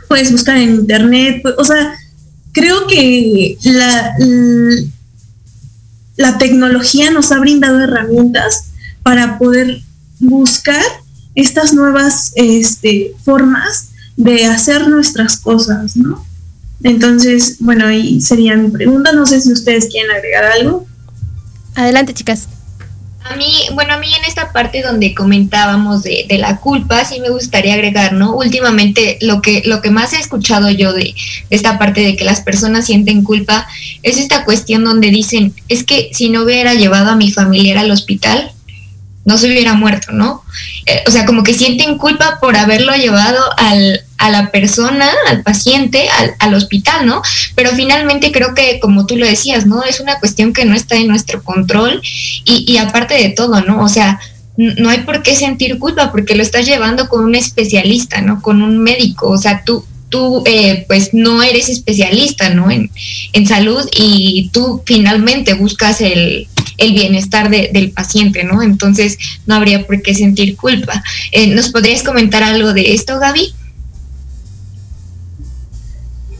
puedes 0.09 0.33
buscar 0.33 0.57
en 0.57 0.75
internet, 0.75 1.43
o 1.57 1.65
sea, 1.65 1.95
creo 2.53 2.87
que 2.87 3.57
la, 3.63 4.15
la 6.17 6.39
tecnología 6.39 7.11
nos 7.11 7.33
ha 7.33 7.39
brindado 7.39 7.81
herramientas 7.81 8.73
para 9.03 9.39
poder 9.39 9.83
buscar 10.21 10.83
estas 11.35 11.73
nuevas 11.73 12.33
este, 12.37 13.15
formas 13.25 13.91
de 14.17 14.45
hacer 14.45 14.89
nuestras 14.89 15.37
cosas, 15.37 15.97
¿no? 15.97 16.25
Entonces, 16.83 17.57
bueno, 17.61 17.87
ahí 17.87 18.21
sería 18.21 18.57
mi 18.57 18.69
pregunta. 18.69 19.13
No 19.13 19.25
sé 19.27 19.41
si 19.41 19.53
ustedes 19.53 19.87
quieren 19.87 20.11
agregar 20.11 20.45
algo. 20.45 20.87
Adelante, 21.75 22.13
chicas. 22.13 22.49
A 23.25 23.37
mí, 23.37 23.53
bueno, 23.75 23.95
a 23.95 23.99
mí 23.99 24.09
en 24.13 24.25
esta 24.25 24.53
parte 24.53 24.83
donde 24.83 25.15
comentábamos 25.15 26.03
de, 26.03 26.27
de, 26.29 26.39
la 26.39 26.59
culpa, 26.59 27.05
sí 27.05 27.21
me 27.21 27.31
gustaría 27.31 27.75
agregar, 27.75 28.13
¿no? 28.13 28.35
Últimamente 28.35 29.19
lo 29.21 29.41
que, 29.41 29.63
lo 29.65 29.81
que 29.81 29.91
más 29.91 30.13
he 30.13 30.19
escuchado 30.19 30.71
yo 30.71 30.93
de, 30.93 31.15
esta 31.51 31.79
parte 31.79 32.01
de 32.01 32.17
que 32.17 32.25
las 32.25 32.41
personas 32.41 32.87
sienten 32.87 33.23
culpa 33.23 33.69
es 34.03 34.19
esta 34.19 34.45
cuestión 34.45 34.85
donde 34.85 35.11
dicen, 35.11 35.55
es 35.69 35.85
que 35.85 36.11
si 36.13 36.31
no 36.31 36.43
hubiera 36.43 36.75
llevado 36.75 37.11
a 37.11 37.17
mi 37.17 37.31
familiar 37.31 37.79
al 37.79 37.93
hospital, 37.93 38.51
no 39.25 39.39
se 39.39 39.47
hubiera 39.47 39.75
muerto, 39.75 40.13
¿no? 40.13 40.43
Eh, 40.87 41.05
o 41.07 41.11
sea, 41.11 41.25
como 41.25 41.45
que 41.45 41.55
sienten 41.55 41.99
culpa 41.99 42.39
por 42.41 42.57
haberlo 42.57 42.95
llevado 42.97 43.41
al, 43.57 44.05
a 44.23 44.31
la 44.31 44.53
persona, 44.53 45.11
al 45.27 45.43
paciente, 45.43 46.09
al, 46.09 46.37
al, 46.39 46.55
hospital, 46.55 47.05
¿no? 47.07 47.23
Pero 47.57 47.71
finalmente 47.73 48.31
creo 48.31 48.55
que, 48.55 48.79
como 48.79 49.05
tú 49.05 49.17
lo 49.17 49.27
decías, 49.27 49.67
¿no? 49.67 49.83
Es 49.83 49.99
una 49.99 50.21
cuestión 50.21 50.53
que 50.53 50.65
no 50.65 50.77
está 50.77 50.95
en 50.95 51.09
nuestro 51.09 51.43
control 51.43 52.01
y, 52.45 52.65
y 52.73 52.77
aparte 52.79 53.15
de 53.15 53.31
todo, 53.31 53.61
¿no? 53.63 53.83
O 53.83 53.89
sea, 53.89 54.21
no 54.57 54.91
hay 54.91 54.99
por 55.01 55.25
qué 55.25 55.35
sentir 55.35 55.77
culpa 55.81 56.13
porque 56.13 56.37
lo 56.37 56.43
estás 56.43 56.67
llevando 56.67 57.09
con 57.09 57.25
un 57.25 57.35
especialista, 57.35 58.21
¿no? 58.21 58.41
Con 58.41 58.63
un 58.63 58.79
médico, 58.79 59.29
o 59.29 59.39
sea, 59.39 59.65
tú, 59.65 59.85
tú 60.09 60.45
eh, 60.47 60.85
pues 60.87 61.13
no 61.13 61.43
eres 61.43 61.69
especialista, 61.69 62.51
¿no? 62.51 62.71
En, 62.71 62.93
en 63.33 63.47
salud 63.49 63.85
y 63.93 64.51
tú 64.53 64.83
finalmente 64.87 65.55
buscas 65.55 66.01
el, 66.01 66.47
el 66.79 66.93
bienestar 66.93 67.51
de, 67.51 67.71
del 67.73 67.91
paciente, 67.91 68.45
¿no? 68.45 68.63
Entonces 68.63 69.19
no 69.47 69.57
habría 69.57 69.85
por 69.85 70.01
qué 70.01 70.15
sentir 70.15 70.55
culpa. 70.55 71.03
Eh, 71.33 71.49
¿Nos 71.49 71.71
podrías 71.71 72.05
comentar 72.05 72.45
algo 72.45 72.73
de 72.73 72.93
esto, 72.93 73.19
Gaby? 73.19 73.53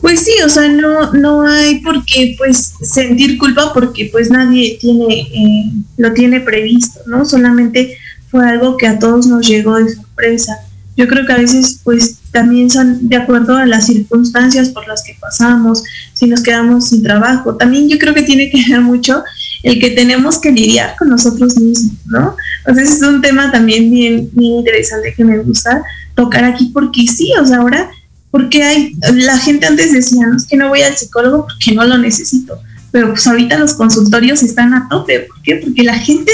Pues 0.03 0.19
sí, 0.19 0.33
o 0.45 0.49
sea, 0.49 0.67
no, 0.67 1.13
no 1.13 1.47
hay 1.47 1.79
por 1.79 2.03
qué 2.03 2.35
pues 2.37 2.73
sentir 2.81 3.37
culpa 3.37 3.71
porque 3.73 4.09
pues 4.11 4.29
nadie 4.29 4.77
tiene, 4.77 5.21
eh, 5.21 5.71
lo 5.95 6.11
tiene 6.11 6.41
previsto, 6.41 6.99
¿no? 7.05 7.23
Solamente 7.23 7.97
fue 8.29 8.45
algo 8.45 8.75
que 8.75 8.85
a 8.85 8.99
todos 8.99 9.27
nos 9.27 9.47
llegó 9.47 9.77
de 9.77 9.95
sorpresa. 9.95 10.57
Yo 10.97 11.07
creo 11.07 11.25
que 11.25 11.31
a 11.31 11.37
veces 11.37 11.79
pues 11.85 12.17
también 12.33 12.69
son 12.69 13.07
de 13.07 13.15
acuerdo 13.15 13.55
a 13.55 13.65
las 13.65 13.85
circunstancias 13.85 14.67
por 14.71 14.85
las 14.89 15.03
que 15.03 15.15
pasamos, 15.21 15.83
si 16.11 16.27
nos 16.27 16.43
quedamos 16.43 16.89
sin 16.89 17.01
trabajo. 17.01 17.55
También 17.55 17.87
yo 17.87 17.97
creo 17.97 18.13
que 18.13 18.23
tiene 18.23 18.49
que 18.49 18.61
ver 18.71 18.81
mucho 18.81 19.23
el 19.63 19.79
que 19.79 19.91
tenemos 19.91 20.37
que 20.37 20.51
lidiar 20.51 20.97
con 20.99 21.07
nosotros 21.07 21.55
mismos, 21.57 21.95
¿no? 22.07 22.35
Entonces 22.65 22.97
es 22.97 23.03
un 23.03 23.21
tema 23.21 23.53
también 23.53 23.89
bien, 23.89 24.29
bien 24.33 24.55
interesante 24.55 25.13
que 25.15 25.23
me 25.23 25.39
gusta 25.39 25.81
tocar 26.13 26.43
aquí 26.43 26.71
porque 26.73 27.07
sí, 27.07 27.31
o 27.41 27.47
sea, 27.47 27.59
ahora, 27.59 27.89
porque 28.33 28.63
hay, 28.63 28.95
la 29.13 29.37
gente 29.37 29.67
antes 29.67 29.93
decía, 29.93 30.25
no 30.25 30.35
es 30.37 30.47
que 30.47 30.57
no 30.57 30.69
voy 30.69 30.81
al 30.81 30.97
psicólogo 30.97 31.45
porque 31.45 31.75
no 31.75 31.83
lo 31.83 31.99
necesito, 31.99 32.59
pero 32.91 33.09
pues 33.09 33.27
ahorita 33.27 33.59
los 33.59 33.75
consultorios 33.75 34.41
están 34.41 34.73
a 34.73 34.87
tope, 34.89 35.19
¿por 35.19 35.39
qué? 35.43 35.57
Porque 35.57 35.83
la 35.83 35.99
gente 35.99 36.31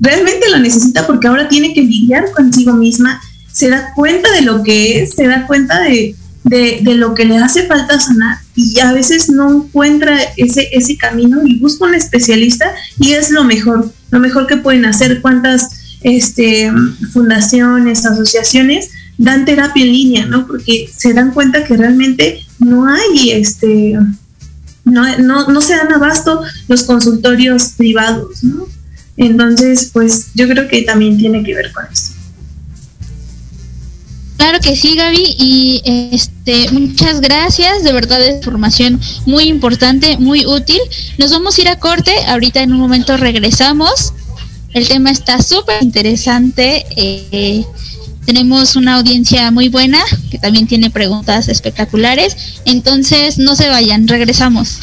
realmente 0.00 0.50
lo 0.50 0.58
necesita 0.58 1.06
porque 1.06 1.28
ahora 1.28 1.46
tiene 1.46 1.72
que 1.72 1.82
lidiar 1.82 2.32
consigo 2.32 2.72
misma, 2.72 3.20
se 3.52 3.70
da 3.70 3.92
cuenta 3.94 4.32
de 4.32 4.42
lo 4.42 4.64
que 4.64 5.04
es, 5.04 5.14
se 5.14 5.28
da 5.28 5.46
cuenta 5.46 5.82
de, 5.82 6.16
de, 6.42 6.94
lo 6.96 7.14
que 7.14 7.26
le 7.26 7.38
hace 7.38 7.68
falta 7.68 8.00
sanar 8.00 8.38
y 8.56 8.80
a 8.80 8.92
veces 8.92 9.30
no 9.30 9.58
encuentra 9.58 10.18
ese, 10.36 10.68
ese 10.72 10.96
camino 10.96 11.42
y 11.46 11.60
busca 11.60 11.84
un 11.84 11.94
especialista 11.94 12.74
y 12.98 13.12
es 13.12 13.30
lo 13.30 13.44
mejor, 13.44 13.88
lo 14.10 14.18
mejor 14.18 14.48
que 14.48 14.56
pueden 14.56 14.84
hacer. 14.84 15.22
¿Cuántas 15.22 15.98
este, 16.02 16.72
fundaciones, 17.12 18.04
asociaciones 18.04 18.90
dan 19.18 19.44
terapia 19.44 19.84
en 19.84 19.92
línea, 19.92 20.26
¿no? 20.26 20.46
Porque 20.46 20.90
se 20.94 21.12
dan 21.14 21.32
cuenta 21.32 21.64
que 21.64 21.76
realmente 21.76 22.44
no 22.58 22.86
hay, 22.86 23.30
este, 23.30 23.96
no, 24.84 25.18
no, 25.18 25.48
no 25.48 25.60
se 25.60 25.76
dan 25.76 25.92
abasto 25.92 26.42
los 26.68 26.82
consultorios 26.82 27.74
privados, 27.76 28.42
¿no? 28.42 28.66
Entonces, 29.16 29.90
pues 29.92 30.28
yo 30.34 30.48
creo 30.48 30.68
que 30.68 30.82
también 30.82 31.18
tiene 31.18 31.42
que 31.44 31.54
ver 31.54 31.72
con 31.72 31.84
eso. 31.92 32.14
Claro 34.36 34.58
que 34.60 34.76
sí, 34.76 34.96
Gaby, 34.96 35.36
y 35.38 35.82
este, 36.12 36.70
muchas 36.72 37.20
gracias, 37.20 37.82
de 37.84 37.92
verdad 37.92 38.20
es 38.20 38.36
información 38.36 39.00
muy 39.24 39.44
importante, 39.44 40.18
muy 40.18 40.44
útil. 40.44 40.80
Nos 41.18 41.30
vamos 41.30 41.56
a 41.56 41.62
ir 41.62 41.68
a 41.68 41.78
corte, 41.78 42.12
ahorita 42.26 42.60
en 42.60 42.72
un 42.72 42.78
momento 42.78 43.16
regresamos. 43.16 44.12
El 44.74 44.88
tema 44.88 45.12
está 45.12 45.40
súper 45.40 45.82
interesante, 45.82 46.84
eh, 46.96 47.64
tenemos 48.24 48.76
una 48.76 48.94
audiencia 48.94 49.50
muy 49.50 49.68
buena 49.68 50.02
que 50.30 50.38
también 50.38 50.66
tiene 50.66 50.90
preguntas 50.90 51.48
espectaculares, 51.48 52.36
entonces 52.64 53.38
no 53.38 53.54
se 53.56 53.68
vayan, 53.68 54.08
regresamos. 54.08 54.78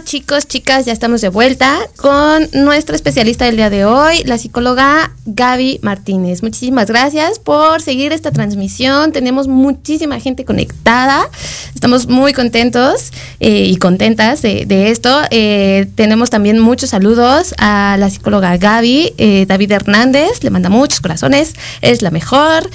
Chicos, 0.00 0.46
chicas, 0.46 0.86
ya 0.86 0.92
estamos 0.92 1.20
de 1.20 1.28
vuelta 1.28 1.78
con 1.96 2.48
nuestra 2.52 2.96
especialista 2.96 3.44
del 3.44 3.56
día 3.56 3.68
de 3.68 3.84
hoy, 3.84 4.22
la 4.24 4.38
psicóloga 4.38 5.12
Gaby 5.26 5.80
Martínez. 5.82 6.42
Muchísimas 6.42 6.86
gracias 6.86 7.38
por 7.38 7.82
seguir 7.82 8.12
esta 8.12 8.30
transmisión. 8.30 9.12
Tenemos 9.12 9.48
muchísima 9.48 10.18
gente 10.18 10.44
conectada. 10.44 11.28
Estamos 11.74 12.06
muy 12.08 12.32
contentos 12.32 13.12
eh, 13.40 13.66
y 13.66 13.76
contentas 13.76 14.42
de, 14.42 14.90
esto. 14.90 15.20
Eh, 15.30 15.86
tenemos 15.94 16.30
también 16.30 16.58
muchos 16.58 16.90
saludos 16.90 17.54
a 17.58 17.96
la 17.98 18.08
psicóloga 18.08 18.56
Gaby, 18.56 19.14
eh, 19.18 19.44
David 19.46 19.72
Hernández, 19.72 20.42
le 20.42 20.50
manda 20.50 20.70
muchos 20.70 21.00
corazones, 21.00 21.54
es 21.82 22.02
la 22.02 22.10
mejor. 22.10 22.68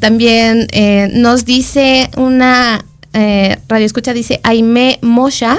también 0.00 0.66
nos 1.12 1.44
dice 1.44 2.10
una 2.16 2.84
eh, 3.12 3.58
Radio 3.68 3.86
Escucha 3.86 4.12
dice 4.12 4.40
Aime 4.42 4.98
Mosha. 5.02 5.58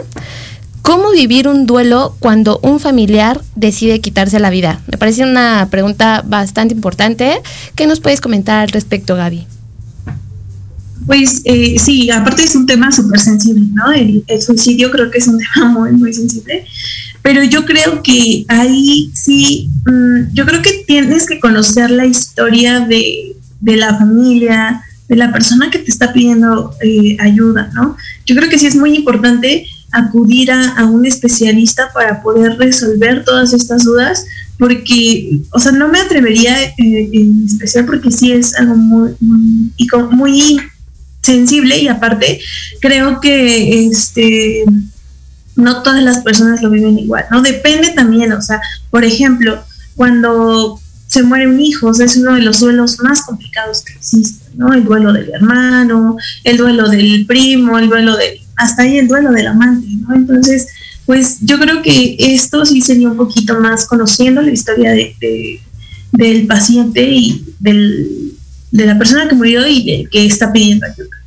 ¿Cómo 0.81 1.11
vivir 1.11 1.47
un 1.47 1.67
duelo 1.67 2.15
cuando 2.19 2.59
un 2.63 2.79
familiar 2.79 3.39
decide 3.55 4.01
quitarse 4.01 4.39
la 4.39 4.49
vida? 4.49 4.81
Me 4.91 4.97
parece 4.97 5.23
una 5.23 5.67
pregunta 5.69 6.23
bastante 6.25 6.73
importante. 6.73 7.41
¿Qué 7.75 7.85
nos 7.85 7.99
puedes 7.99 8.19
comentar 8.19 8.59
al 8.59 8.69
respecto, 8.69 9.15
Gaby? 9.15 9.45
Pues 11.05 11.41
eh, 11.45 11.77
sí, 11.79 12.09
aparte 12.09 12.43
es 12.43 12.55
un 12.55 12.65
tema 12.65 12.91
súper 12.91 13.19
sensible, 13.19 13.65
¿no? 13.73 13.91
El, 13.91 14.23
suicidio 14.41 14.91
creo 14.91 15.11
que 15.11 15.19
es 15.19 15.27
un 15.27 15.39
tema 15.53 15.69
muy, 15.69 15.91
muy 15.91 16.13
sensible, 16.13 16.65
pero 17.21 17.43
yo 17.43 17.65
creo 17.65 18.01
que 18.01 18.45
ahí 18.47 19.11
sí, 19.13 19.69
mm, 19.85 20.33
yo 20.33 20.45
creo 20.45 20.61
que 20.61 20.83
tienes 20.85 21.27
que 21.27 21.39
conocer 21.39 21.91
la 21.91 22.05
historia 22.05 22.81
de, 22.81 23.35
de 23.59 23.77
la 23.77 23.97
familia, 23.97 24.83
de 25.11 25.17
la 25.17 25.29
persona 25.29 25.69
que 25.69 25.79
te 25.79 25.91
está 25.91 26.13
pidiendo 26.13 26.73
eh, 26.81 27.17
ayuda, 27.19 27.69
¿no? 27.73 27.97
Yo 28.25 28.33
creo 28.33 28.49
que 28.49 28.57
sí 28.57 28.65
es 28.65 28.77
muy 28.77 28.95
importante 28.95 29.67
acudir 29.91 30.49
a, 30.53 30.85
un 30.85 31.05
especialista 31.05 31.91
para 31.93 32.23
poder 32.23 32.57
resolver 32.57 33.25
todas 33.25 33.51
estas 33.51 33.83
dudas, 33.83 34.25
porque, 34.57 35.41
o 35.51 35.59
sea, 35.59 35.73
no 35.73 35.89
me 35.89 35.99
atrevería 35.99 36.63
eh, 36.63 36.73
en 36.77 37.45
especial 37.45 37.85
porque 37.87 38.09
sí 38.09 38.31
es 38.31 38.55
algo 38.55 38.75
muy, 38.77 39.11
muy, 39.19 39.73
muy 40.11 40.61
sensible 41.21 41.77
y 41.77 41.89
aparte 41.89 42.39
creo 42.79 43.19
que 43.19 43.87
este 43.87 44.63
no 45.57 45.83
todas 45.83 46.01
las 46.01 46.19
personas 46.19 46.61
lo 46.61 46.69
viven 46.69 46.97
igual, 46.97 47.25
¿no? 47.29 47.41
Depende 47.41 47.89
también, 47.89 48.31
o 48.31 48.41
sea, 48.41 48.61
por 48.89 49.03
ejemplo, 49.03 49.61
cuando 49.97 50.80
se 51.11 51.23
mueren 51.23 51.59
hijos 51.59 51.99
es 51.99 52.15
uno 52.15 52.35
de 52.35 52.41
los 52.41 52.61
duelos 52.61 52.97
más 53.01 53.23
complicados 53.23 53.81
que 53.81 53.91
existen, 53.91 54.57
¿no? 54.57 54.73
El 54.73 54.85
duelo 54.85 55.11
del 55.11 55.29
hermano, 55.29 56.15
el 56.45 56.55
duelo 56.55 56.87
del 56.87 57.25
primo, 57.25 57.77
el 57.77 57.89
duelo 57.89 58.15
del, 58.15 58.39
hasta 58.55 58.83
ahí 58.83 58.97
el 58.97 59.09
duelo 59.09 59.29
del 59.31 59.47
amante, 59.47 59.89
¿no? 60.07 60.15
Entonces, 60.15 60.67
pues 61.05 61.39
yo 61.41 61.59
creo 61.59 61.81
que 61.81 62.15
esto 62.17 62.65
sí 62.65 62.79
sería 62.79 63.09
un 63.09 63.17
poquito 63.17 63.59
más 63.59 63.87
conociendo 63.87 64.41
la 64.41 64.51
historia 64.51 64.91
de, 64.91 65.59
del 66.13 66.47
paciente 66.47 67.03
y 67.03 67.43
del, 67.59 68.31
de 68.71 68.85
la 68.85 68.97
persona 68.97 69.27
que 69.27 69.35
murió 69.35 69.67
y 69.67 69.83
de 69.83 70.09
que 70.09 70.25
está 70.25 70.53
pidiendo 70.53 70.85
ayuda. 70.85 71.20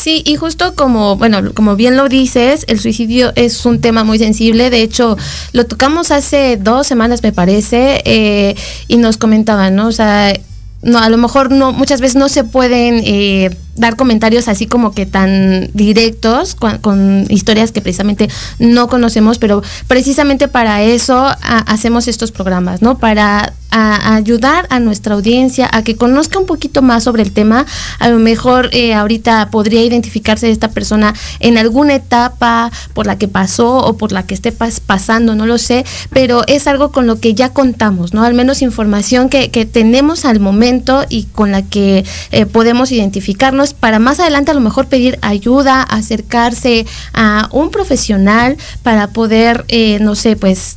Sí, 0.00 0.22
y 0.24 0.36
justo 0.36 0.74
como, 0.74 1.16
bueno, 1.16 1.52
como 1.52 1.76
bien 1.76 1.98
lo 1.98 2.08
dices, 2.08 2.64
el 2.68 2.80
suicidio 2.80 3.34
es 3.36 3.66
un 3.66 3.82
tema 3.82 4.02
muy 4.02 4.18
sensible. 4.18 4.70
De 4.70 4.80
hecho, 4.80 5.18
lo 5.52 5.66
tocamos 5.66 6.10
hace 6.10 6.56
dos 6.56 6.86
semanas, 6.86 7.22
me 7.22 7.32
parece, 7.32 8.00
eh, 8.06 8.54
y 8.88 8.96
nos 8.96 9.18
comentaban, 9.18 9.76
¿no? 9.76 9.88
O 9.88 9.92
sea, 9.92 10.32
no, 10.80 11.00
a 11.00 11.10
lo 11.10 11.18
mejor 11.18 11.52
no, 11.52 11.72
muchas 11.72 12.00
veces 12.00 12.16
no 12.16 12.30
se 12.30 12.44
pueden 12.44 13.02
eh, 13.04 13.54
dar 13.76 13.96
comentarios 13.96 14.48
así 14.48 14.66
como 14.66 14.92
que 14.92 15.04
tan 15.04 15.68
directos 15.74 16.54
con, 16.54 17.26
historias 17.28 17.70
que 17.70 17.82
precisamente 17.82 18.30
no 18.58 18.88
conocemos, 18.88 19.38
pero 19.38 19.62
precisamente 19.86 20.48
para 20.48 20.82
eso 20.82 21.28
hacemos 21.42 22.08
estos 22.08 22.32
programas, 22.32 22.80
¿no? 22.80 22.96
Para 22.96 23.52
ayudar 23.70 24.66
a 24.70 24.80
nuestra 24.80 25.14
audiencia 25.14 25.68
a 25.72 25.82
que 25.82 25.96
conozca 25.96 26.38
un 26.38 26.46
poquito 26.46 26.82
más 26.82 27.04
sobre 27.04 27.22
el 27.22 27.32
tema. 27.32 27.66
A 27.98 28.08
lo 28.08 28.18
mejor 28.18 28.70
eh, 28.72 28.94
ahorita 28.94 29.50
podría 29.50 29.82
identificarse 29.82 30.50
esta 30.50 30.68
persona 30.68 31.14
en 31.40 31.58
alguna 31.58 31.94
etapa 31.94 32.70
por 32.94 33.06
la 33.06 33.18
que 33.18 33.28
pasó 33.28 33.78
o 33.78 33.96
por 33.96 34.12
la 34.12 34.24
que 34.24 34.34
esté 34.34 34.52
pasando, 34.52 35.34
no 35.34 35.46
lo 35.46 35.58
sé, 35.58 35.84
pero 36.10 36.42
es 36.46 36.66
algo 36.66 36.92
con 36.92 37.06
lo 37.06 37.20
que 37.20 37.34
ya 37.34 37.50
contamos, 37.50 38.14
¿no? 38.14 38.24
Al 38.24 38.34
menos 38.34 38.62
información 38.62 39.28
que, 39.28 39.50
tenemos 39.70 40.24
al 40.24 40.40
momento 40.40 41.04
y 41.08 41.24
con 41.24 41.52
la 41.52 41.62
que 41.62 42.04
eh, 42.32 42.46
podemos 42.46 42.90
identificarnos 42.92 43.74
para 43.74 43.98
más 43.98 44.18
adelante 44.20 44.50
a 44.50 44.54
lo 44.54 44.60
mejor 44.60 44.86
pedir 44.86 45.18
ayuda, 45.22 45.82
acercarse 45.82 46.86
a 47.12 47.48
un 47.52 47.70
profesional 47.70 48.56
para 48.82 49.08
poder, 49.08 49.64
eh, 49.68 49.98
no 50.00 50.14
sé, 50.14 50.36
pues 50.36 50.76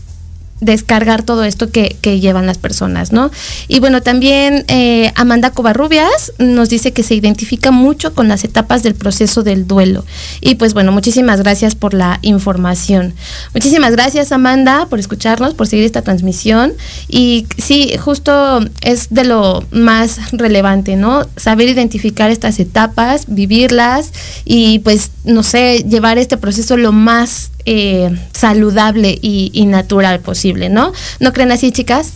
descargar 0.63 1.23
todo 1.23 1.43
esto 1.43 1.69
que, 1.69 1.93
llevan 2.03 2.45
las 2.45 2.57
personas, 2.57 3.11
¿no? 3.11 3.31
Y 3.67 3.79
bueno, 3.79 4.01
también 4.01 4.65
eh, 4.67 5.11
Amanda 5.15 5.49
Covarrubias 5.49 6.33
nos 6.37 6.69
dice 6.69 6.93
que 6.93 7.01
se 7.01 7.15
identifica 7.15 7.71
mucho 7.71 8.13
con 8.13 8.27
las 8.27 8.43
etapas 8.43 8.83
del 8.83 8.93
proceso 8.93 9.41
del 9.41 9.65
duelo. 9.67 10.05
Y 10.41 10.55
pues 10.55 10.73
bueno, 10.73 10.91
muchísimas 10.91 11.41
gracias 11.41 11.75
por 11.75 11.93
la 11.93 12.19
información. 12.21 13.13
Muchísimas 13.53 13.93
gracias 13.93 14.31
Amanda 14.31 14.87
por 14.89 14.99
escucharnos, 14.99 15.53
por 15.53 15.67
seguir 15.67 15.85
esta 15.85 16.01
transmisión. 16.01 16.73
Y 17.07 17.47
sí, 17.57 17.95
justo 17.97 18.59
es 18.81 19.07
de 19.09 19.23
lo 19.23 19.65
más 19.71 20.19
relevante, 20.31 20.95
¿no? 20.95 21.27
Saber 21.35 21.69
identificar 21.69 22.31
estas 22.31 22.59
etapas, 22.59 23.25
vivirlas 23.27 24.11
y 24.45 24.79
pues, 24.79 25.11
no 25.23 25.43
sé, 25.43 25.83
llevar 25.87 26.17
este 26.17 26.37
proceso 26.37 26.77
lo 26.77 26.91
más 26.91 27.51
eh, 27.65 28.09
saludable 28.33 29.17
y, 29.21 29.65
natural 29.65 30.19
posible, 30.19 30.69
¿no? 30.69 30.91
¿No 31.19 31.33
creen 31.33 31.51
así, 31.51 31.71
chicas? 31.71 32.13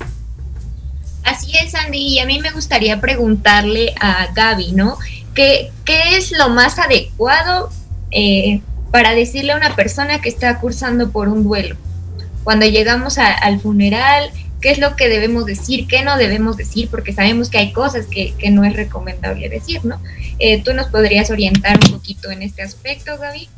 Así 1.23 1.51
es, 1.57 1.75
Andy, 1.75 1.99
y 1.99 2.19
a 2.19 2.25
mí 2.25 2.39
me 2.39 2.51
gustaría 2.51 2.99
preguntarle 3.01 3.93
a 3.99 4.27
Gaby, 4.33 4.71
¿no? 4.73 4.97
¿Qué, 5.33 5.71
es 5.85 6.31
lo 6.31 6.49
más 6.49 6.79
adecuado 6.79 7.69
eh, 8.11 8.61
para 8.91 9.13
decirle 9.13 9.53
a 9.53 9.57
una 9.57 9.75
persona 9.75 10.19
que 10.19 10.29
está 10.29 10.59
cursando 10.59 11.11
por 11.11 11.29
un 11.29 11.43
duelo? 11.43 11.75
Cuando 12.43 12.65
llegamos 12.65 13.17
al 13.17 13.59
funeral, 13.59 14.31
¿qué 14.61 14.71
es 14.71 14.79
lo 14.79 14.95
que 14.95 15.09
debemos 15.09 15.45
decir? 15.45 15.87
¿Qué 15.87 16.03
no 16.03 16.17
debemos 16.17 16.57
decir? 16.57 16.89
Porque 16.89 17.13
sabemos 17.13 17.49
que 17.49 17.57
hay 17.57 17.71
cosas 17.71 18.05
que, 18.07 18.33
no 18.51 18.63
es 18.63 18.73
recomendable 18.73 19.49
decir, 19.49 19.83
¿no? 19.85 20.01
Eh, 20.39 20.61
¿Tú 20.63 20.73
nos 20.73 20.87
podrías 20.87 21.29
orientar 21.29 21.77
un 21.85 21.91
poquito 21.91 22.31
en 22.31 22.41
este 22.41 22.61
aspecto, 22.61 23.17
Gaby? 23.17 23.49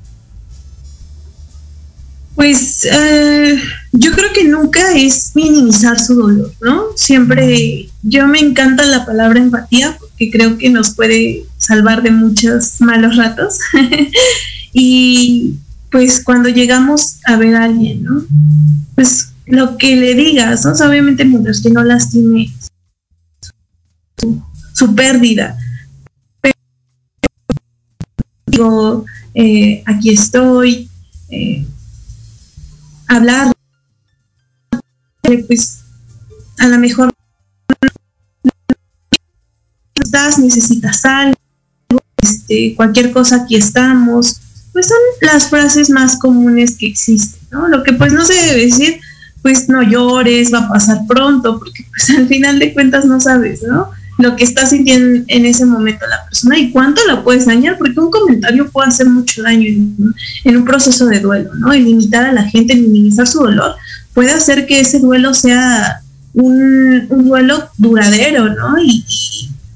Pues 2.40 2.88
eh, 2.90 3.62
yo 3.92 4.14
creo 4.14 4.32
que 4.32 4.46
nunca 4.46 4.94
es 4.96 5.34
minimizar 5.36 6.00
su 6.00 6.16
dolor, 6.16 6.54
¿no? 6.62 6.84
Siempre, 6.96 7.90
yo 8.02 8.28
me 8.28 8.40
encanta 8.40 8.86
la 8.86 9.06
palabra 9.06 9.42
empatía 9.42 9.98
porque 10.00 10.32
creo 10.32 10.58
que 10.58 10.70
nos 10.70 10.96
puede 10.96 11.44
salvar 11.58 12.02
de 12.02 12.12
muchos 12.12 12.80
malos 12.80 13.18
ratos. 13.18 13.60
y 14.74 15.56
pues 15.92 16.24
cuando 16.24 16.48
llegamos 16.48 17.18
a 17.26 17.36
ver 17.36 17.58
a 17.58 17.66
alguien, 17.66 18.04
¿no? 18.04 18.24
Pues 18.96 19.34
lo 19.46 19.78
que 19.78 19.98
le 19.98 20.16
digas, 20.16 20.64
¿no? 20.64 20.72
obviamente 20.88 21.26
mientras 21.26 21.60
que 21.60 21.72
no 21.72 21.84
lastime 21.84 22.48
su, 24.18 24.42
su 24.72 24.96
pérdida. 24.96 25.58
Pero 26.40 26.56
digo, 28.48 29.06
eh, 29.34 29.84
aquí 29.86 30.12
estoy. 30.12 30.90
Eh, 31.32 31.66
hablar, 33.10 33.52
pues 35.48 35.80
a 36.60 36.68
lo 36.68 36.78
mejor 36.78 37.14
necesitas 40.38 41.06
algo, 41.06 41.36
este, 42.22 42.76
cualquier 42.76 43.12
cosa 43.12 43.38
aquí 43.38 43.56
estamos, 43.56 44.40
pues 44.74 44.88
son 44.88 44.98
las 45.22 45.50
frases 45.50 45.90
más 45.90 46.18
comunes 46.18 46.78
que 46.78 46.88
existen, 46.88 47.40
¿no? 47.52 47.68
Lo 47.68 47.84
que 47.84 47.94
pues 47.94 48.14
no 48.14 48.24
se 48.26 48.34
debe 48.34 48.66
decir, 48.66 49.00
pues 49.42 49.70
no 49.70 49.82
llores, 49.82 50.54
va 50.54 50.60
a 50.60 50.70
pasar 50.70 51.00
pronto, 51.08 51.58
porque 51.60 51.86
pues 51.90 52.10
al 52.18 52.28
final 52.28 52.60
de 52.60 52.74
cuentas 52.74 53.06
no 53.06 53.20
sabes, 53.20 53.64
¿no? 53.64 53.90
Lo 54.20 54.36
que 54.36 54.44
está 54.44 54.66
sintiendo 54.66 55.24
en 55.28 55.46
ese 55.46 55.66
momento 55.66 56.06
la 56.06 56.26
persona 56.26 56.60
y 56.60 56.72
cuánto 56.72 57.02
la 57.08 57.24
puedes 57.24 57.46
dañar, 57.46 57.78
porque 57.78 58.02
un 58.02 58.12
comentario 58.12 58.70
puede 58.70 58.90
hacer 58.90 59.08
mucho 59.08 59.42
daño 59.42 59.66
en, 59.66 60.58
un 60.58 60.66
proceso 60.66 61.06
de 61.06 61.22
duelo, 61.22 61.56
¿no? 61.56 61.72
El 61.72 61.86
limitar 61.86 62.26
a 62.26 62.34
la 62.34 62.44
gente, 62.44 62.76
minimizar 62.76 63.26
su 63.26 63.40
dolor, 63.40 63.76
puede 64.14 64.32
hacer 64.32 64.68
que 64.68 64.82
ese 64.82 65.00
duelo 65.00 65.34
sea 65.34 66.02
un, 66.34 67.08
duelo 67.08 67.70
duradero, 67.78 68.54
¿no? 68.54 68.76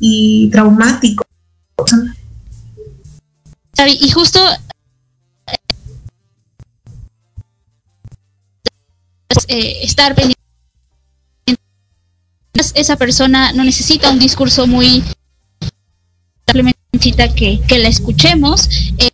Y, 0.01 0.49
traumático. 0.51 1.25
Y 3.87 4.11
justo 4.11 4.39
eh, 9.47 9.77
estar 9.83 10.13
pendiente 10.15 10.42
esa 12.53 12.95
persona 12.97 13.51
no 13.53 13.63
necesita 13.63 14.11
un 14.11 14.19
discurso 14.19 14.67
muy 14.67 15.03
simplemente 16.45 16.79
necesita 16.91 17.33
que, 17.33 17.79
la 17.79 17.89
escuchemos. 17.89 18.69
Eh, 18.99 19.09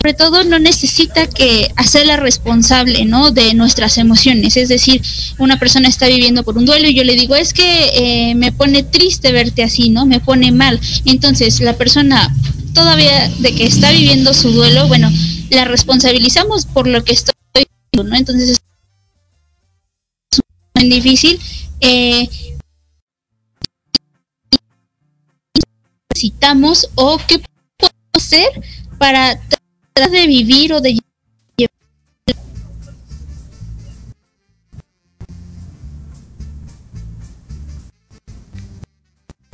sobre 0.00 0.14
todo 0.14 0.44
no 0.44 0.58
necesita 0.58 1.26
que 1.26 1.70
hacerla 1.76 2.16
responsable 2.16 3.04
no 3.04 3.32
de 3.32 3.52
nuestras 3.54 3.98
emociones. 3.98 4.56
Es 4.56 4.68
decir 4.68 5.02
una 5.38 5.58
persona 5.58 5.88
está 5.88 6.06
viviendo 6.06 6.44
por 6.44 6.56
un 6.56 6.64
duelo 6.66 6.88
y 6.88 6.94
yo 6.94 7.04
le 7.04 7.16
digo 7.16 7.34
es 7.34 7.52
que 7.52 7.90
eh, 8.30 8.34
me 8.34 8.52
pone 8.52 8.84
triste 8.84 9.32
verte 9.32 9.64
así 9.64 9.90
no 9.90 10.06
me 10.06 10.20
pone 10.20 10.52
mal 10.52 10.80
entonces 11.04 11.60
la 11.60 11.76
persona 11.76 12.32
todavía 12.74 13.28
de 13.40 13.54
que 13.54 13.66
está 13.66 13.90
viviendo 13.90 14.32
su 14.34 14.50
duelo 14.50 14.86
bueno 14.86 15.10
la 15.50 15.64
responsabilizamos 15.64 16.66
por 16.66 16.86
lo 16.86 17.02
que 17.02 17.14
estoy 17.14 17.34
no 17.92 18.16
entonces 18.16 18.50
es 20.32 20.40
muy 20.74 20.88
difícil 20.88 21.40
eh, 21.80 22.28
necesitamos 26.14 26.90
o 26.94 27.18
qué 27.26 27.38
podemos 27.38 27.94
hacer 28.14 28.48
para 28.98 29.38
tratar 29.94 30.10
de 30.10 30.26
vivir 30.26 30.72
o 30.72 30.80
de 30.80 30.98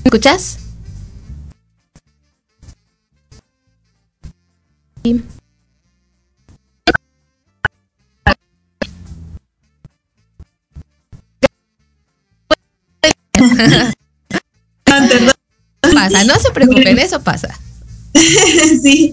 ¿Me 0.05 0.09
escuchas? 0.09 0.59
Pasa, 15.95 16.25
no 16.25 16.35
se 16.39 16.51
preocupen, 16.53 16.99
eso 16.99 17.23
pasa. 17.23 17.49
sí, 18.83 19.13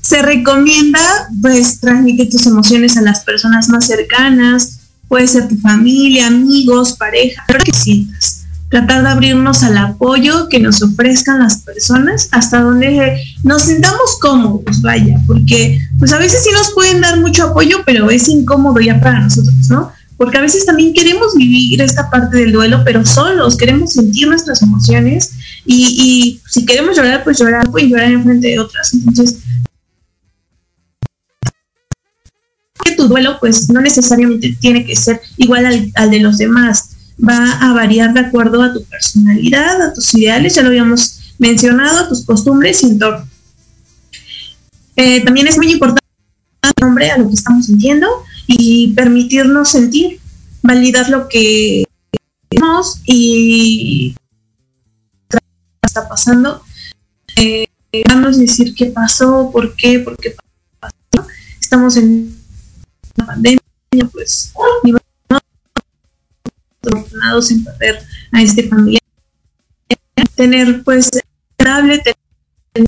se 0.00 0.22
recomienda 0.22 1.00
pues 1.40 1.80
transmitir 1.80 2.30
tus 2.30 2.46
emociones 2.46 2.96
a 2.96 3.02
las 3.02 3.20
personas 3.20 3.68
más 3.68 3.86
cercanas, 3.86 4.80
puede 5.08 5.26
ser 5.28 5.48
tu 5.48 5.56
familia, 5.58 6.28
amigos, 6.28 6.94
pareja, 6.94 7.44
lo 7.48 7.58
que 7.58 7.72
sientas. 7.72 8.38
Tratar 8.70 9.02
de 9.02 9.08
abrirnos 9.08 9.64
al 9.64 9.76
apoyo 9.78 10.48
que 10.48 10.60
nos 10.60 10.80
ofrezcan 10.80 11.40
las 11.40 11.62
personas 11.62 12.28
hasta 12.30 12.60
donde 12.60 13.20
nos 13.42 13.62
sintamos 13.62 14.18
cómodos, 14.20 14.80
vaya, 14.80 15.18
porque 15.26 15.80
pues 15.98 16.12
a 16.12 16.18
veces 16.18 16.44
sí 16.44 16.50
nos 16.52 16.70
pueden 16.70 17.00
dar 17.00 17.18
mucho 17.18 17.48
apoyo, 17.48 17.82
pero 17.84 18.10
es 18.10 18.28
incómodo 18.28 18.78
ya 18.80 19.00
para 19.00 19.20
nosotros, 19.20 19.68
¿no? 19.68 19.92
Porque 20.20 20.36
a 20.36 20.42
veces 20.42 20.66
también 20.66 20.92
queremos 20.92 21.34
vivir 21.34 21.80
esta 21.80 22.10
parte 22.10 22.36
del 22.36 22.52
duelo, 22.52 22.82
pero 22.84 23.06
solos, 23.06 23.56
queremos 23.56 23.94
sentir 23.94 24.28
nuestras 24.28 24.60
emociones 24.60 25.32
y, 25.64 26.42
si 26.46 26.66
queremos 26.66 26.94
llorar, 26.94 27.24
pues 27.24 27.38
llorar, 27.38 27.70
pues 27.70 27.84
llorar 27.84 28.12
en 28.12 28.22
frente 28.22 28.48
de 28.48 28.60
otras. 28.60 28.92
Entonces, 28.92 29.38
que 32.84 32.96
tu 32.96 33.08
duelo 33.08 33.38
pues 33.40 33.70
no 33.70 33.80
necesariamente 33.80 34.54
tiene 34.60 34.84
que 34.84 34.94
ser 34.94 35.22
igual 35.38 35.90
al, 35.94 36.10
de 36.10 36.20
los 36.20 36.36
demás, 36.36 36.90
va 37.18 37.52
a 37.52 37.72
variar 37.72 38.12
de 38.12 38.20
acuerdo 38.20 38.62
a 38.62 38.74
tu 38.74 38.84
personalidad, 38.84 39.80
a 39.80 39.94
tus 39.94 40.12
ideales, 40.12 40.54
ya 40.54 40.60
lo 40.60 40.68
habíamos 40.68 41.34
mencionado, 41.38 41.98
a 41.98 42.08
tus 42.10 42.26
costumbres 42.26 42.82
y 42.82 42.88
entorno. 42.88 43.26
Eh, 44.96 45.24
también 45.24 45.46
es 45.46 45.56
muy 45.56 45.72
importante 45.72 46.04
nombre 46.78 47.10
a 47.10 47.16
lo 47.16 47.26
que 47.26 47.34
estamos 47.34 47.64
sintiendo 47.64 48.06
y 48.52 48.92
permitirnos 48.94 49.70
sentir, 49.70 50.18
validar 50.60 51.08
lo 51.08 51.28
que 51.28 51.84
vemos 52.50 53.00
y 53.06 54.16
está 55.82 56.08
pasando. 56.08 56.60
Eh, 57.36 57.68
vamos 58.08 58.36
a 58.36 58.40
decir 58.40 58.74
qué 58.74 58.86
pasó, 58.86 59.50
por 59.52 59.76
qué, 59.76 60.00
por 60.00 60.16
qué 60.16 60.34
pasó. 60.80 61.28
Estamos 61.60 61.96
en 61.96 62.36
pandemia, 63.14 63.60
pues 64.10 64.52
afortunados 66.82 67.50
en 67.52 67.62
perder 67.62 68.02
a 68.32 68.42
este 68.42 68.68
familiar. 68.68 69.00
Tener 70.34 70.82
pues 70.82 71.08
tener 71.56 72.02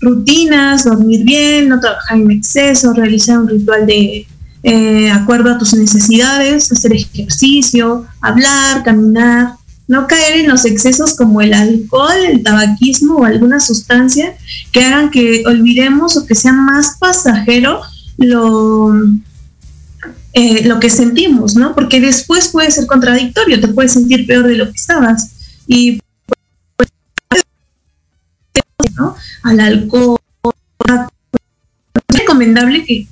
rutinas, 0.01 0.85
dormir 0.85 1.25
bien, 1.25 1.69
no 1.69 1.79
trabajar 1.79 2.19
en 2.19 2.31
exceso, 2.33 2.95
realizar 2.95 3.39
un 3.39 3.49
ritual 3.49 3.87
de 3.87 4.27
eh, 4.63 5.11
acuerdo 5.11 5.51
a 5.51 5.59
tus 5.59 5.75
necesidades, 5.75 6.71
hacer 6.71 6.93
ejercicio, 6.93 8.07
hablar, 8.21 8.83
caminar, 8.85 9.55
no 9.89 10.07
caer 10.07 10.41
en 10.41 10.49
los 10.49 10.65
excesos 10.65 11.17
como 11.17 11.43
el 11.43 11.53
alcohol, 11.53 12.25
el 12.27 12.43
tabaquismo 12.43 13.17
o 13.17 13.25
alguna 13.25 13.61
sustancia 13.61 14.35
que 14.71 14.85
hagan 14.85 15.11
que 15.11 15.43
olvidemos 15.47 16.17
o 16.17 16.27
que 16.27 16.35
sea 16.35 16.53
más 16.53 16.97
pasajero 16.99 17.81
lo, 18.17 18.95
eh, 20.33 20.67
lo 20.67 20.81
que 20.81 20.89
sentimos, 20.89 21.57
¿no? 21.57 21.75
Porque 21.75 22.01
después 22.01 22.49
puede 22.49 22.71
ser 22.71 22.87
contradictorio, 22.87 23.61
te 23.61 23.69
puedes 23.69 23.93
sentir 23.93 24.27
peor 24.27 24.47
de 24.47 24.57
lo 24.57 24.67
que 24.67 24.77
estabas. 24.77 25.33
Y 25.67 26.01
pues, 26.77 26.89
¿no? 28.97 29.17
al 29.43 29.61
alcohol, 29.61 30.19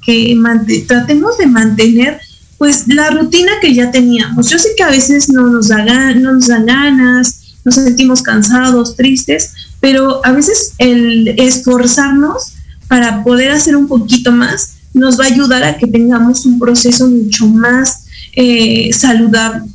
que 0.04 0.84
tratemos 0.86 1.38
de 1.38 1.46
mantener 1.46 2.20
pues 2.58 2.86
la 2.88 3.08
rutina 3.10 3.52
que 3.60 3.74
ya 3.74 3.90
teníamos. 3.90 4.50
Yo 4.50 4.58
sé 4.58 4.70
que 4.76 4.82
a 4.82 4.90
veces 4.90 5.30
no 5.30 5.48
nos, 5.48 5.68
da, 5.68 6.14
no 6.14 6.34
nos 6.34 6.48
dan 6.48 6.66
ganas, 6.66 7.40
nos 7.64 7.76
sentimos 7.76 8.20
cansados, 8.20 8.96
tristes, 8.96 9.52
pero 9.80 10.24
a 10.26 10.32
veces 10.32 10.74
el 10.78 11.28
esforzarnos 11.38 12.52
para 12.86 13.24
poder 13.24 13.52
hacer 13.52 13.76
un 13.76 13.88
poquito 13.88 14.30
más 14.30 14.74
nos 14.92 15.18
va 15.18 15.24
a 15.24 15.28
ayudar 15.28 15.62
a 15.62 15.78
que 15.78 15.86
tengamos 15.86 16.44
un 16.44 16.58
proceso 16.58 17.08
mucho 17.08 17.46
más 17.46 18.04
eh, 18.34 18.92
saludable. 18.92 19.70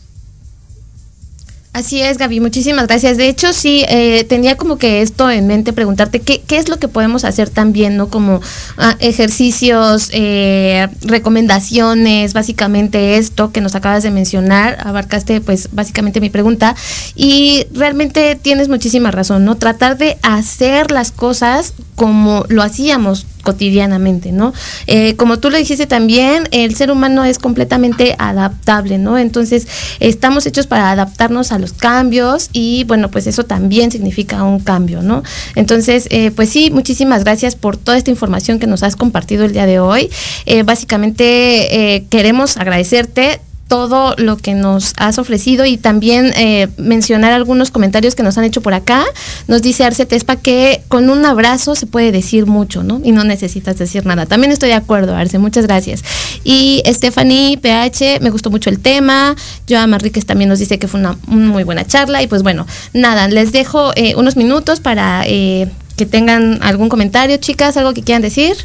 Así 1.76 2.02
es, 2.02 2.18
Gaby, 2.18 2.40
muchísimas 2.40 2.88
gracias. 2.88 3.18
De 3.18 3.28
hecho, 3.28 3.52
sí, 3.52 3.84
eh, 3.90 4.24
tenía 4.30 4.56
como 4.56 4.78
que 4.78 5.02
esto 5.02 5.30
en 5.30 5.46
mente, 5.46 5.74
preguntarte 5.74 6.22
qué, 6.22 6.40
qué 6.40 6.56
es 6.56 6.70
lo 6.70 6.80
que 6.80 6.88
podemos 6.88 7.26
hacer 7.26 7.50
también, 7.50 7.98
¿no? 7.98 8.08
Como 8.08 8.40
ah, 8.78 8.96
ejercicios, 9.02 10.10
eh, 10.14 10.88
recomendaciones, 11.02 12.32
básicamente 12.32 13.18
esto 13.18 13.52
que 13.52 13.60
nos 13.60 13.76
acabas 13.76 14.04
de 14.04 14.12
mencionar, 14.12 14.78
abarcaste 14.88 15.42
pues 15.42 15.68
básicamente 15.74 16.22
mi 16.22 16.30
pregunta 16.30 16.78
y 17.14 17.68
realmente 17.74 18.40
tienes 18.42 18.70
muchísima 18.70 19.12
razón, 19.12 19.44
¿no? 19.44 19.56
Tratar 19.56 19.98
de 19.98 20.18
hacer 20.22 20.92
las 20.92 21.12
cosas 21.12 21.74
como 21.96 22.46
lo 22.48 22.64
hacíamos 22.64 23.26
cotidianamente, 23.46 24.34
¿no? 24.34 24.54
Eh, 24.88 25.16
como 25.16 25.40
tú 25.40 25.50
lo 25.50 25.58
dijiste 25.58 25.88
también, 25.88 26.50
el 26.52 26.76
ser 26.76 26.92
humano 26.92 27.24
es 27.24 27.40
completamente 27.40 28.16
adaptable, 28.20 28.98
¿no? 28.98 29.18
Entonces, 29.18 29.68
estamos 30.02 30.46
hechos 30.46 30.68
para 30.68 30.92
adaptarnos 30.92 31.54
a 31.54 31.60
los 31.60 31.72
cambios 31.72 32.50
y 32.52 32.84
bueno, 32.86 33.10
pues 33.10 33.28
eso 33.28 33.46
también 33.46 33.92
significa 33.92 34.44
un 34.44 34.60
cambio, 34.60 35.02
¿no? 35.02 35.24
Entonces, 35.56 36.08
eh, 36.10 36.32
pues 36.32 36.50
sí, 36.50 36.72
muchísimas 36.72 37.24
gracias 37.24 37.56
por 37.56 37.78
toda 37.78 37.98
esta 37.98 38.12
información 38.12 38.60
que 38.60 38.68
nos 38.68 38.84
has 38.84 38.98
compartido 38.98 39.46
el 39.46 39.54
día 39.54 39.66
de 39.66 39.80
hoy. 39.80 40.10
Eh, 40.46 40.64
básicamente, 40.64 42.06
queremos 42.10 42.58
agradecerte 42.58 43.40
todo 43.76 44.16
lo 44.18 44.38
que 44.38 44.54
nos 44.54 44.94
has 44.96 45.20
ofrecido 45.20 45.66
y 45.66 45.76
también 45.76 46.32
eh, 46.38 46.70
mencionar 46.78 47.34
algunos 47.34 47.72
comentarios 47.72 48.16
que 48.16 48.24
nos 48.24 48.38
han 48.38 48.46
hecho 48.46 48.62
por 48.62 48.74
acá. 48.74 49.04
Nos 49.50 49.62
dice 49.62 49.84
Arce 49.84 50.06
Tespa 50.06 50.38
que 50.38 50.82
con 50.88 51.10
un 51.10 51.26
abrazo 51.26 51.76
se 51.76 51.86
puede 51.86 52.14
decir 52.14 52.46
mucho, 52.46 52.84
¿no? 52.84 53.02
Y 53.04 53.12
no 53.12 53.26
necesitas 53.26 53.78
decir 53.78 54.06
nada. 54.06 54.26
También 54.26 54.54
estoy 54.54 54.70
de 54.70 54.76
acuerdo, 54.76 55.14
Arce, 55.14 55.40
muchas 55.40 55.68
gracias. 55.68 56.06
Y 56.46 56.84
Stephanie 56.86 57.58
PH, 57.58 58.22
me 58.22 58.30
gustó 58.30 58.50
mucho 58.50 58.70
el 58.70 58.80
tema. 58.80 59.36
Joa 59.70 59.88
Marríquez 59.88 60.26
también 60.26 60.50
nos 60.50 60.60
dice 60.60 60.80
que 60.80 60.88
fue 60.88 61.02
una 61.02 61.18
muy 61.28 61.66
buena 61.66 61.86
charla. 61.86 62.24
Y 62.24 62.28
pues 62.28 62.44
bueno, 62.44 62.66
nada, 62.94 63.28
les 63.28 63.52
dejo 63.52 63.92
eh, 63.98 64.16
unos 64.16 64.38
minutos 64.38 64.80
para 64.80 65.24
eh, 65.28 65.70
que 65.98 66.06
tengan 66.06 66.60
algún 66.64 66.88
comentario, 66.88 67.36
chicas, 67.36 67.76
algo 67.76 67.94
que 67.94 68.04
quieran 68.04 68.22
decir. 68.22 68.56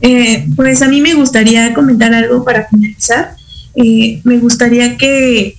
Eh, 0.00 0.46
pues 0.54 0.82
a 0.82 0.88
mí 0.88 1.00
me 1.00 1.14
gustaría 1.14 1.74
comentar 1.74 2.14
algo 2.14 2.44
para 2.44 2.68
finalizar. 2.68 3.36
Eh, 3.74 4.20
me 4.24 4.38
gustaría 4.38 4.96
que, 4.96 5.56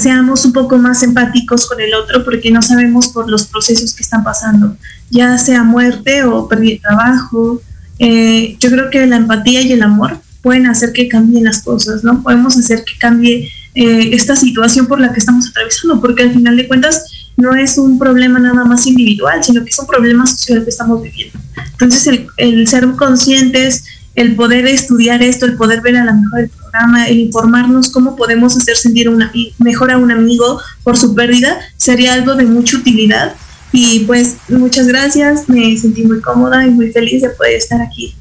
seamos 0.00 0.44
un 0.44 0.52
poco 0.52 0.78
más 0.78 1.02
empáticos 1.02 1.66
con 1.66 1.80
el 1.80 1.92
otro 1.92 2.24
porque 2.24 2.50
no 2.50 2.62
sabemos 2.62 3.08
por 3.08 3.30
los 3.30 3.46
procesos 3.46 3.94
que 3.94 4.02
están 4.02 4.24
pasando, 4.24 4.76
ya 5.10 5.36
sea 5.36 5.62
muerte 5.62 6.24
o 6.24 6.48
pérdida 6.48 6.74
de 6.74 6.80
trabajo. 6.80 7.60
Eh, 7.98 8.56
yo 8.60 8.70
creo 8.70 8.90
que 8.90 9.06
la 9.06 9.16
empatía 9.16 9.60
y 9.60 9.72
el 9.72 9.82
amor 9.82 10.20
pueden 10.42 10.66
hacer 10.66 10.92
que 10.92 11.08
cambien 11.08 11.44
las 11.44 11.62
cosas, 11.62 12.02
¿no? 12.02 12.22
Podemos 12.22 12.56
hacer 12.56 12.84
que 12.84 12.96
cambie 12.98 13.50
esta 13.74 14.34
situación 14.34 14.88
por 14.88 14.98
la 14.98 15.12
que 15.12 15.20
estamos 15.20 15.48
atravesando, 15.48 16.00
porque 16.00 16.24
al 16.24 16.32
final 16.32 16.56
de 16.56 16.66
cuentas 16.66 17.04
no 17.38 17.54
es 17.54 17.78
un 17.78 17.98
problema 17.98 18.40
nada 18.40 18.64
más 18.64 18.86
individual, 18.86 19.42
sino 19.42 19.62
que 19.62 19.70
es 19.70 19.78
un 19.78 19.86
problema 19.86 20.26
social 20.26 20.64
que 20.64 20.70
estamos 20.70 21.00
viviendo. 21.00 21.38
Entonces, 21.72 22.20
el, 22.36 22.66
ser 22.66 22.84
conscientes, 22.96 23.84
el 24.16 24.34
poder 24.34 24.66
estudiar 24.66 25.22
esto, 25.22 25.46
el 25.46 25.56
poder 25.56 25.80
ver 25.80 25.96
a 25.98 26.04
la 26.04 26.14
mejor 26.14 26.40
el 26.40 26.48
programa, 26.48 27.06
el 27.06 27.20
informarnos 27.20 27.90
cómo 27.90 28.16
podemos 28.16 28.56
hacer 28.56 28.76
sentir 28.76 29.08
una, 29.08 29.32
mejor 29.58 29.92
a 29.92 29.98
un 29.98 30.10
amigo 30.10 30.60
por 30.82 30.96
su 30.96 31.14
pérdida, 31.14 31.60
sería 31.76 32.14
algo 32.14 32.34
de 32.34 32.44
mucha 32.44 32.76
utilidad. 32.76 33.36
Y 33.70 34.00
pues 34.00 34.38
muchas 34.48 34.88
gracias, 34.88 35.48
me 35.48 35.76
sentí 35.78 36.02
muy 36.02 36.20
cómoda 36.20 36.66
y 36.66 36.70
muy 36.70 36.90
feliz 36.90 37.22
de 37.22 37.30
poder 37.30 37.54
estar 37.54 37.80
aquí. 37.80 38.16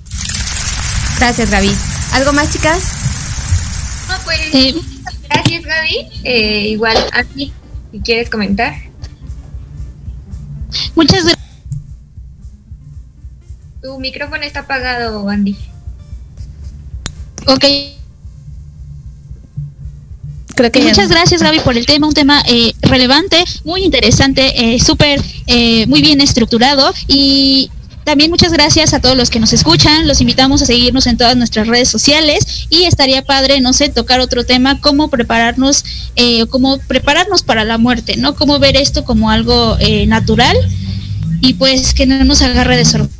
Gracias, 1.18 1.50
Gaby. 1.50 1.72
¿Algo 2.12 2.34
más, 2.34 2.54
chicas? 2.54 2.84
pues, 4.24 4.40
gracias, 5.28 5.64
Gaby. 5.64 6.08
Eh, 6.24 6.68
igual, 6.70 6.98
a 7.14 7.24
ti, 7.24 7.52
si 7.92 8.00
quieres 8.02 8.30
comentar. 8.30 8.87
Muchas 10.96 11.24
gracias. 11.24 11.48
Tu 13.82 14.00
micrófono 14.00 14.44
está 14.44 14.62
apagado, 14.62 15.30
Andy. 15.30 15.56
Ok. 17.48 17.66
Creo 20.56 20.72
que 20.72 20.82
Muchas 20.82 21.10
gracias 21.10 21.44
Gaby 21.44 21.60
por 21.60 21.78
el 21.78 21.86
tema, 21.86 22.08
un 22.08 22.16
tema 22.16 22.42
eh, 22.48 22.74
relevante, 22.82 23.44
muy 23.64 23.84
interesante, 23.84 24.74
eh, 24.74 24.80
súper, 24.80 25.22
eh, 25.46 25.86
muy 25.86 26.02
bien 26.02 26.20
estructurado 26.20 26.92
y 27.08 27.70
también 28.08 28.32
muchas 28.32 28.54
gracias 28.54 28.94
a 28.94 29.02
todos 29.02 29.18
los 29.18 29.30
que 29.30 29.42
nos 29.42 29.52
escuchan, 29.52 30.08
los 30.08 30.22
invitamos 30.22 30.62
a 30.62 30.66
seguirnos 30.66 31.08
en 31.08 31.18
todas 31.18 31.36
nuestras 31.36 31.68
redes 31.68 31.90
sociales 31.90 32.68
y 32.70 32.86
estaría 32.86 33.22
padre, 33.22 33.60
no 33.60 33.74
sé, 33.74 33.90
tocar 33.90 34.22
otro 34.22 34.46
tema, 34.46 34.80
cómo 34.80 35.10
prepararnos, 35.10 35.84
eh, 36.16 36.46
cómo 36.48 36.78
prepararnos 36.88 37.44
para 37.44 37.66
la 37.66 37.78
muerte, 37.78 38.16
¿no? 38.16 38.34
Cómo 38.34 38.60
ver 38.60 38.78
esto 38.78 39.04
como 39.04 39.30
algo 39.30 39.78
natural 40.08 40.56
y 41.42 41.56
pues 41.56 41.94
que 41.94 42.06
no 42.06 42.24
nos 42.24 42.42
agarre 42.42 42.78
de 42.78 42.86
sorpresa. 42.86 43.18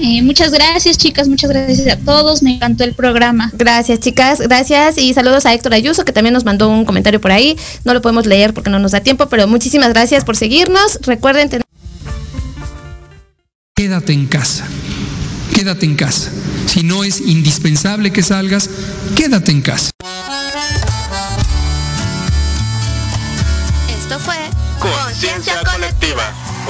Eh, 0.00 0.20
muchas 0.20 0.52
gracias, 0.52 0.98
chicas. 0.98 1.28
Muchas 1.28 1.50
gracias 1.50 1.88
a 1.88 1.96
todos. 1.96 2.42
Me 2.42 2.56
encantó 2.56 2.84
el 2.84 2.92
programa. 2.92 3.50
Gracias, 3.54 4.00
chicas. 4.00 4.38
Gracias. 4.38 4.98
Y 4.98 5.14
saludos 5.14 5.46
a 5.46 5.54
Héctor 5.54 5.72
Ayuso, 5.72 6.04
que 6.04 6.12
también 6.12 6.34
nos 6.34 6.44
mandó 6.44 6.68
un 6.68 6.84
comentario 6.84 7.22
por 7.22 7.32
ahí. 7.32 7.56
No 7.84 7.94
lo 7.94 8.02
podemos 8.02 8.26
leer 8.26 8.52
porque 8.52 8.70
no 8.70 8.78
nos 8.78 8.92
da 8.92 9.00
tiempo, 9.00 9.26
pero 9.28 9.48
muchísimas 9.48 9.88
gracias 9.88 10.24
por 10.24 10.36
seguirnos. 10.36 11.00
Recuerden 11.02 11.48
tener. 11.48 11.66
Quédate 13.78 14.14
en 14.14 14.24
casa. 14.26 14.64
Quédate 15.54 15.84
en 15.84 15.96
casa. 15.96 16.30
Si 16.64 16.82
no 16.82 17.04
es 17.04 17.20
indispensable 17.20 18.10
que 18.10 18.22
salgas, 18.22 18.70
quédate 19.14 19.52
en 19.52 19.60
casa. 19.60 19.90
Esto 24.00 24.18
fue 24.18 24.36
Conciencia. 24.78 25.55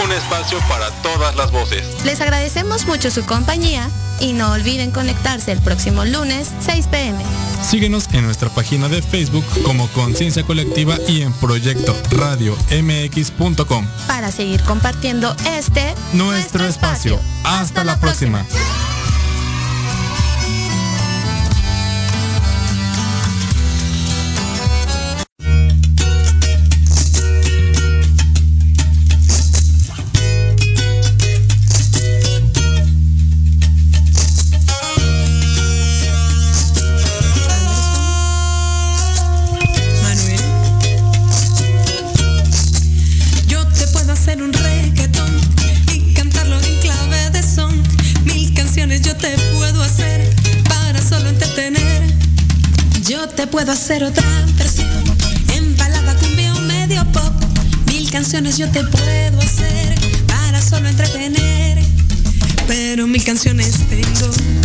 Un 0.06 0.12
espacio 0.12 0.60
para 0.68 0.90
todas 1.02 1.34
las 1.34 1.50
voces. 1.50 1.84
Les 2.04 2.20
agradecemos 2.20 2.86
mucho 2.86 3.10
su 3.10 3.24
compañía 3.26 3.90
y 4.20 4.34
no 4.34 4.52
olviden 4.52 4.92
conectarse 4.92 5.50
el 5.50 5.60
próximo 5.60 6.04
lunes 6.04 6.48
6 6.60 6.86
pm. 6.86 7.24
Síguenos 7.60 8.08
en 8.12 8.24
nuestra 8.24 8.48
página 8.48 8.88
de 8.88 9.02
Facebook 9.02 9.44
como 9.64 9.88
Conciencia 9.88 10.44
Colectiva 10.44 10.96
y 11.08 11.22
en 11.22 11.32
Proyecto 11.32 11.96
Radio 12.10 12.56
MX.com 12.70 13.86
para 14.06 14.30
seguir 14.30 14.62
compartiendo 14.62 15.34
este 15.58 15.94
nuestro, 16.12 16.64
espacio. 16.64 17.18
Hasta, 17.42 17.82
la, 17.82 17.98
próxima. 17.98 18.46
Hacer 53.86 54.02
otra 54.02 54.24
versión. 54.58 54.88
En 55.54 55.76
balada, 55.76 56.16
cumbia 56.16 56.52
o 56.54 56.60
medio 56.62 57.04
pop. 57.12 57.32
Mil 57.86 58.10
canciones 58.10 58.58
yo 58.58 58.68
te 58.68 58.82
puedo 58.82 59.40
hacer 59.40 59.94
para 60.26 60.60
solo 60.60 60.88
entretener. 60.88 61.78
Pero 62.66 63.06
mil 63.06 63.22
canciones 63.22 63.78
tengo 63.88 64.55